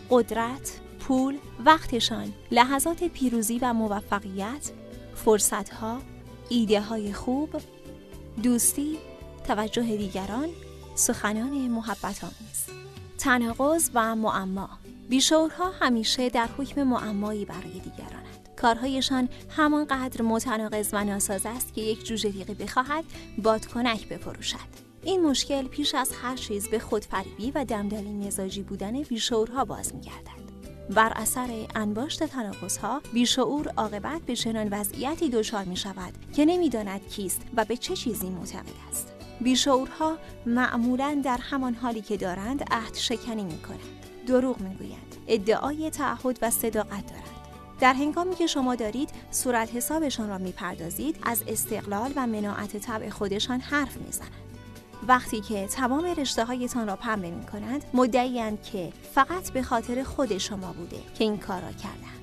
[0.10, 4.72] قدرت، پول، وقتشان، لحظات پیروزی و موفقیت،
[5.16, 6.02] فرصتها،
[6.50, 7.50] ایده های خوب،
[8.44, 8.98] دوستی،
[9.48, 10.50] توجه دیگران،
[10.96, 12.66] سخنان محبت آمیز.
[13.18, 14.70] تناقض و معما
[15.10, 18.50] بیشورها همیشه در حکم معمایی برای دیگرانند.
[18.62, 23.04] کارهایشان همانقدر متناقض و ناساز است که یک جوجه دیقی بخواهد
[23.44, 24.88] بادکنک بفروشد.
[25.04, 30.48] این مشکل پیش از هر چیز به خودفریبی و دمدلی مزاجی بودن بیشورها باز میگردد.
[30.90, 32.22] بر اثر انباشت
[32.82, 37.96] ها بیشعور عاقبت به چنان وضعیتی دچار می شود که نمی‌داند کیست و به چه
[37.96, 44.60] چیزی معتقد است بیشعورها معمولا در همان حالی که دارند عهد شکنی می کنند دروغ
[44.60, 47.38] می گویند ادعای تعهد و صداقت دارند.
[47.80, 53.60] در هنگامی که شما دارید صورت حسابشان را می‌پردازید از استقلال و مناعت طبع خودشان
[53.60, 54.32] حرف می‌زنند.
[55.08, 60.38] وقتی که تمام رشته هایتان را پنبه می کنند مدعیند که فقط به خاطر خود
[60.38, 62.17] شما بوده که این کار را کردند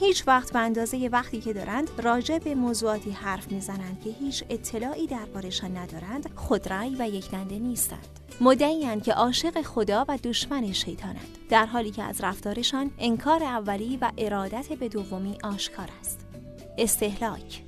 [0.00, 5.06] هیچ وقت به اندازه وقتی که دارند راجع به موضوعاتی حرف می‌زنند که هیچ اطلاعی
[5.06, 8.06] دربارشان ندارند خودرأی و یکدنده نیستند.
[8.40, 14.12] مدعیند که عاشق خدا و دشمن شیطانند در حالی که از رفتارشان انکار اولی و
[14.18, 16.26] ارادت به دومی آشکار است.
[16.78, 17.62] استهلاک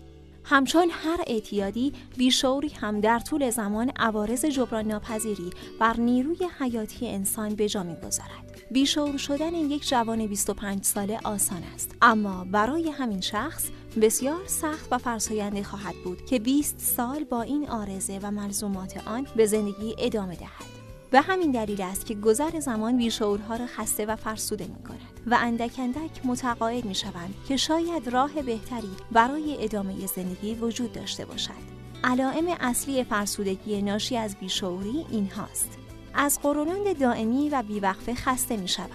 [0.44, 5.50] همچون هر اعتیادی بیشوری هم در طول زمان عوارض جبران ناپذیری
[5.80, 8.49] بر نیروی حیاتی انسان به جا می‌گذارد.
[8.70, 13.68] بیشور شدن یک جوان 25 ساله آسان است اما برای همین شخص
[14.02, 19.26] بسیار سخت و فرساینده خواهد بود که 20 سال با این آرزه و ملزومات آن
[19.36, 20.70] به زندگی ادامه دهد
[21.10, 25.38] به همین دلیل است که گذر زمان بیشعورها را خسته و فرسوده می کند و
[25.40, 31.80] اندک اندک متقاعد می شوند که شاید راه بهتری برای ادامه زندگی وجود داشته باشد.
[32.04, 35.79] علائم اصلی فرسودگی ناشی از بیشعوری این هاست.
[36.14, 38.90] از قرولند دائمی و بیوقفه خسته می شوند.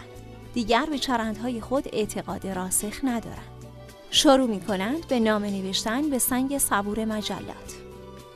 [0.54, 3.66] دیگر به چرندهای خود اعتقاد راسخ ندارند.
[4.12, 7.76] شروع می کنند به نام نوشتن به سنگ صبور مجلات.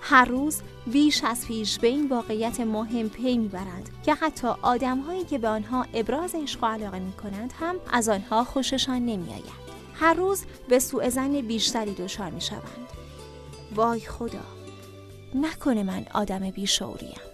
[0.02, 5.38] هر روز بیش از پیش به این واقعیت مهم پی می‌برند که حتی آدمهایی که
[5.38, 9.60] به آنها ابراز عشق و علاقه می کنند هم از آنها خوششان نمیآید
[9.94, 12.88] هر روز به سوء زن بیشتری دچار می شوند.
[13.76, 14.40] وای خدا
[15.36, 17.29] نکنه من آدم بیشعوریم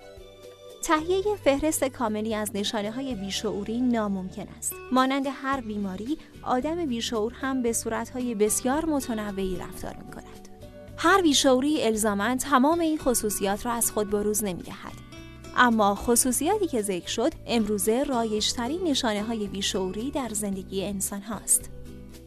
[0.86, 4.74] تهیه فهرست کاملی از نشانه های بیشعوری ناممکن است.
[4.92, 10.50] مانند هر بیماری، آدم بیشعور هم به صورتهای بسیار متنوعی رفتار می کند.
[10.98, 14.94] هر بیشعوری الزاما تمام این خصوصیات را از خود بروز نمی دهد.
[15.58, 21.70] اما خصوصیاتی که ذکر شد امروزه رایجترین نشانه های بیشعوری در زندگی انسان هاست.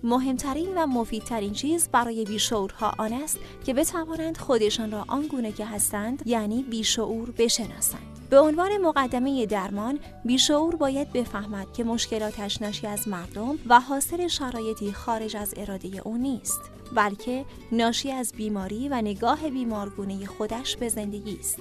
[0.02, 6.22] مهمترین و مفیدترین چیز برای بیشعورها آن است که بتوانند خودشان را آنگونه که هستند
[6.26, 8.17] یعنی بیشعور بشناسند.
[8.30, 14.92] به عنوان مقدمه درمان بیشعور باید بفهمد که مشکلاتش ناشی از مردم و حاصل شرایطی
[14.92, 16.60] خارج از اراده او نیست
[16.94, 21.58] بلکه ناشی از بیماری و نگاه بیمارگونه خودش به زندگی است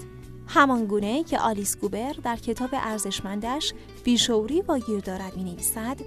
[0.48, 3.74] همان گونه که آلیس گوبر در کتاب ارزشمندش
[4.04, 5.98] بیشعوری با گیر دارد می نویسد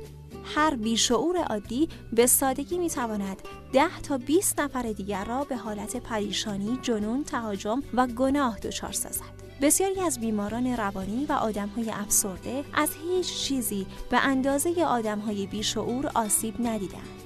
[0.45, 3.43] هر بیشعور عادی به سادگی می تواند
[3.73, 9.40] 10 تا 20 نفر دیگر را به حالت پریشانی، جنون، تهاجم و گناه دچار سازد.
[9.62, 16.55] بسیاری از بیماران روانی و آدمهای افسرده از هیچ چیزی به اندازه آدمهای بیشعور آسیب
[16.61, 17.20] ندیدند.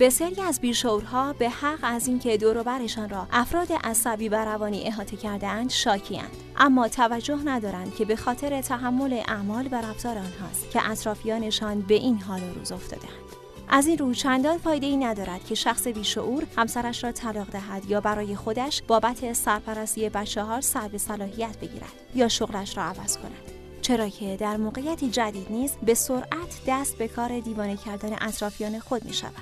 [0.00, 5.70] بسیاری از بیشعورها به حق از اینکه دوروبرشان را افراد عصبی و روانی احاطه کردهاند
[5.70, 11.94] شاکیاند اما توجه ندارند که به خاطر تحمل اعمال و رفتار آنهاست که اطرافیانشان به
[11.94, 13.27] این حال روز افتادهاند
[13.70, 18.00] از این رو چندان فایده ای ندارد که شخص بیشعور همسرش را طلاق دهد یا
[18.00, 23.52] برای خودش بابت سرپرستی بچه ها سر به صلاحیت بگیرد یا شغلش را عوض کند
[23.82, 29.04] چرا که در موقعیتی جدید نیز به سرعت دست به کار دیوانه کردن اطرافیان خود
[29.04, 29.34] می شوند.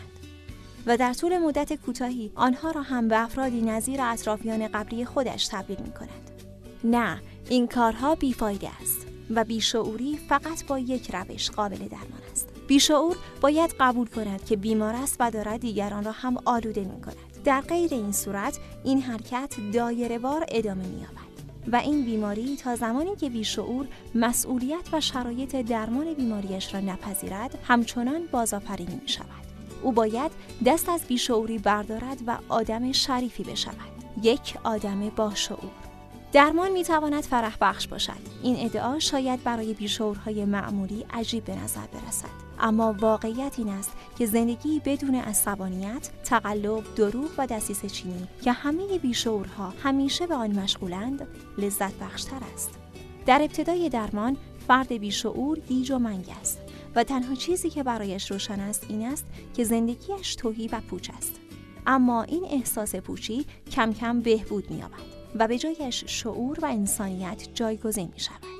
[0.86, 5.80] و در طول مدت کوتاهی آنها را هم به افرادی نظیر اطرافیان قبلی خودش تبدیل
[5.80, 6.30] می کند.
[6.84, 13.16] نه این کارها بیفایده است و بیشعوری فقط با یک روش قابل درمان است بیشعور
[13.40, 17.16] باید قبول کند که بیمار است و دارد دیگران را هم آلوده می کند.
[17.44, 21.26] در غیر این صورت این حرکت دایره وار ادامه می یابد.
[21.72, 28.20] و این بیماری تا زمانی که بیشعور مسئولیت و شرایط درمان بیماریش را نپذیرد همچنان
[28.32, 29.47] بازآفرینی می شود.
[29.82, 30.30] او باید
[30.66, 33.97] دست از بیشعوری بردارد و آدم شریفی بشود.
[34.22, 35.70] یک آدم باشعور.
[36.32, 38.12] درمان می تواند فرح بخش باشد.
[38.43, 42.45] این ادعا شاید برای بیشعورهای معمولی عجیب به نظر برسد.
[42.60, 48.98] اما واقعیت این است که زندگی بدون عصبانیت، تقلب، دروغ و دسیس چینی که همه
[48.98, 51.26] بیشعورها همیشه به آن مشغولند
[51.58, 52.70] لذت بخشتر است.
[53.26, 54.36] در ابتدای درمان
[54.68, 56.58] فرد بیشعور گیج و منگ است
[56.94, 61.32] و تنها چیزی که برایش روشن است این است که زندگیش توهی و پوچ است.
[61.86, 68.10] اما این احساس پوچی کم کم بهبود می‌یابد و به جایش شعور و انسانیت جایگزین
[68.14, 68.55] می شود.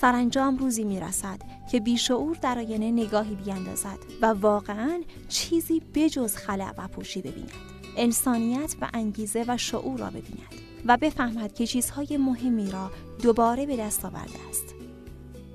[0.00, 1.38] سرانجام روزی می‌رسد
[1.70, 7.50] که بیشعور در آینه نگاهی بیاندازد و واقعا چیزی بجز خلع و پوشی ببیند.
[7.96, 10.54] انسانیت و انگیزه و شعور را ببیند
[10.86, 12.90] و بفهمد که چیزهای مهمی را
[13.22, 14.73] دوباره به دست آورده است.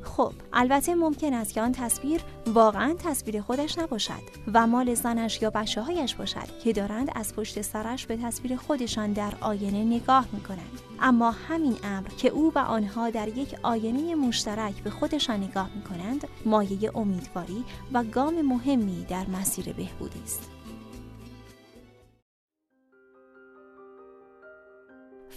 [0.10, 4.22] خب البته ممکن است که آن تصویر واقعا تصویر خودش نباشد
[4.54, 9.14] و مال زنش یا بچه هایش باشد که دارند از پشت سرش به تصویر خودشان
[9.14, 10.82] در آینه نگاه می کنند.
[11.02, 15.84] اما همین امر که او و آنها در یک آینه مشترک به خودشان نگاه می
[15.84, 20.50] کنند مایه امیدواری و گام مهمی در مسیر بهبودی است.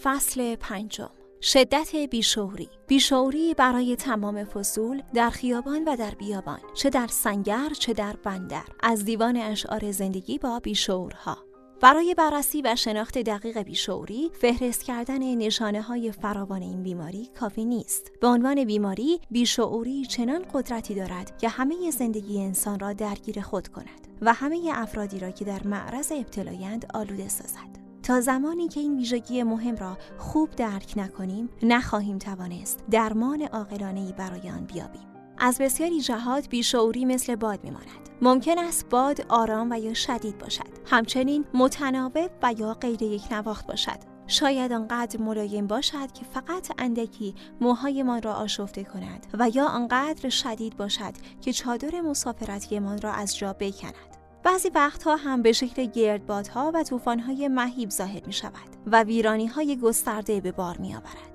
[0.02, 2.68] فصل پنجم شدت بیشعوری.
[2.86, 8.64] بیشعوری برای تمام فصول در خیابان و در بیابان چه در سنگر چه در بندر.
[8.82, 11.38] از دیوان اشعار زندگی با بیشعورها.
[11.80, 18.12] برای بررسی و شناخت دقیق بیشعوری فهرست کردن نشانه های فراوان این بیماری کافی نیست.
[18.20, 24.08] به عنوان بیماری بیشعوری چنان قدرتی دارد که همه زندگی انسان را درگیر خود کند
[24.20, 27.81] و همه افرادی را که در معرض ابتلایند آلوده سازد.
[28.02, 34.50] تا زمانی که این ویژگی مهم را خوب درک نکنیم نخواهیم توانست درمان عاقلانه‌ای برای
[34.50, 35.02] آن بیابیم.
[35.38, 38.08] از بسیاری جهات بیشعوری مثل باد میماند.
[38.22, 40.68] ممکن است باد آرام و یا شدید باشد.
[40.86, 43.98] همچنین متناوب و یا غیر یک نواخت باشد.
[44.26, 50.76] شاید آنقدر ملایم باشد که فقط اندکی موهایمان را آشفته کند و یا آنقدر شدید
[50.76, 54.11] باشد که چادر مسافرتیمان را از جا بکند.
[54.44, 59.76] بعضی وقتها هم به شکل گردبادها و طوفانهای مهیب ظاهر می شود و ویرانی های
[59.76, 61.32] گسترده به بار می آورد.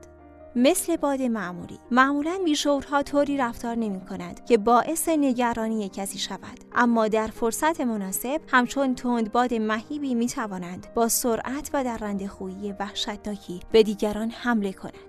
[0.55, 1.79] مثل باد معمولی.
[1.91, 6.59] معمولا بیشورها طوری رفتار نمی کند که باعث نگرانی کسی شود.
[6.75, 12.27] اما در فرصت مناسب همچون تند باد مهیبی می توانند با سرعت و در رند
[12.27, 15.06] خویی وحشتناکی به دیگران حمله کنند.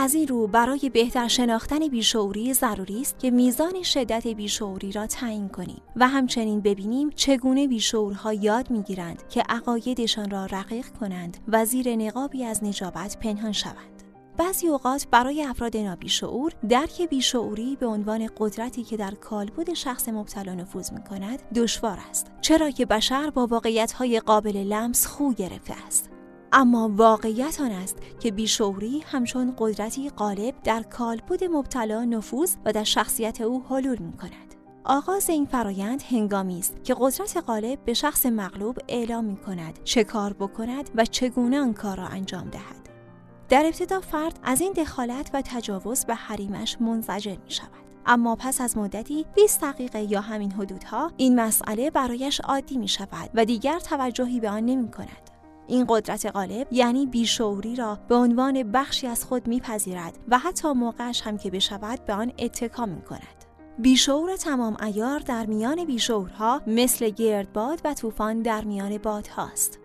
[0.00, 5.48] از این رو برای بهتر شناختن بیشعوری ضروری است که میزان شدت بیشعوری را تعیین
[5.48, 11.96] کنیم و همچنین ببینیم چگونه بیشعورها یاد می‌گیرند که عقایدشان را رقیق کنند و زیر
[11.96, 14.02] نقابی از نجابت پنهان شوند.
[14.36, 20.54] بعضی اوقات برای افراد نابیشعور درک بیشعوری به عنوان قدرتی که در کالبد شخص مبتلا
[20.54, 23.94] نفوذ می کند دشوار است چرا که بشر با واقعیت
[24.26, 26.10] قابل لمس خو گرفته است
[26.52, 32.84] اما واقعیت آن است که بیشعوری همچون قدرتی غالب در کالبد مبتلا نفوذ و در
[32.84, 34.54] شخصیت او حلول می کند.
[34.84, 40.04] آغاز این فرایند هنگامی است که قدرت غالب به شخص مغلوب اعلام می کند چه
[40.04, 42.88] کار بکند و چگونه آن کار را انجام دهد.
[43.48, 47.68] در ابتدا فرد از این دخالت و تجاوز به حریمش منزجر می شود.
[48.06, 53.30] اما پس از مدتی 20 دقیقه یا همین حدودها این مسئله برایش عادی می شود
[53.34, 55.27] و دیگر توجهی به آن نمی کند.
[55.68, 61.22] این قدرت غالب یعنی بیشعوری را به عنوان بخشی از خود میپذیرد و حتی موقعش
[61.22, 63.44] هم که بشود به آن اتکا می کند.
[63.78, 69.78] بیشعور تمام ایار در میان بیشعورها مثل گردباد و طوفان در میان بادهاست.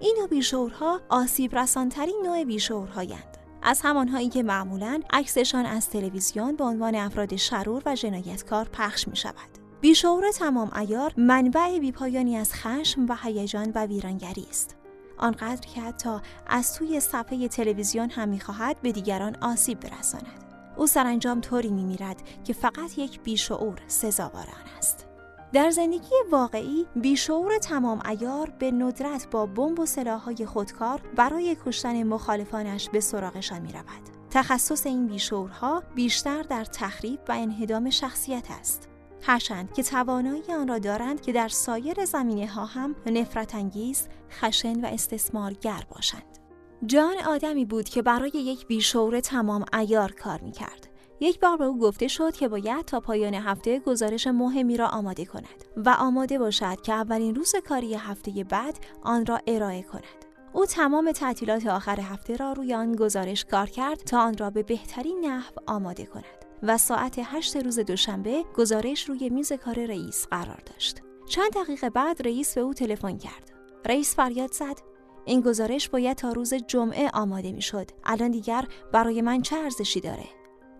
[0.00, 3.36] این نوع بیشعورها آسیب رسانترین نوع بیشعورهایند.
[3.62, 9.16] از همانهایی که معمولا عکسشان از تلویزیون به عنوان افراد شرور و جنایتکار پخش می
[9.16, 9.60] شود.
[9.80, 14.79] بیشعور تمام ایار منبع بیپایانی از خشم و هیجان و ویرانگری است.
[15.20, 20.44] آنقدر که حتی از توی صفحه تلویزیون هم می‌خواهد به دیگران آسیب برساند
[20.76, 25.06] او سرانجام طوری میمیرد که فقط یک بیشعور سزاوار آن است
[25.52, 32.02] در زندگی واقعی بیشعور تمام ایار به ندرت با بمب و سلاحهای خودکار برای کشتن
[32.02, 34.20] مخالفانش به سراغشان می رود.
[34.30, 38.89] تخصص این بیشعورها بیشتر در تخریب و انهدام شخصیت است.
[39.22, 44.84] هرچند که توانایی آن را دارند که در سایر زمینه ها هم نفرت انگیز، خشن
[44.84, 46.38] و استثمارگر باشند.
[46.86, 50.86] جان آدمی بود که برای یک بیشعور تمام ایار کار می کرد.
[51.20, 55.24] یک بار به او گفته شد که باید تا پایان هفته گزارش مهمی را آماده
[55.24, 60.24] کند و آماده باشد که اولین روز کاری هفته بعد آن را ارائه کند.
[60.52, 64.62] او تمام تعطیلات آخر هفته را روی آن گزارش کار کرد تا آن را به
[64.62, 66.39] بهترین نحو آماده کند.
[66.62, 71.02] و ساعت هشت روز دوشنبه گزارش روی میز کار رئیس قرار داشت.
[71.26, 73.52] چند دقیقه بعد رئیس به او تلفن کرد.
[73.84, 74.80] رئیس فریاد زد
[75.24, 77.90] این گزارش باید تا روز جمعه آماده می شد.
[78.04, 80.26] الان دیگر برای من چه ارزشی داره؟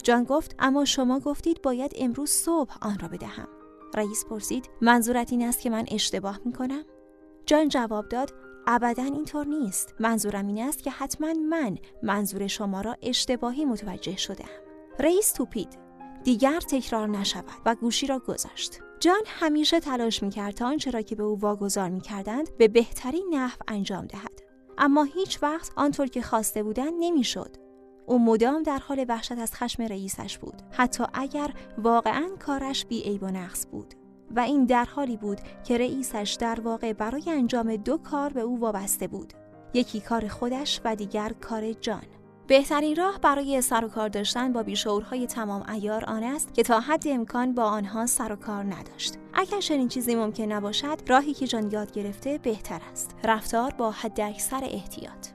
[0.02, 3.48] جان گفت اما شما گفتید باید امروز صبح آن را بدهم.
[3.94, 6.82] رئیس پرسید منظورت این است که من اشتباه می کنم؟
[7.47, 8.35] جان جواب داد
[8.66, 9.94] ابدا اینطور نیست.
[10.01, 14.70] منظورم این است که حتما من منظور شما را اشتباهی متوجه شدم.
[15.01, 15.78] رئیس توپید.
[16.24, 18.81] دیگر تکرار نشود و گوشی را گذاشت.
[18.98, 23.59] جان همیشه تلاش می‌کرد تا آنچه را که به او واگذار می‌کردند به بهترین نحو
[23.68, 24.40] انجام دهد.
[24.78, 27.56] اما هیچ وقت آنطور که خواسته بودند نمی‌شد.
[28.06, 30.62] او مدام در حال وحشت از خشم رئیسش بود.
[30.70, 33.94] حتی اگر واقعا کارش بی عیب و نقص بود.
[34.36, 38.60] و این در حالی بود که رئیسش در واقع برای انجام دو کار به او
[38.60, 39.32] وابسته بود.
[39.74, 42.02] یکی کار خودش و دیگر کار جان.
[42.51, 46.81] بهترین راه برای سر و کار داشتن با بیشعورهای تمام ایار آن است که تا
[46.81, 49.14] حد امکان با آنها سر و کار نداشت.
[49.35, 53.16] اگر چنین چیزی ممکن نباشد راهی که جان یاد گرفته بهتر است.
[53.24, 55.28] رفتار با حد اکثر احتیاط.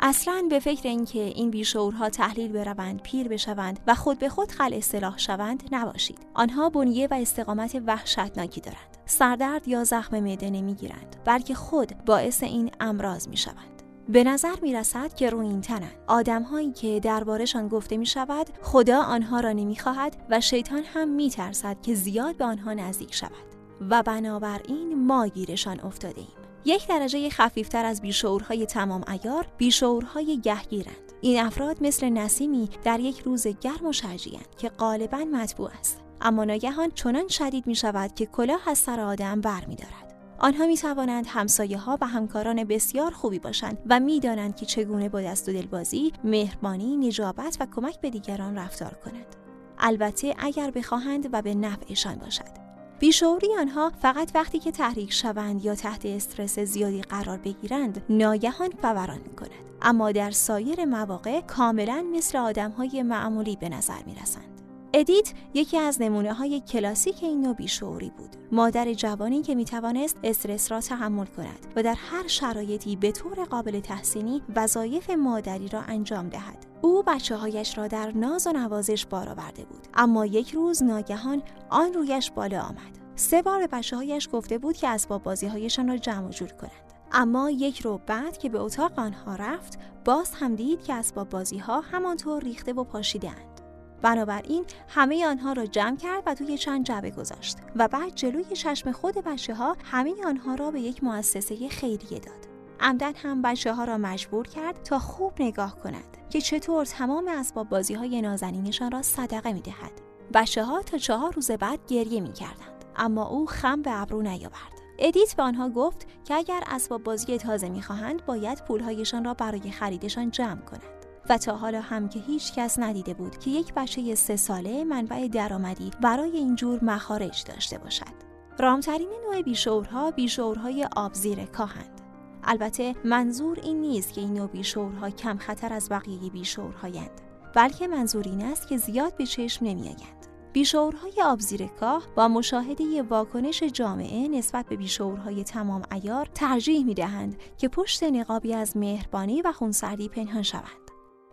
[0.00, 4.74] اصلا به فکر اینکه این بیشعورها تحلیل بروند پیر بشوند و خود به خود خل
[4.74, 6.18] اصلاح شوند نباشید.
[6.34, 8.96] آنها بنیه و استقامت وحشتناکی دارند.
[9.06, 13.73] سردرد یا زخم معده نمی‌گیرند بلکه خود باعث این امراض می‌شوند.
[14.08, 18.46] به نظر می رسد که روی این تنن آدم هایی که دربارشان گفته می شود
[18.62, 23.14] خدا آنها را نمی خواهد و شیطان هم می ترسد که زیاد به آنها نزدیک
[23.14, 23.54] شود
[23.90, 26.28] و بنابراین ما گیرشان افتاده ایم.
[26.64, 31.12] یک درجه خفیفتر از بیشعورهای تمام ایار بیشعورهای گهگیرند.
[31.20, 36.00] این افراد مثل نسیمی در یک روز گرم و شرجیند که غالبا مطبوع است.
[36.20, 40.03] اما ناگهان چنان شدید می شود که کلاه از سر آدم بر می دارد.
[40.38, 45.08] آنها می توانند همسایه ها و همکاران بسیار خوبی باشند و می دانند که چگونه
[45.08, 49.36] با دست و دلبازی، مهربانی، نجابت و کمک به دیگران رفتار کنند.
[49.78, 52.64] البته اگر بخواهند و به نفعشان باشد.
[52.98, 59.18] بیشعوری آنها فقط وقتی که تحریک شوند یا تحت استرس زیادی قرار بگیرند ناگهان فوران
[59.18, 59.50] می کند.
[59.82, 64.53] اما در سایر مواقع کاملا مثل آدم های معمولی به نظر می رسند.
[64.96, 68.36] ادیت یکی از نمونه های کلاسیک این نوع بیشعوری بود.
[68.52, 73.44] مادر جوانی که می توانست استرس را تحمل کند و در هر شرایطی به طور
[73.44, 76.66] قابل تحسینی وظایف مادری را انجام دهد.
[76.82, 79.88] او بچه هایش را در ناز و نوازش بار آورده بود.
[79.94, 82.98] اما یک روز ناگهان آن رویش بالا آمد.
[83.16, 86.94] سه بار به بچه هایش گفته بود که اسباب بازی هایشان را جمع جور کنند.
[87.12, 91.58] اما یک رو بعد که به اتاق آنها رفت باز هم دید که اسباب بازی
[91.58, 93.53] ها همانطور ریخته و پاشیدند
[94.02, 98.92] بنابراین همه آنها را جمع کرد و توی چند جعبه گذاشت و بعد جلوی چشم
[98.92, 102.48] خود بچه ها همه آنها را به یک مؤسسه خیریه داد
[102.80, 107.68] عمدن هم بچه ها را مجبور کرد تا خوب نگاه کند که چطور تمام اسباب
[107.68, 109.92] بازی های نازنینشان را صدقه می دهد.
[110.34, 112.84] بچه ها تا چهار روز بعد گریه می کردند.
[112.96, 114.74] اما او خم به ابرو نیاورد.
[114.98, 120.30] ادیت به آنها گفت که اگر اسباب بازی تازه می‌خواهند باید پولهایشان را برای خریدشان
[120.30, 124.36] جمع کنند و تا حالا هم که هیچ کس ندیده بود که یک بچه سه
[124.36, 128.24] ساله منبع درآمدی برای این جور مخارج داشته باشد.
[128.58, 132.00] رامترین نوع بیشعورها بیشعورهای آب زیر کاهند.
[132.44, 137.10] البته منظور این نیست که این نوع بیشعورها کم خطر از بقیه بیشعورهایند
[137.54, 140.26] بلکه منظور این است که زیاد به چشم نمیآیند.
[140.52, 147.36] بیشعورهای آبزیر کاه با مشاهده واکنش جامعه نسبت به بیشعورهای تمام ایار ترجیح می دهند
[147.58, 150.83] که پشت نقابی از مهربانی و خونسردی پنهان شوند.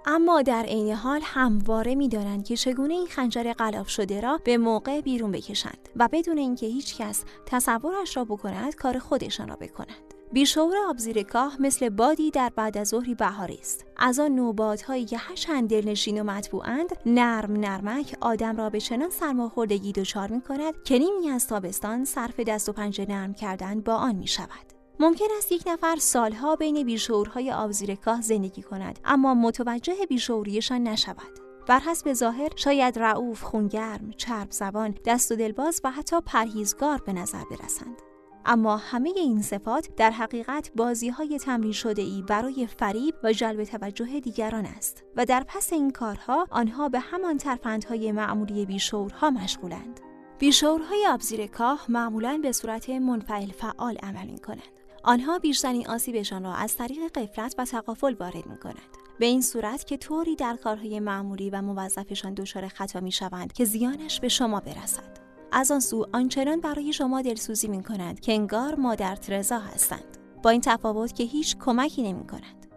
[0.06, 5.02] اما در عین حال همواره می‌دانند که چگونه این خنجر غلاف شده را به موقع
[5.02, 10.14] بیرون بکشند و بدون اینکه هیچ کس تصورش را بکند کار خودشان را بکنند.
[10.34, 15.18] بیشعور آبزیر کاه مثل بادی در بعد از ظهری بهاری است از آن نوبادهایی که
[15.18, 21.00] هرچند دلنشین و مطبوعند نرم نرمک آدم را به چنان سرماخوردگی دچار می کند که
[21.00, 25.52] نیمی از تابستان صرف دست و پنجه نرم کردن با آن می شود ممکن است
[25.52, 32.14] یک نفر سالها بین بیشعورهای آبزیر کاه زندگی کند اما متوجه بیشعوریشان نشود بر حسب
[32.14, 38.02] ظاهر شاید رعوف، خونگرم، چرب زبان، دست و دلباز و حتی پرهیزگار به نظر برسند.
[38.46, 43.64] اما همه این صفات در حقیقت بازی های تمرین شده ای برای فریب و جلب
[43.64, 50.00] توجه دیگران است و در پس این کارها آنها به همان ترفندهای معمولی بیشورها مشغولند.
[50.40, 54.81] بیشورهای آبزیر کاه معمولا به صورت منفعل فعال عمل می کنند.
[55.04, 58.98] آنها بیشترین آسیبشان را از طریق قفلت و تقافل وارد می کنند.
[59.20, 63.66] به این صورت که طوری در کارهای معمولی و موظفشان دچار خطا می شوند که
[63.66, 65.18] زیانش به شما برسد.
[65.52, 70.50] از آن سو آنچنان برای شما دلسوزی می کنند که انگار مادر ترزا هستند با
[70.50, 72.68] این تفاوت که هیچ کمکی نمی کند.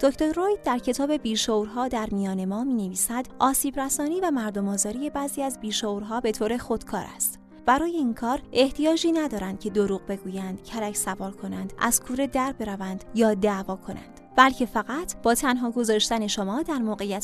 [0.00, 5.10] دکتر روید در کتاب بیشورها در میان ما می نویسد آسیب رسانی و مردم آزاری
[5.10, 7.43] بعضی از بیشورها به طور خودکار است.
[7.66, 13.04] برای این کار احتیاجی ندارند که دروغ بگویند، کرک سوار کنند، از کوره در بروند
[13.14, 14.20] یا دعوا کنند.
[14.36, 16.80] بلکه فقط با تنها گذاشتن شما در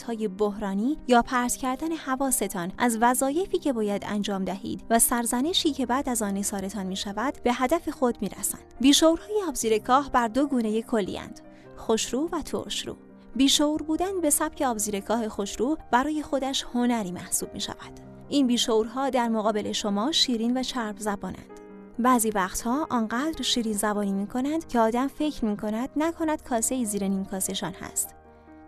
[0.06, 5.86] های بحرانی یا پرت کردن حواستان از وظایفی که باید انجام دهید و سرزنشی که
[5.86, 8.74] بعد از آن نثارتان می شود به هدف خود می رسند.
[8.80, 11.40] بیشورهای آبزیر کاه بر دو گونه کلیاند
[11.76, 12.96] خوشرو و ترشرو
[13.36, 18.09] بیشور بودن به سبک آبزیرکاه خوشرو برای خودش هنری محسوب می شود.
[18.30, 21.60] این بیشورها در مقابل شما شیرین و چرب زبانند.
[21.98, 27.08] بعضی وقتها آنقدر شیرین زبانی می کنند که آدم فکر می کند نکند کاسه زیر
[27.08, 28.14] نیم کاسهشان هست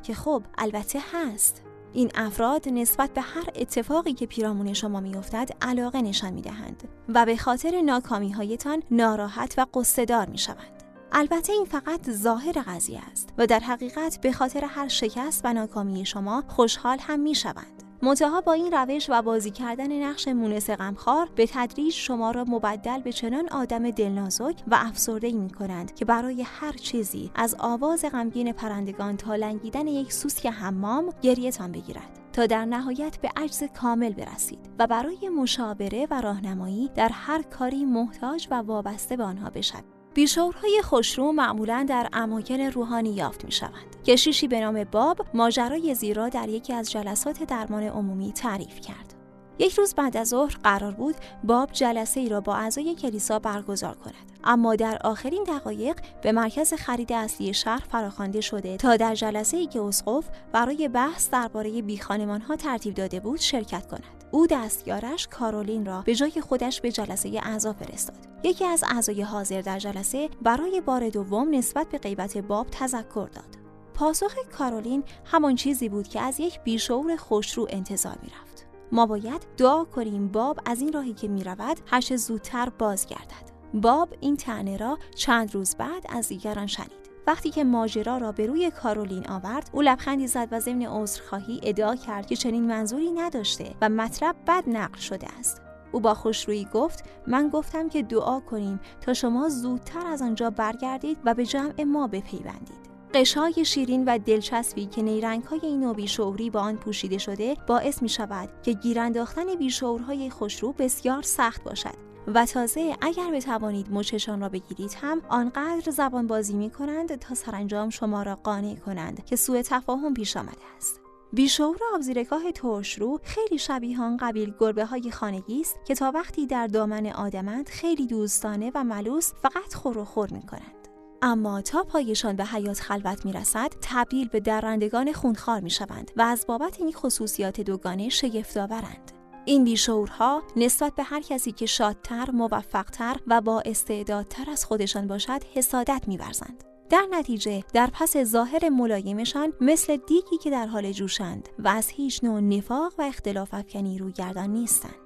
[0.02, 1.62] که خب البته هست
[1.93, 7.26] این افراد نسبت به هر اتفاقی که پیرامون شما میافتد علاقه نشان می دهند و
[7.26, 10.82] به خاطر ناکامی هایتان ناراحت و قصدار می شوند.
[11.12, 16.06] البته این فقط ظاهر قضیه است و در حقیقت به خاطر هر شکست و ناکامی
[16.06, 17.71] شما خوشحال هم می شوند.
[18.04, 23.00] منتها با این روش و بازی کردن نقش مونس غمخوار به تدریج شما را مبدل
[23.00, 28.52] به چنان آدم دلنازک و افسرده می کنند که برای هر چیزی از آواز غمگین
[28.52, 34.70] پرندگان تا لنگیدن یک سوسک حمام گریهتان بگیرد تا در نهایت به عجز کامل برسید
[34.78, 40.01] و برای مشاوره و راهنمایی در هر کاری محتاج و وابسته به آنها بشوید.
[40.14, 43.97] بیشورهای خوشرو معمولا در اماکن روحانی یافت می شوند.
[44.06, 49.14] کشیشی به نام باب ماجرای زیرا در یکی از جلسات درمان عمومی تعریف کرد.
[49.59, 51.14] یک روز بعد از ظهر قرار بود
[51.44, 56.74] باب جلسه ای را با اعضای کلیسا برگزار کند اما در آخرین دقایق به مرکز
[56.74, 62.40] خرید اصلی شهر فراخوانده شده تا در جلسه ای که اسقف برای بحث درباره بیخانمان
[62.40, 67.40] ها ترتیب داده بود شرکت کند او دستیارش کارولین را به جای خودش به جلسه
[67.42, 68.16] اعضا فرستاد.
[68.44, 73.59] یکی از اعضای حاضر در جلسه برای بار دوم نسبت به غیبت باب تذکر داد.
[73.94, 78.66] پاسخ کارولین همان چیزی بود که از یک بیشعور خوشرو انتظار می‌رفت.
[78.92, 83.52] ما باید دعا کنیم باب از این راهی که می‌رود هرچه زودتر بازگردد.
[83.74, 87.01] باب این تنه را چند روز بعد از دیگران شنید.
[87.26, 91.96] وقتی که ماجرا را به روی کارولین آورد او لبخندی زد و ضمن عذرخواهی ادعا
[91.96, 95.62] کرد که چنین منظوری نداشته و مطلب بد نقل شده است.
[95.92, 101.18] او با خوشرویی گفت من گفتم که دعا کنیم تا شما زودتر از آنجا برگردید
[101.24, 102.82] و به جمع ما بپیوندید.
[103.14, 108.08] قشای شیرین و دلچسبی که نیرنگ های این نوع با آن پوشیده شده باعث می
[108.08, 112.11] شود که گیرانداختن بیشعورهای خوشرو بسیار سخت باشد.
[112.26, 117.90] و تازه اگر بتوانید مچشان را بگیرید هم آنقدر زبان بازی می کنند تا سرانجام
[117.90, 121.00] شما را قانع کنند که سوء تفاهم پیش آمده است.
[121.32, 127.06] بیشعور آبزیرگاه ترشرو خیلی شبیه قبیل گربه های خانگی است که تا وقتی در دامن
[127.06, 130.88] آدمند خیلی دوستانه و ملوس فقط خور و خور می کنند.
[131.22, 136.22] اما تا پایشان به حیات خلوت می رسد تبدیل به درندگان خونخوار می شوند و
[136.22, 139.21] از بابت این خصوصیات دوگانه شگفتآورند.
[139.44, 145.44] این بیشورها نسبت به هر کسی که شادتر، موفقتر و با استعدادتر از خودشان باشد
[145.55, 146.64] حسادت میورزند.
[146.90, 152.24] در نتیجه در پس ظاهر ملایمشان مثل دیگی که در حال جوشند و از هیچ
[152.24, 155.01] نوع نفاق و اختلاف افکنی روگردان نیستند.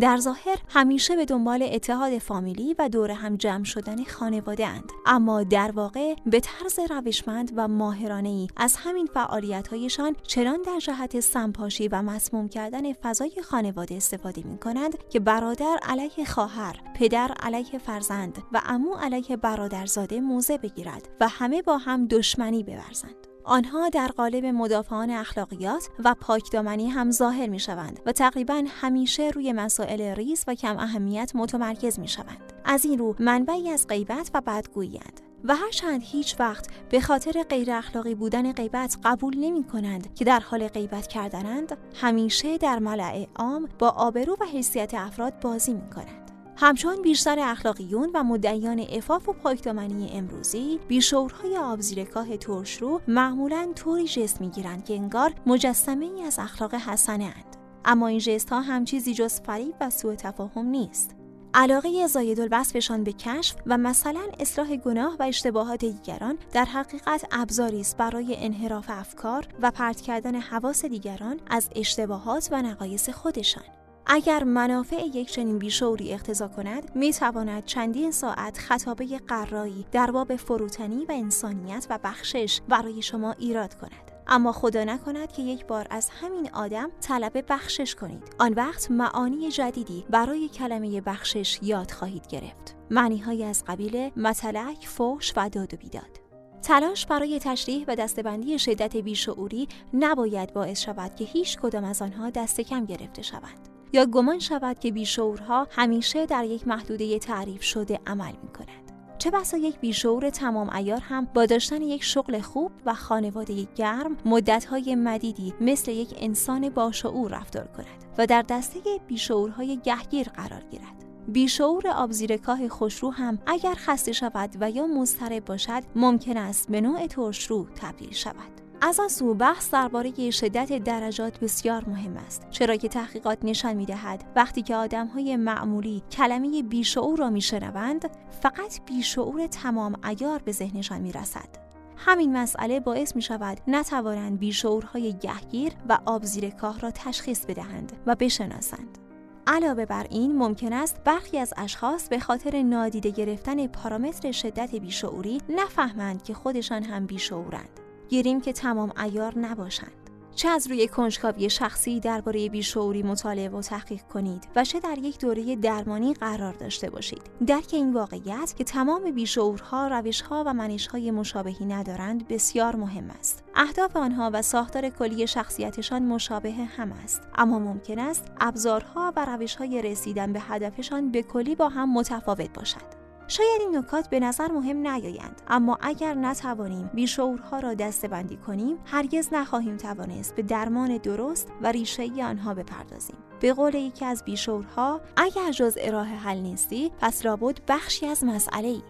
[0.00, 5.42] در ظاهر همیشه به دنبال اتحاد فامیلی و دور هم جمع شدن خانواده اند اما
[5.42, 11.20] در واقع به طرز روشمند و ماهرانه ای از همین فعالیت هایشان چنان در جهت
[11.20, 17.78] سمپاشی و مسموم کردن فضای خانواده استفاده می کنند که برادر علیه خواهر، پدر علیه
[17.78, 23.33] فرزند و امو علیه برادرزاده موضع بگیرد و همه با هم دشمنی بورزند.
[23.44, 29.52] آنها در قالب مدافعان اخلاقیات و پاکدامنی هم ظاهر می شوند و تقریبا همیشه روی
[29.52, 32.52] مسائل ریز و کم اهمیت متمرکز می شوند.
[32.64, 35.20] از این رو منبعی از غیبت و بدگوییند.
[35.44, 40.40] و هرچند هیچ وقت به خاطر غیر اخلاقی بودن غیبت قبول نمی کنند که در
[40.40, 46.23] حال غیبت کردنند همیشه در ملع عام با آبرو و حیثیت افراد بازی می کنند.
[46.56, 54.40] همچون بیشتر اخلاقیون و مدعیان افاف و پاکدامنی امروزی بیشورهای آبزیرکاه ترشرو معمولا طوری جست
[54.40, 57.56] می‌گیرند که انگار مجسمه ای از اخلاق حسنه اند.
[57.84, 61.14] اما این جست ها هم چیزی جز فریب و سوء تفاهم نیست.
[61.54, 67.80] علاقه زاید الوصفشان به کشف و مثلا اصلاح گناه و اشتباهات دیگران در حقیقت ابزاری
[67.80, 73.83] است برای انحراف افکار و پرت کردن حواس دیگران از اشتباهات و نقایص خودشان.
[74.06, 80.36] اگر منافع یک چنین بیشوری اقتضا کند می تواند چندین ساعت خطابه قرایی در باب
[80.36, 84.10] فروتنی و انسانیت و بخشش برای شما ایراد کند.
[84.26, 88.34] اما خدا نکند که یک بار از همین آدم طلب بخشش کنید.
[88.38, 92.76] آن وقت معانی جدیدی برای کلمه بخشش یاد خواهید گرفت.
[92.90, 96.20] معنی از قبیل مطلق فوش و داد و بیداد.
[96.62, 102.30] تلاش برای تشریح و دستبندی شدت بیشعوری نباید باعث شود که هیچ کدام از آنها
[102.30, 103.73] دست کم گرفته شوند.
[103.92, 108.84] یا گمان شود که بیشعورها همیشه در یک محدوده تعریف شده عمل می کند.
[109.18, 114.16] چه بسا یک بیشعور تمام ایار هم با داشتن یک شغل خوب و خانواده گرم
[114.24, 121.04] مدتهای مدیدی مثل یک انسان باشعور رفتار کند و در دسته بیشعورهای گهگیر قرار گیرد.
[121.28, 127.06] بیشعور آبزیرکاه خوشرو هم اگر خسته شود و یا مضطرب باشد ممکن است به نوع
[127.06, 128.63] ترشرو تبدیل شود.
[128.80, 134.24] از آن سو بحث درباره شدت درجات بسیار مهم است چرا که تحقیقات نشان می‌دهد
[134.36, 134.76] وقتی که
[135.14, 138.10] های معمولی کلمه بیشعور را میشنوند
[138.42, 141.48] فقط بیشعور تمام ایار به ذهنشان می‌رسد
[141.96, 148.14] همین مسئله باعث می شود نتوانند بیشعورهای گهگیر و آبزیر کاه را تشخیص بدهند و
[148.14, 148.98] بشناسند.
[149.46, 155.38] علاوه بر این ممکن است برخی از اشخاص به خاطر نادیده گرفتن پارامتر شدت بیشعوری
[155.48, 157.83] نفهمند که خودشان هم بیشعورند.
[158.08, 160.04] گیریم که تمام ایار نباشند.
[160.34, 165.20] چه از روی کنجکاوی شخصی درباره بیشعوری مطالعه و تحقیق کنید و چه در یک
[165.20, 167.22] دوره درمانی قرار داشته باشید.
[167.46, 173.44] درک این واقعیت که تمام بیشعورها روشها و منشهای مشابهی ندارند بسیار مهم است.
[173.54, 177.22] اهداف آنها و ساختار کلی شخصیتشان مشابه هم است.
[177.34, 183.03] اما ممکن است ابزارها و روشهای رسیدن به هدفشان به کلی با هم متفاوت باشد.
[183.28, 188.78] شاید این نکات به نظر مهم نیایند اما اگر نتوانیم بیشعورها را دسته بندی کنیم
[188.84, 193.16] هرگز نخواهیم توانست به درمان درست و ریشه آنها بپردازیم.
[193.40, 198.68] به قول یکی از بیشعورها اگر جز راه حل نیستی پس لابد بخشی از مسئله
[198.68, 198.82] ای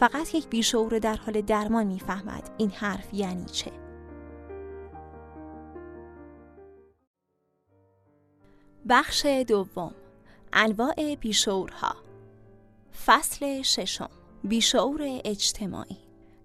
[0.00, 3.72] فقط یک بیشعور در حال درمان می‌فهمد این حرف یعنی چه.
[8.88, 9.94] بخش دوم.
[10.52, 12.05] انواع بیشعورها.
[13.04, 14.10] فصل ششم.
[14.44, 15.96] بیشعور اجتماعی.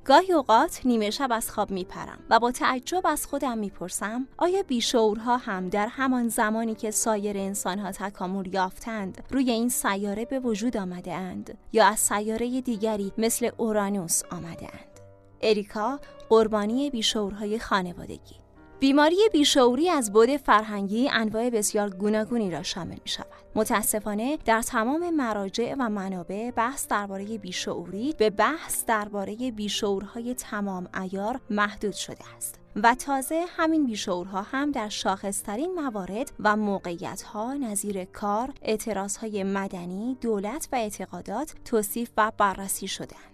[0.06, 5.38] گاهی اوقات نیمه شب از خواب میپرم و با تعجب از خودم می‌پرسم آیا بیشعورها
[5.38, 11.14] هم در همان زمانی که سایر انسانها تکامل یافتند روی این سیاره به وجود آمده
[11.14, 15.00] اند یا از سیاره دیگری مثل اورانوس آمده اند؟
[15.42, 16.00] اریکا
[16.30, 18.41] قربانی بیشعورهای خانوادگی.
[18.82, 23.26] بیماری بیشعوری از بود فرهنگی انواع بسیار گوناگونی را شامل می شود.
[23.56, 31.40] متاسفانه در تمام مراجع و منابع بحث درباره بیشعوری به بحث درباره بیشعورهای تمام ایار
[31.50, 32.60] محدود شده است.
[32.76, 40.68] و تازه همین بیشعورها هم در شاخصترین موارد و موقعیتها نظیر کار، اعتراضهای مدنی، دولت
[40.72, 43.31] و اعتقادات توصیف و بررسی شدند.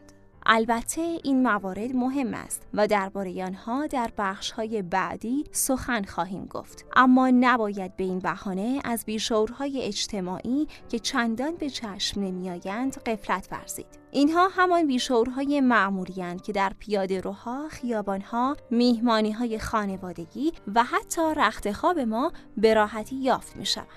[0.49, 7.29] البته این موارد مهم است و درباره آنها در بخش‌های بعدی سخن خواهیم گفت اما
[7.29, 14.47] نباید به این بهانه از بیشورهای اجتماعی که چندان به چشم نمیآیند قفلت ورزید اینها
[14.47, 21.99] همان بیشورهای معمولی که در پیاده روها، خیابانها، میهمانی های خانوادگی و حتی رخت خواب
[21.99, 23.87] ما به راحتی یافت می شوند.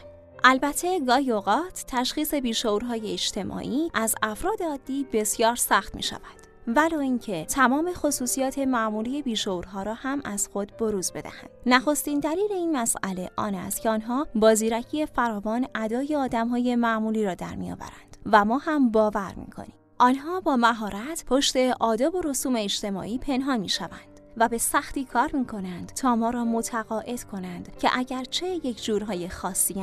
[0.44, 6.39] البته گاهی اوقات تشخیص بیشورهای اجتماعی از افراد عادی بسیار سخت می شود.
[6.66, 12.76] ولو اینکه تمام خصوصیات معمولی بیشورها را هم از خود بروز بدهند نخستین دلیل این
[12.76, 18.44] مسئله آن است که آنها با زیرکی فراوان ادای آدمهای معمولی را در میآورند و
[18.44, 24.48] ما هم باور می‌کنیم آنها با مهارت پشت آداب و رسوم اجتماعی پنهان می‌شوند و
[24.48, 29.74] به سختی کار می کنند تا ما را متقاعد کنند که اگرچه یک جورهای خاصی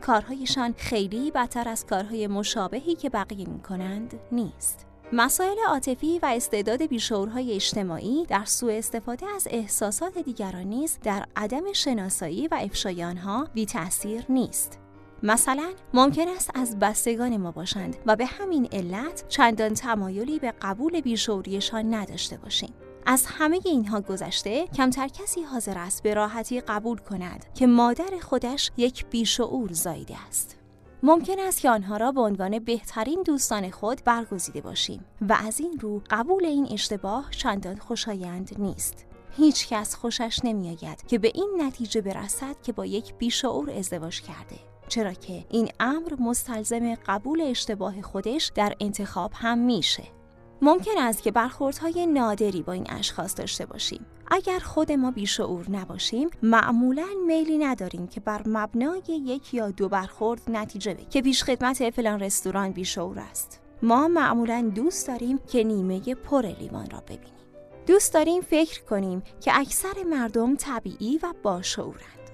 [0.00, 4.87] کارهایشان خیلی بدتر از کارهای مشابهی که بقیه می کنند نیست.
[5.12, 11.72] مسائل عاطفی و استعداد بیشعورهای اجتماعی در سوء استفاده از احساسات دیگران نیز در عدم
[11.72, 14.78] شناسایی و افشای آنها بی تأثیر نیست.
[15.22, 21.00] مثلا ممکن است از بستگان ما باشند و به همین علت چندان تمایلی به قبول
[21.00, 22.74] بیشعوریشان نداشته باشیم.
[23.06, 28.70] از همه اینها گذشته کمتر کسی حاضر است به راحتی قبول کند که مادر خودش
[28.76, 30.57] یک بیشعور زایده است.
[31.02, 35.78] ممکن است که آنها را به عنوان بهترین دوستان خود برگزیده باشیم و از این
[35.80, 39.06] رو قبول این اشتباه چندان خوشایند نیست.
[39.36, 44.56] هیچ کس خوشش نمیآید که به این نتیجه برسد که با یک بیشعور ازدواج کرده.
[44.88, 50.04] چرا که این امر مستلزم قبول اشتباه خودش در انتخاب هم میشه.
[50.62, 56.30] ممکن است که برخوردهای نادری با این اشخاص داشته باشیم اگر خود ما بیشعور نباشیم
[56.42, 61.90] معمولا میلی نداریم که بر مبنای یک یا دو برخورد نتیجه بگیریم که پیش خدمت
[61.90, 63.60] فلان رستوران بیشعور است.
[63.82, 67.34] ما معمولا دوست داریم که نیمه پر لیوان را ببینیم.
[67.86, 72.30] دوست داریم فکر کنیم که اکثر مردم طبیعی و باشعورند.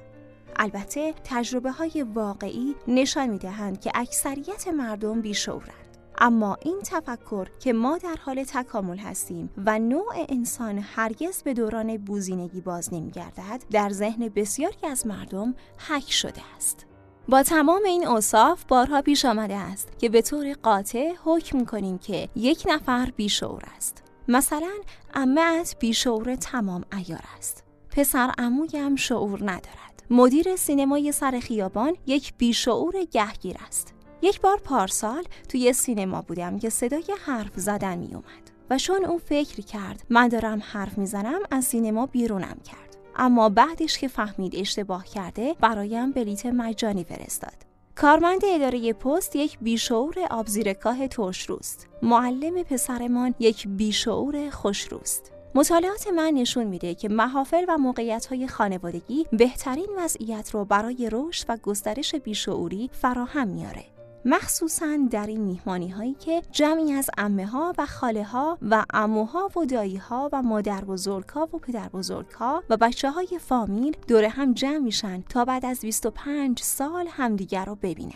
[0.57, 5.84] البته تجربه های واقعی نشان می دهند که اکثریت مردم بیشعورند.
[6.19, 11.97] اما این تفکر که ما در حال تکامل هستیم و نوع انسان هرگز به دوران
[11.97, 15.55] بوزینگی باز نمیگردد در ذهن بسیاری از مردم
[15.89, 16.87] حک شده است.
[17.29, 22.29] با تمام این اوصاف بارها پیش آمده است که به طور قاطع حکم کنیم که
[22.37, 24.03] یک نفر بیشعور است.
[24.29, 24.73] مثلا
[25.15, 27.65] امت بیشعور تمام ایار است.
[27.91, 30.03] پسر امویم شعور ندارد.
[30.11, 33.94] مدیر سینمای سر خیابان یک بیشعور گهگیر است.
[34.25, 39.19] یک بار پارسال توی سینما بودم که صدای حرف زدن می اومد و چون اون
[39.19, 42.97] فکر کرد من دارم حرف می‌زنم از سینما بیرونم کرد.
[43.17, 47.55] اما بعدش که فهمید اشتباه کرده برایم بلیت مجانی فرستاد.
[47.95, 51.89] کارمند اداره پست یک بیشعور آبزیرکاه ترش روست.
[52.03, 55.33] معلم پسرمان یک بیشعور خوش روست.
[55.55, 61.45] مطالعات من نشون میده که محافل و موقعیت های خانوادگی بهترین وضعیت رو برای رشد
[61.49, 63.94] و گسترش بیشعوری فراهم میاره.
[64.27, 69.51] مخصوصا در این میهمانی هایی که جمعی از امه ها و خاله ها و اموها
[69.57, 73.97] و دایی ها و مادر بزرگ ها و پدر بزرگ ها و بچه های فامیل
[74.09, 78.15] دور هم جمع میشن تا بعد از 25 سال همدیگر رو ببینند.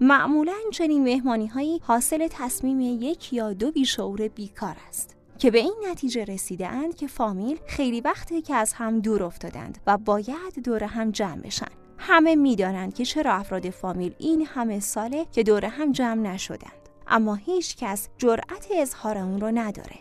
[0.00, 5.16] معمولا چنین مهمانی هایی حاصل تصمیم یک یا دو بیشعور بیکار است.
[5.38, 9.78] که به این نتیجه رسیده اند که فامیل خیلی وقته که از هم دور افتادند
[9.86, 11.87] و باید دور هم جمع بشن.
[11.98, 16.88] همه می‌دانند که چرا افراد فامیل این همه ساله که دور هم جمع نشدند.
[17.06, 19.96] اما هیچ کس جرأت اظهار اون رو نداره.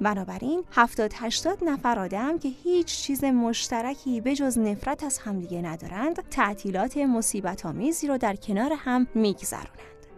[0.00, 6.28] بنابراین هفتاد هشتاد نفر آدم که هیچ چیز مشترکی به جز نفرت از همدیگه ندارند
[6.28, 9.68] تعطیلات مصیبت آمیزی رو در کنار هم میگذرونند.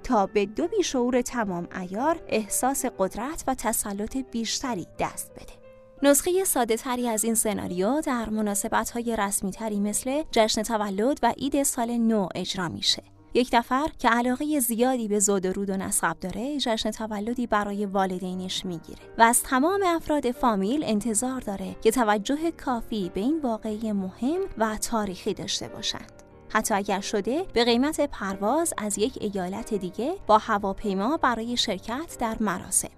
[0.03, 5.58] تا به دو بیشعور تمام ایار احساس قدرت و تسلط بیشتری دست بده.
[6.03, 11.35] نسخه ساده تری از این سناریو در مناسبت های رسمی تری مثل جشن تولد و
[11.39, 13.03] عید سال نو اجرا میشه.
[13.35, 17.87] یک نفر که علاقه زیادی به زود و رود و نسب داره جشن تولدی برای
[17.87, 23.93] والدینش می‌گیره و از تمام افراد فامیل انتظار داره که توجه کافی به این واقعی
[23.93, 26.13] مهم و تاریخی داشته باشند.
[26.49, 32.37] حتی اگر شده به قیمت پرواز از یک ایالت دیگه با هواپیما برای شرکت در
[32.41, 32.89] مراسم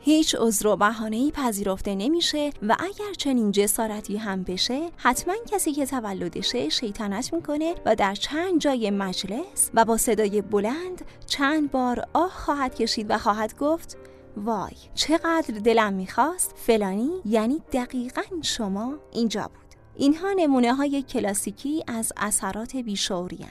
[0.00, 5.86] هیچ عذر و بهانه‌ای پذیرفته نمیشه و اگر چنین جسارتی هم بشه حتما کسی که
[5.86, 12.30] تولدشه شیطنت می‌کنه و در چند جای مجلس و با صدای بلند چند بار آه
[12.30, 13.96] خواهد کشید و خواهد گفت
[14.36, 19.78] وای چقدر دلم می‌خواست فلانی یعنی دقیقا شما اینجا بود.
[19.96, 23.46] اینها نمونه های کلاسیکی از اثرات بیشعوری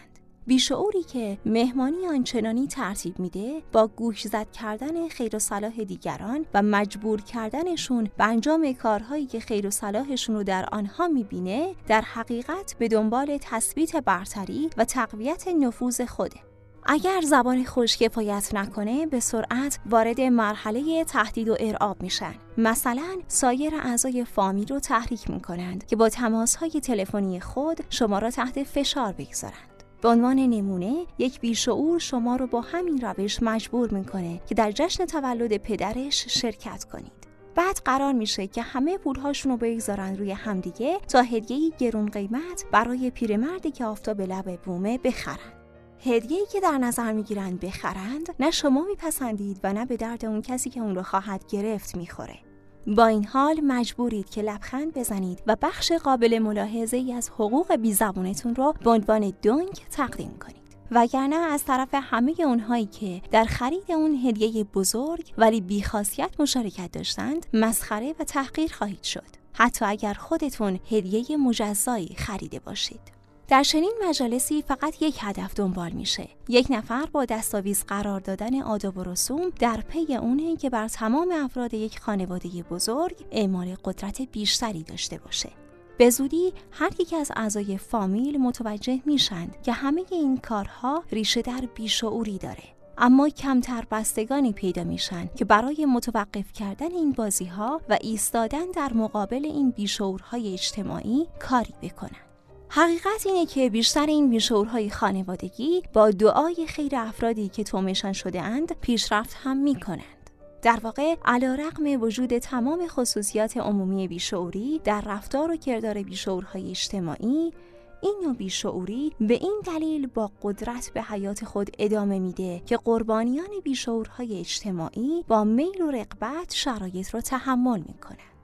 [0.48, 6.62] بیشعوری که مهمانی آنچنانی ترتیب میده با گوش زد کردن خیر و صلاح دیگران و
[6.62, 12.76] مجبور کردنشون به انجام کارهایی که خیر و صلاحشون رو در آنها می‌بینه در حقیقت
[12.80, 16.40] به دنبال تثبیت برتری و تقویت نفوذ خوده
[16.86, 22.34] اگر زبان خوش کفایت نکنه به سرعت وارد مرحله تهدید و ارعاب میشن.
[22.58, 28.64] مثلا سایر اعضای فامیل رو تحریک می‌کنند که با تماسهای تلفنی خود شما را تحت
[28.64, 34.56] فشار بگذارند به عنوان نمونه یک بیشعور شما رو با همین روش مجبور می‌کنه که
[34.56, 37.28] در جشن تولد پدرش شرکت کنید.
[37.56, 43.12] بعد قرار میشه که همه پولهاشون رو بگذارن روی همدیگه تا هدیه‌ای گرون قیمت برای
[43.12, 45.54] پیرمردی که آفتاب لب بومه بخرن.
[46.00, 50.70] هدیه‌ای که در نظر می‌گیرند بخرند نه شما میپسندید و نه به درد اون کسی
[50.70, 52.40] که اون رو خواهد گرفت می‌خوره.
[52.88, 57.94] با این حال مجبورید که لبخند بزنید و بخش قابل ملاحظه ای از حقوق بی
[57.94, 60.58] زبونتون رو به عنوان دنگ تقدیم کنید.
[60.92, 67.46] وگرنه از طرف همه اونهایی که در خرید اون هدیه بزرگ ولی بیخاصیت مشارکت داشتند
[67.54, 73.17] مسخره و تحقیر خواهید شد حتی اگر خودتون هدیه مجزایی خریده باشید
[73.48, 76.30] در چنین مجالسی فقط یک هدف دنبال میشه.
[76.50, 81.32] یک نفر با دستاویز قرار دادن آداب و رسوم در پی اونه که بر تمام
[81.32, 85.50] افراد یک خانواده بزرگ اعمال قدرت بیشتری داشته باشه.
[85.98, 91.68] به زودی هر یک از اعضای فامیل متوجه میشن که همه این کارها ریشه در
[91.76, 92.64] بیشعوری داره.
[92.98, 98.94] اما کمتر بستگانی پیدا میشن که برای متوقف کردن این بازی ها و ایستادن در
[98.94, 102.27] مقابل این بیشعورهای اجتماعی کاری بکنن.
[102.70, 108.80] حقیقت اینه که بیشتر این بیشورهای خانوادگی با دعای خیر افرادی که تومشان شده اند
[108.82, 110.30] پیشرفت هم می کنند.
[110.62, 117.54] در واقع علا رقم وجود تمام خصوصیات عمومی بیشعوری در رفتار و کردار بیشعورهای اجتماعی
[118.02, 123.50] این نوع بیشعوری به این دلیل با قدرت به حیات خود ادامه میده که قربانیان
[123.64, 128.37] بیشعورهای اجتماعی با میل و رقبت شرایط را تحمل می‌کنند.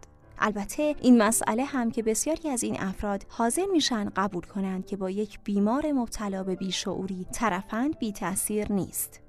[0.46, 5.10] البته این مسئله هم که بسیاری از این افراد حاضر میشن قبول کنند که با
[5.10, 9.20] یک بیمار مبتلا به بیشعوری طرفند بی تاثیر نیست.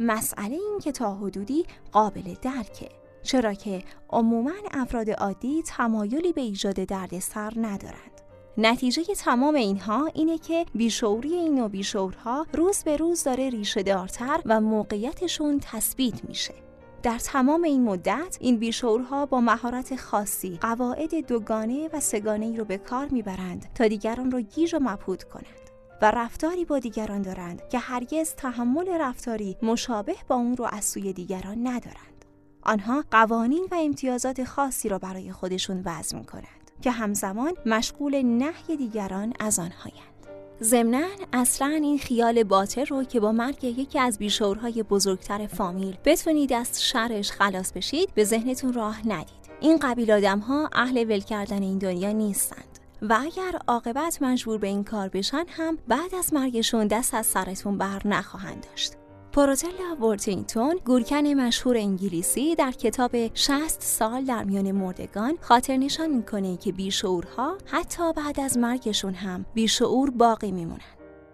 [0.00, 2.88] مسئله این که تا حدودی قابل درکه
[3.22, 8.20] چرا که عموما افراد عادی تمایلی به ایجاد دردسر ندارند.
[8.58, 14.40] نتیجه تمام اینها اینه که بیشعوری این و بیشعورها روز به روز داره ریشه دارتر
[14.46, 16.63] و موقعیتشون تثبیت میشه.
[17.04, 22.64] در تمام این مدت این بیشعورها با مهارت خاصی قواعد دوگانه و سگانه ای رو
[22.64, 25.70] به کار می‌برند تا دیگران رو گیج و مبهوت کنند
[26.02, 31.12] و رفتاری با دیگران دارند که هرگز تحمل رفتاری مشابه با اون رو از سوی
[31.12, 32.24] دیگران ندارند.
[32.62, 38.76] آنها قوانین و امتیازات خاصی را برای خودشون وضع می کنند که همزمان مشغول نهی
[38.76, 40.13] دیگران از آنهایند.
[40.62, 46.52] ضمنا اصلا این خیال باطل رو که با مرگ یکی از بیشورهای بزرگتر فامیل بتونید
[46.52, 49.44] از شرش خلاص بشید به ذهنتون راه ندید.
[49.60, 52.78] این قبیل آدم ها اهل ول کردن این دنیا نیستند.
[53.02, 57.78] و اگر عاقبت مجبور به این کار بشن هم بعد از مرگشون دست از سرتون
[57.78, 58.92] بر نخواهند داشت.
[59.34, 66.56] پروتلا وورتینگتون گورکن مشهور انگلیسی در کتاب 60 سال در میان مردگان خاطر نشان می‌کنه
[66.56, 70.80] که بیشعورها حتی بعد از مرگشون هم بیشعور باقی میمونن.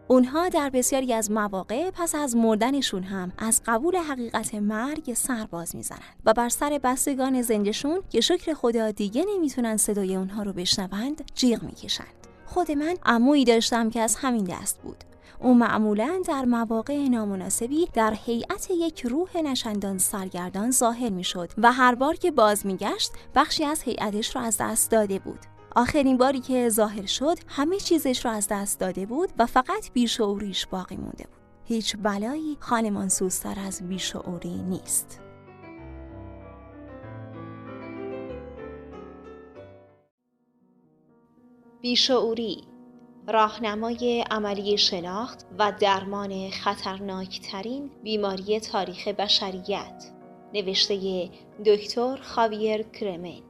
[0.08, 5.76] اونها در بسیاری از مواقع پس از مردنشون هم از قبول حقیقت مرگ سر باز
[5.76, 11.30] می‌زنند و بر سر بستگان زندشون که شکر خدا دیگه نمی‌تونن صدای اونها رو بشنوند
[11.34, 12.26] جیغ می‌کشند.
[12.46, 15.04] خود من عمویی داشتم که از همین دست بود
[15.42, 21.94] او معمولا در مواقع نامناسبی در هیئت یک روح نشندان سرگردان ظاهر می‌شد و هر
[21.94, 25.38] بار که باز میگشت بخشی از هیئتش را از دست داده بود.
[25.76, 30.66] آخرین باری که ظاهر شد همه چیزش را از دست داده بود و فقط بیشعوریش
[30.66, 31.40] باقی مونده بود.
[31.64, 35.20] هیچ بلایی خانمان سوستر از بیشعوری نیست.
[41.82, 42.69] بیشعوری
[43.32, 50.12] راهنمای عملی شناخت و درمان خطرناکترین بیماری تاریخ بشریت
[50.54, 51.30] نوشته
[51.66, 53.42] دکتر خاویر کرمنت.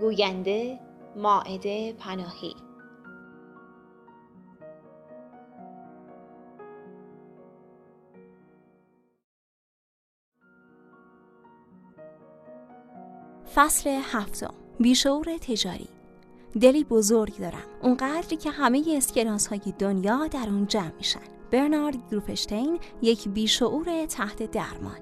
[0.00, 0.78] گوینده
[1.16, 2.54] ماعده پناهی.
[13.54, 14.54] فصل هفتم.
[14.80, 15.95] بیشعور تجاری.
[16.60, 21.20] دلی بزرگ دارم اونقدری که همه اسکناس های دنیا در اون جمع میشن
[21.50, 24.98] برنارد گروپشتین یک بیشعور تحت درمان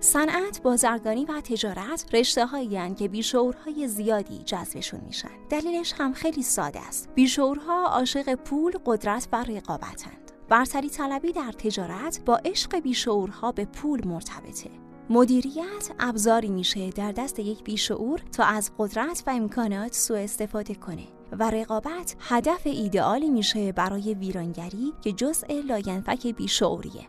[0.00, 5.30] صنعت، بازرگانی و تجارت رشته هایی که بیشعورهای زیادی جذبشون میشن.
[5.50, 7.08] دلیلش هم خیلی ساده است.
[7.14, 10.32] بیشعورها عاشق پول، قدرت و رقابتند.
[10.48, 14.70] برتری طلبی در تجارت با عشق بیشعورها به پول مرتبطه.
[15.12, 21.02] مدیریت ابزاری میشه در دست یک بیشعور تا از قدرت و امکانات سوء استفاده کنه
[21.32, 27.06] و رقابت هدف ایدئالی میشه برای ویرانگری که جزء لاینفک بیشعوریه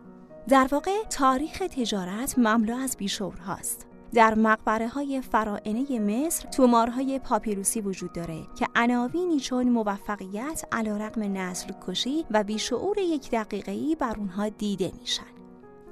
[0.47, 2.97] در واقع تاریخ تجارت مملو از
[3.45, 3.87] هاست.
[4.13, 11.37] در مقبره های فراعنه مصر تومارهای پاپیروسی وجود داره که عناوینی چون موفقیت علی رغم
[11.37, 15.32] نسل کشی و بیشعور یک دقیقه‌ای بر اونها دیده میشن.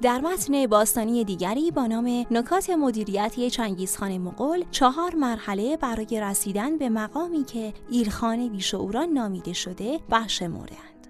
[0.01, 6.89] در متن باستانی دیگری با نام نکات مدیریتی چنگیزخان مغول چهار مرحله برای رسیدن به
[6.89, 11.07] مقامی که ایلخان بیشعوران نامیده شده برشمردند.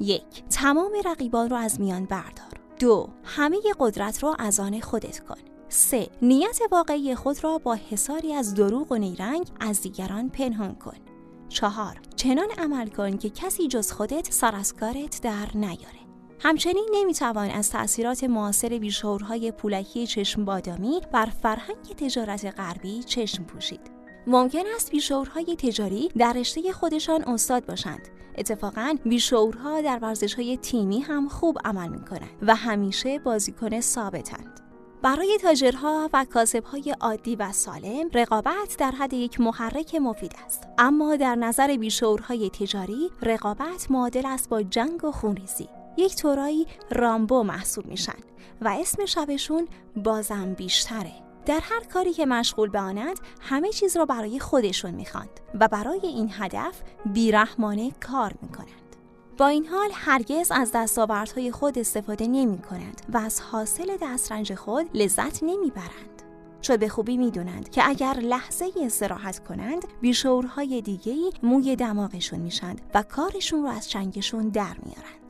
[0.00, 2.60] یک تمام رقیبان رو از میان بردار.
[2.78, 5.38] دو همه قدرت رو از آن خودت کن.
[5.68, 10.96] سه نیت واقعی خود را با حساری از دروغ و نیرنگ از دیگران پنهان کن.
[11.48, 16.01] چهار چنان عمل کن که کسی جز خودت سراسکارت در نیاره.
[16.44, 23.80] همچنین نمی‌توان از تأثیرات معاصر بیشورهای پولکی چشم بادامی بر فرهنگ تجارت غربی چشم پوشید.
[24.26, 28.08] ممکن است بیشورهای تجاری در رشته خودشان استاد باشند.
[28.38, 34.60] اتفاقا بیشورها در ورزش های تیمی هم خوب عمل می کنند و همیشه بازیکن ثابتند.
[35.02, 41.16] برای تاجرها و کاسبهای عادی و سالم رقابت در حد یک محرک مفید است اما
[41.16, 47.86] در نظر بیشورهای تجاری رقابت معادل است با جنگ و خونریزی یک طورایی رامبو محسوب
[47.86, 48.18] میشن
[48.60, 51.12] و اسم شبشون بازم بیشتره
[51.46, 56.00] در هر کاری که مشغول به آنند همه چیز را برای خودشون می‌خواند و برای
[56.02, 58.96] این هدف بیرحمانه کار می‌کنند
[59.38, 64.90] با این حال هرگز از دستاوردهای خود استفاده نمی کنند و از حاصل دسترنج خود
[64.94, 66.22] لذت نمی‌برند.
[66.60, 73.02] چون به خوبی می‌دونند که اگر لحظه استراحت کنند بیشورهای دیگهی موی دماغشون میشند و
[73.02, 75.21] کارشون رو از چنگشون در میارند.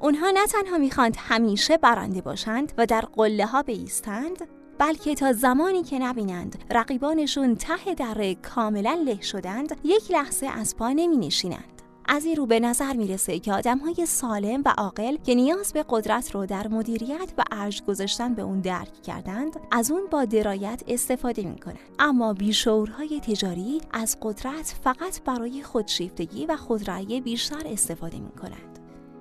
[0.00, 5.82] اونها نه تنها می‌خواند همیشه برنده باشند و در قله ها بیستند بلکه تا زمانی
[5.82, 11.82] که نبینند رقیبانشون ته در کاملا له شدند یک لحظه از پا نمی نشینند.
[12.10, 15.84] از این رو به نظر می‌رسه که آدم های سالم و عاقل که نیاز به
[15.88, 20.82] قدرت رو در مدیریت و ارج گذاشتن به اون درک کردند از اون با درایت
[20.88, 28.67] استفاده می‌کنند اما بیشورهای تجاری از قدرت فقط برای خودشیفتگی و خودرأیی بیشتر استفاده می‌کنند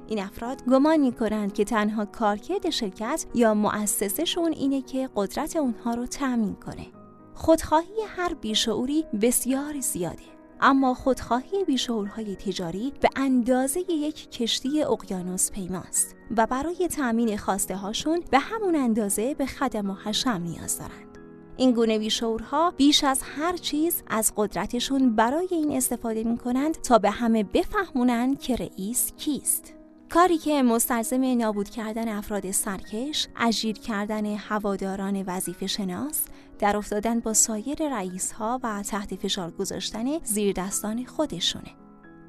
[0.08, 5.94] این افراد گمان می کنند که تنها کارکرد شرکت یا مؤسسشون اینه که قدرت اونها
[5.94, 6.88] رو تأمین کنه.
[7.34, 10.24] خودخواهی هر بیشعوری بسیار زیاده.
[10.62, 18.24] اما خودخواهی بیشعورهای تجاری به اندازه یک کشتی اقیانوس پیماست و برای تأمین خواسته هاشون
[18.32, 21.18] به همون اندازه به خدم و حشم نیاز دارند.
[21.58, 26.98] این گونه بیشعورها بیش از هر چیز از قدرتشون برای این استفاده می کنند تا
[26.98, 29.77] به همه بفهمونند که رئیس کیست.
[30.10, 36.26] کاری که مستلزم نابود کردن افراد سرکش، اجیر کردن هواداران وظیفه شناس،
[36.60, 41.72] در افتادن با سایر رئیس ها و تحت فشار گذاشتن زیر دستان خودشونه.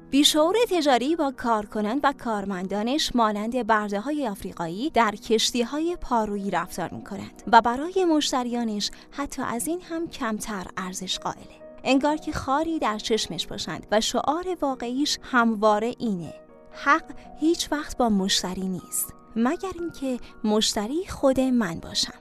[0.09, 6.93] بیشعور تجاری با کارکنان و کارمندانش مانند برده های آفریقایی در کشتی های پارویی رفتار
[6.93, 11.59] می کنند و برای مشتریانش حتی از این هم کمتر ارزش قائله.
[11.83, 16.33] انگار که خاری در چشمش باشند و شعار واقعیش همواره اینه
[16.71, 17.03] حق
[17.39, 22.19] هیچ وقت با مشتری نیست مگر اینکه مشتری خود من باشم.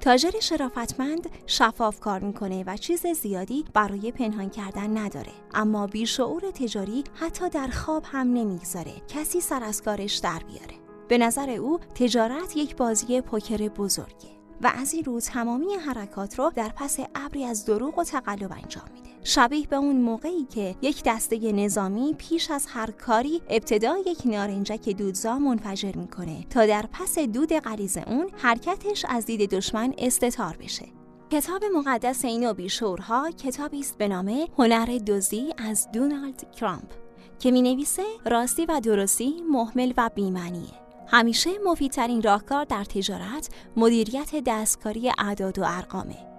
[0.00, 5.32] تاجر شرافتمند شفاف کار می‌کنه و چیز زیادی برای پنهان کردن نداره.
[5.54, 8.92] اما بیشعور تجاری حتی در خواب هم نمی‌گذاره.
[9.08, 10.74] کسی سر از کارش در بیاره.
[11.08, 14.30] به نظر او تجارت یک بازی پوکر بزرگه
[14.62, 18.84] و از این رو تمامی حرکات رو در پس ابری از دروغ و تقلب انجام
[18.94, 19.09] میده.
[19.24, 24.88] شبیه به اون موقعی که یک دسته نظامی پیش از هر کاری ابتدا یک نارنجک
[24.88, 30.86] دودزا منفجر می‌کنه تا در پس دود غلیظ اون حرکتش از دید دشمن استتار بشه.
[31.30, 36.92] کتاب مقدس این و بیشورها کتابی است به نام هنر دوزی از دونالد کرامپ
[37.38, 44.42] که می نویسه راستی و درستی محمل و بیمنیه همیشه مفیدترین راهکار در تجارت مدیریت
[44.46, 46.29] دستکاری اعداد و ارقامه.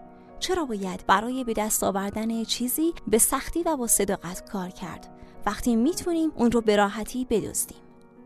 [0.42, 5.08] چرا باید برای به دست آوردن چیزی به سختی و با صداقت کار کرد؟
[5.46, 7.78] وقتی می‌تونیم اون رو به راحتی بدزدیم.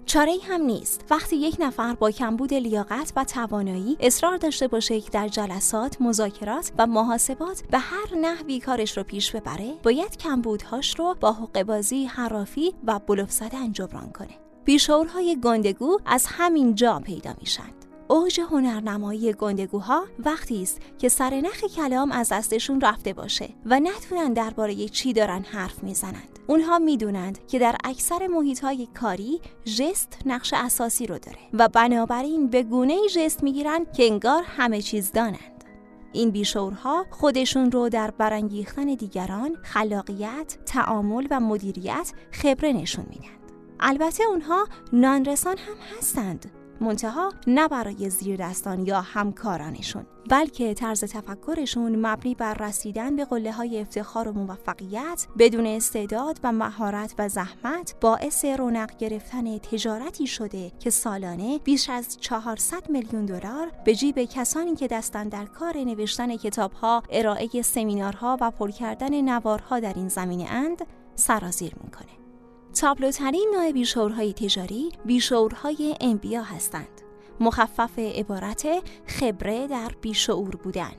[0.06, 1.06] چاره هم نیست.
[1.10, 6.72] وقتی یک نفر با کمبود لیاقت و توانایی اصرار داشته باشه که در جلسات، مذاکرات
[6.78, 12.74] و محاسبات به هر نحوی کارش رو پیش ببره باید کمبودهاش رو با حقبازی، حرافی
[12.88, 14.38] و بلوف زدن جبران کنه.
[14.66, 22.12] بیشورهای گندگو از همین جا پیدا میشند اوج هنرنمایی گندگوها وقتی است که سرنخ کلام
[22.12, 26.40] از دستشون رفته باشه و نتونن درباره چی دارن حرف می‌زنند.
[26.48, 32.48] اونها می‌دونند که در اکثر محیط های کاری ژست نقش اساسی رو داره و بنابراین
[32.48, 35.64] به گونه ژست می‌گیرن که انگار همه چیز دانند.
[36.14, 43.36] این بیشورها خودشون رو در برانگیختن دیگران، خلاقیت، تعامل و مدیریت خبره نشون میدن.
[43.80, 46.52] البته اونها نانرسان هم هستند
[46.82, 53.52] منتها نه برای زیر دستان یا همکارانشون بلکه طرز تفکرشون مبنی بر رسیدن به قله
[53.52, 60.72] های افتخار و موفقیت بدون استعداد و مهارت و زحمت باعث رونق گرفتن تجارتی شده
[60.80, 66.38] که سالانه بیش از 400 میلیون دلار به جیب کسانی که دستن در کار نوشتن
[66.38, 70.82] کتابها، ارائه سمینارها و پر کردن نوارها در این زمینه اند
[71.16, 72.25] سرازیر می‌کنه.
[72.76, 77.02] تابلوترین نوع بیشورهای تجاری بیشورهای انبیا هستند.
[77.40, 78.68] مخفف عبارت
[79.06, 80.92] خبره در بیشعور بودن.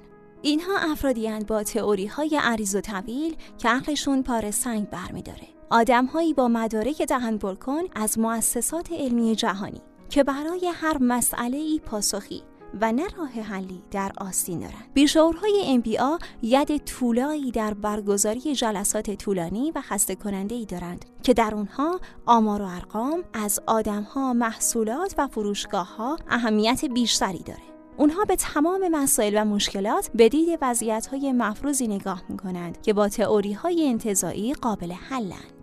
[0.42, 5.48] اینها افرادی با تئوری های عریض و طویل که عقلشون پار سنگ برمیداره.
[5.70, 12.42] آدمهایی با مدارک دهن برکن از مؤسسات علمی جهانی که برای هر مسئله ای پاسخی
[12.80, 14.84] و نه راه حلی در آستین دارند.
[14.94, 21.54] بیشعورهای MBA ید طولایی در برگزاری جلسات طولانی و خسته کننده ای دارند که در
[21.54, 27.62] اونها آمار و ارقام از آدمها، محصولات و فروشگاه ها اهمیت بیشتری داره.
[27.96, 32.92] اونها به تمام مسائل و مشکلات به دید وضعیت های مفروضی نگاه می کنند که
[32.92, 35.55] با تئوری های انتظایی قابل حلند.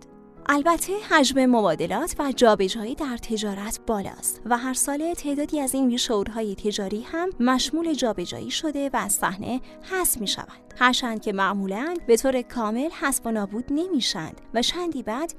[0.48, 6.54] البته حجم مبادلات و جابجایی در تجارت بالاست و هر ساله تعدادی از این شورهای
[6.54, 10.74] تجاری هم مشمول جابجایی شده و از صحنه حذف می شوند.
[10.78, 15.32] هرچند که معمولا به طور کامل حذف و نابود نمیشند و چندی بعد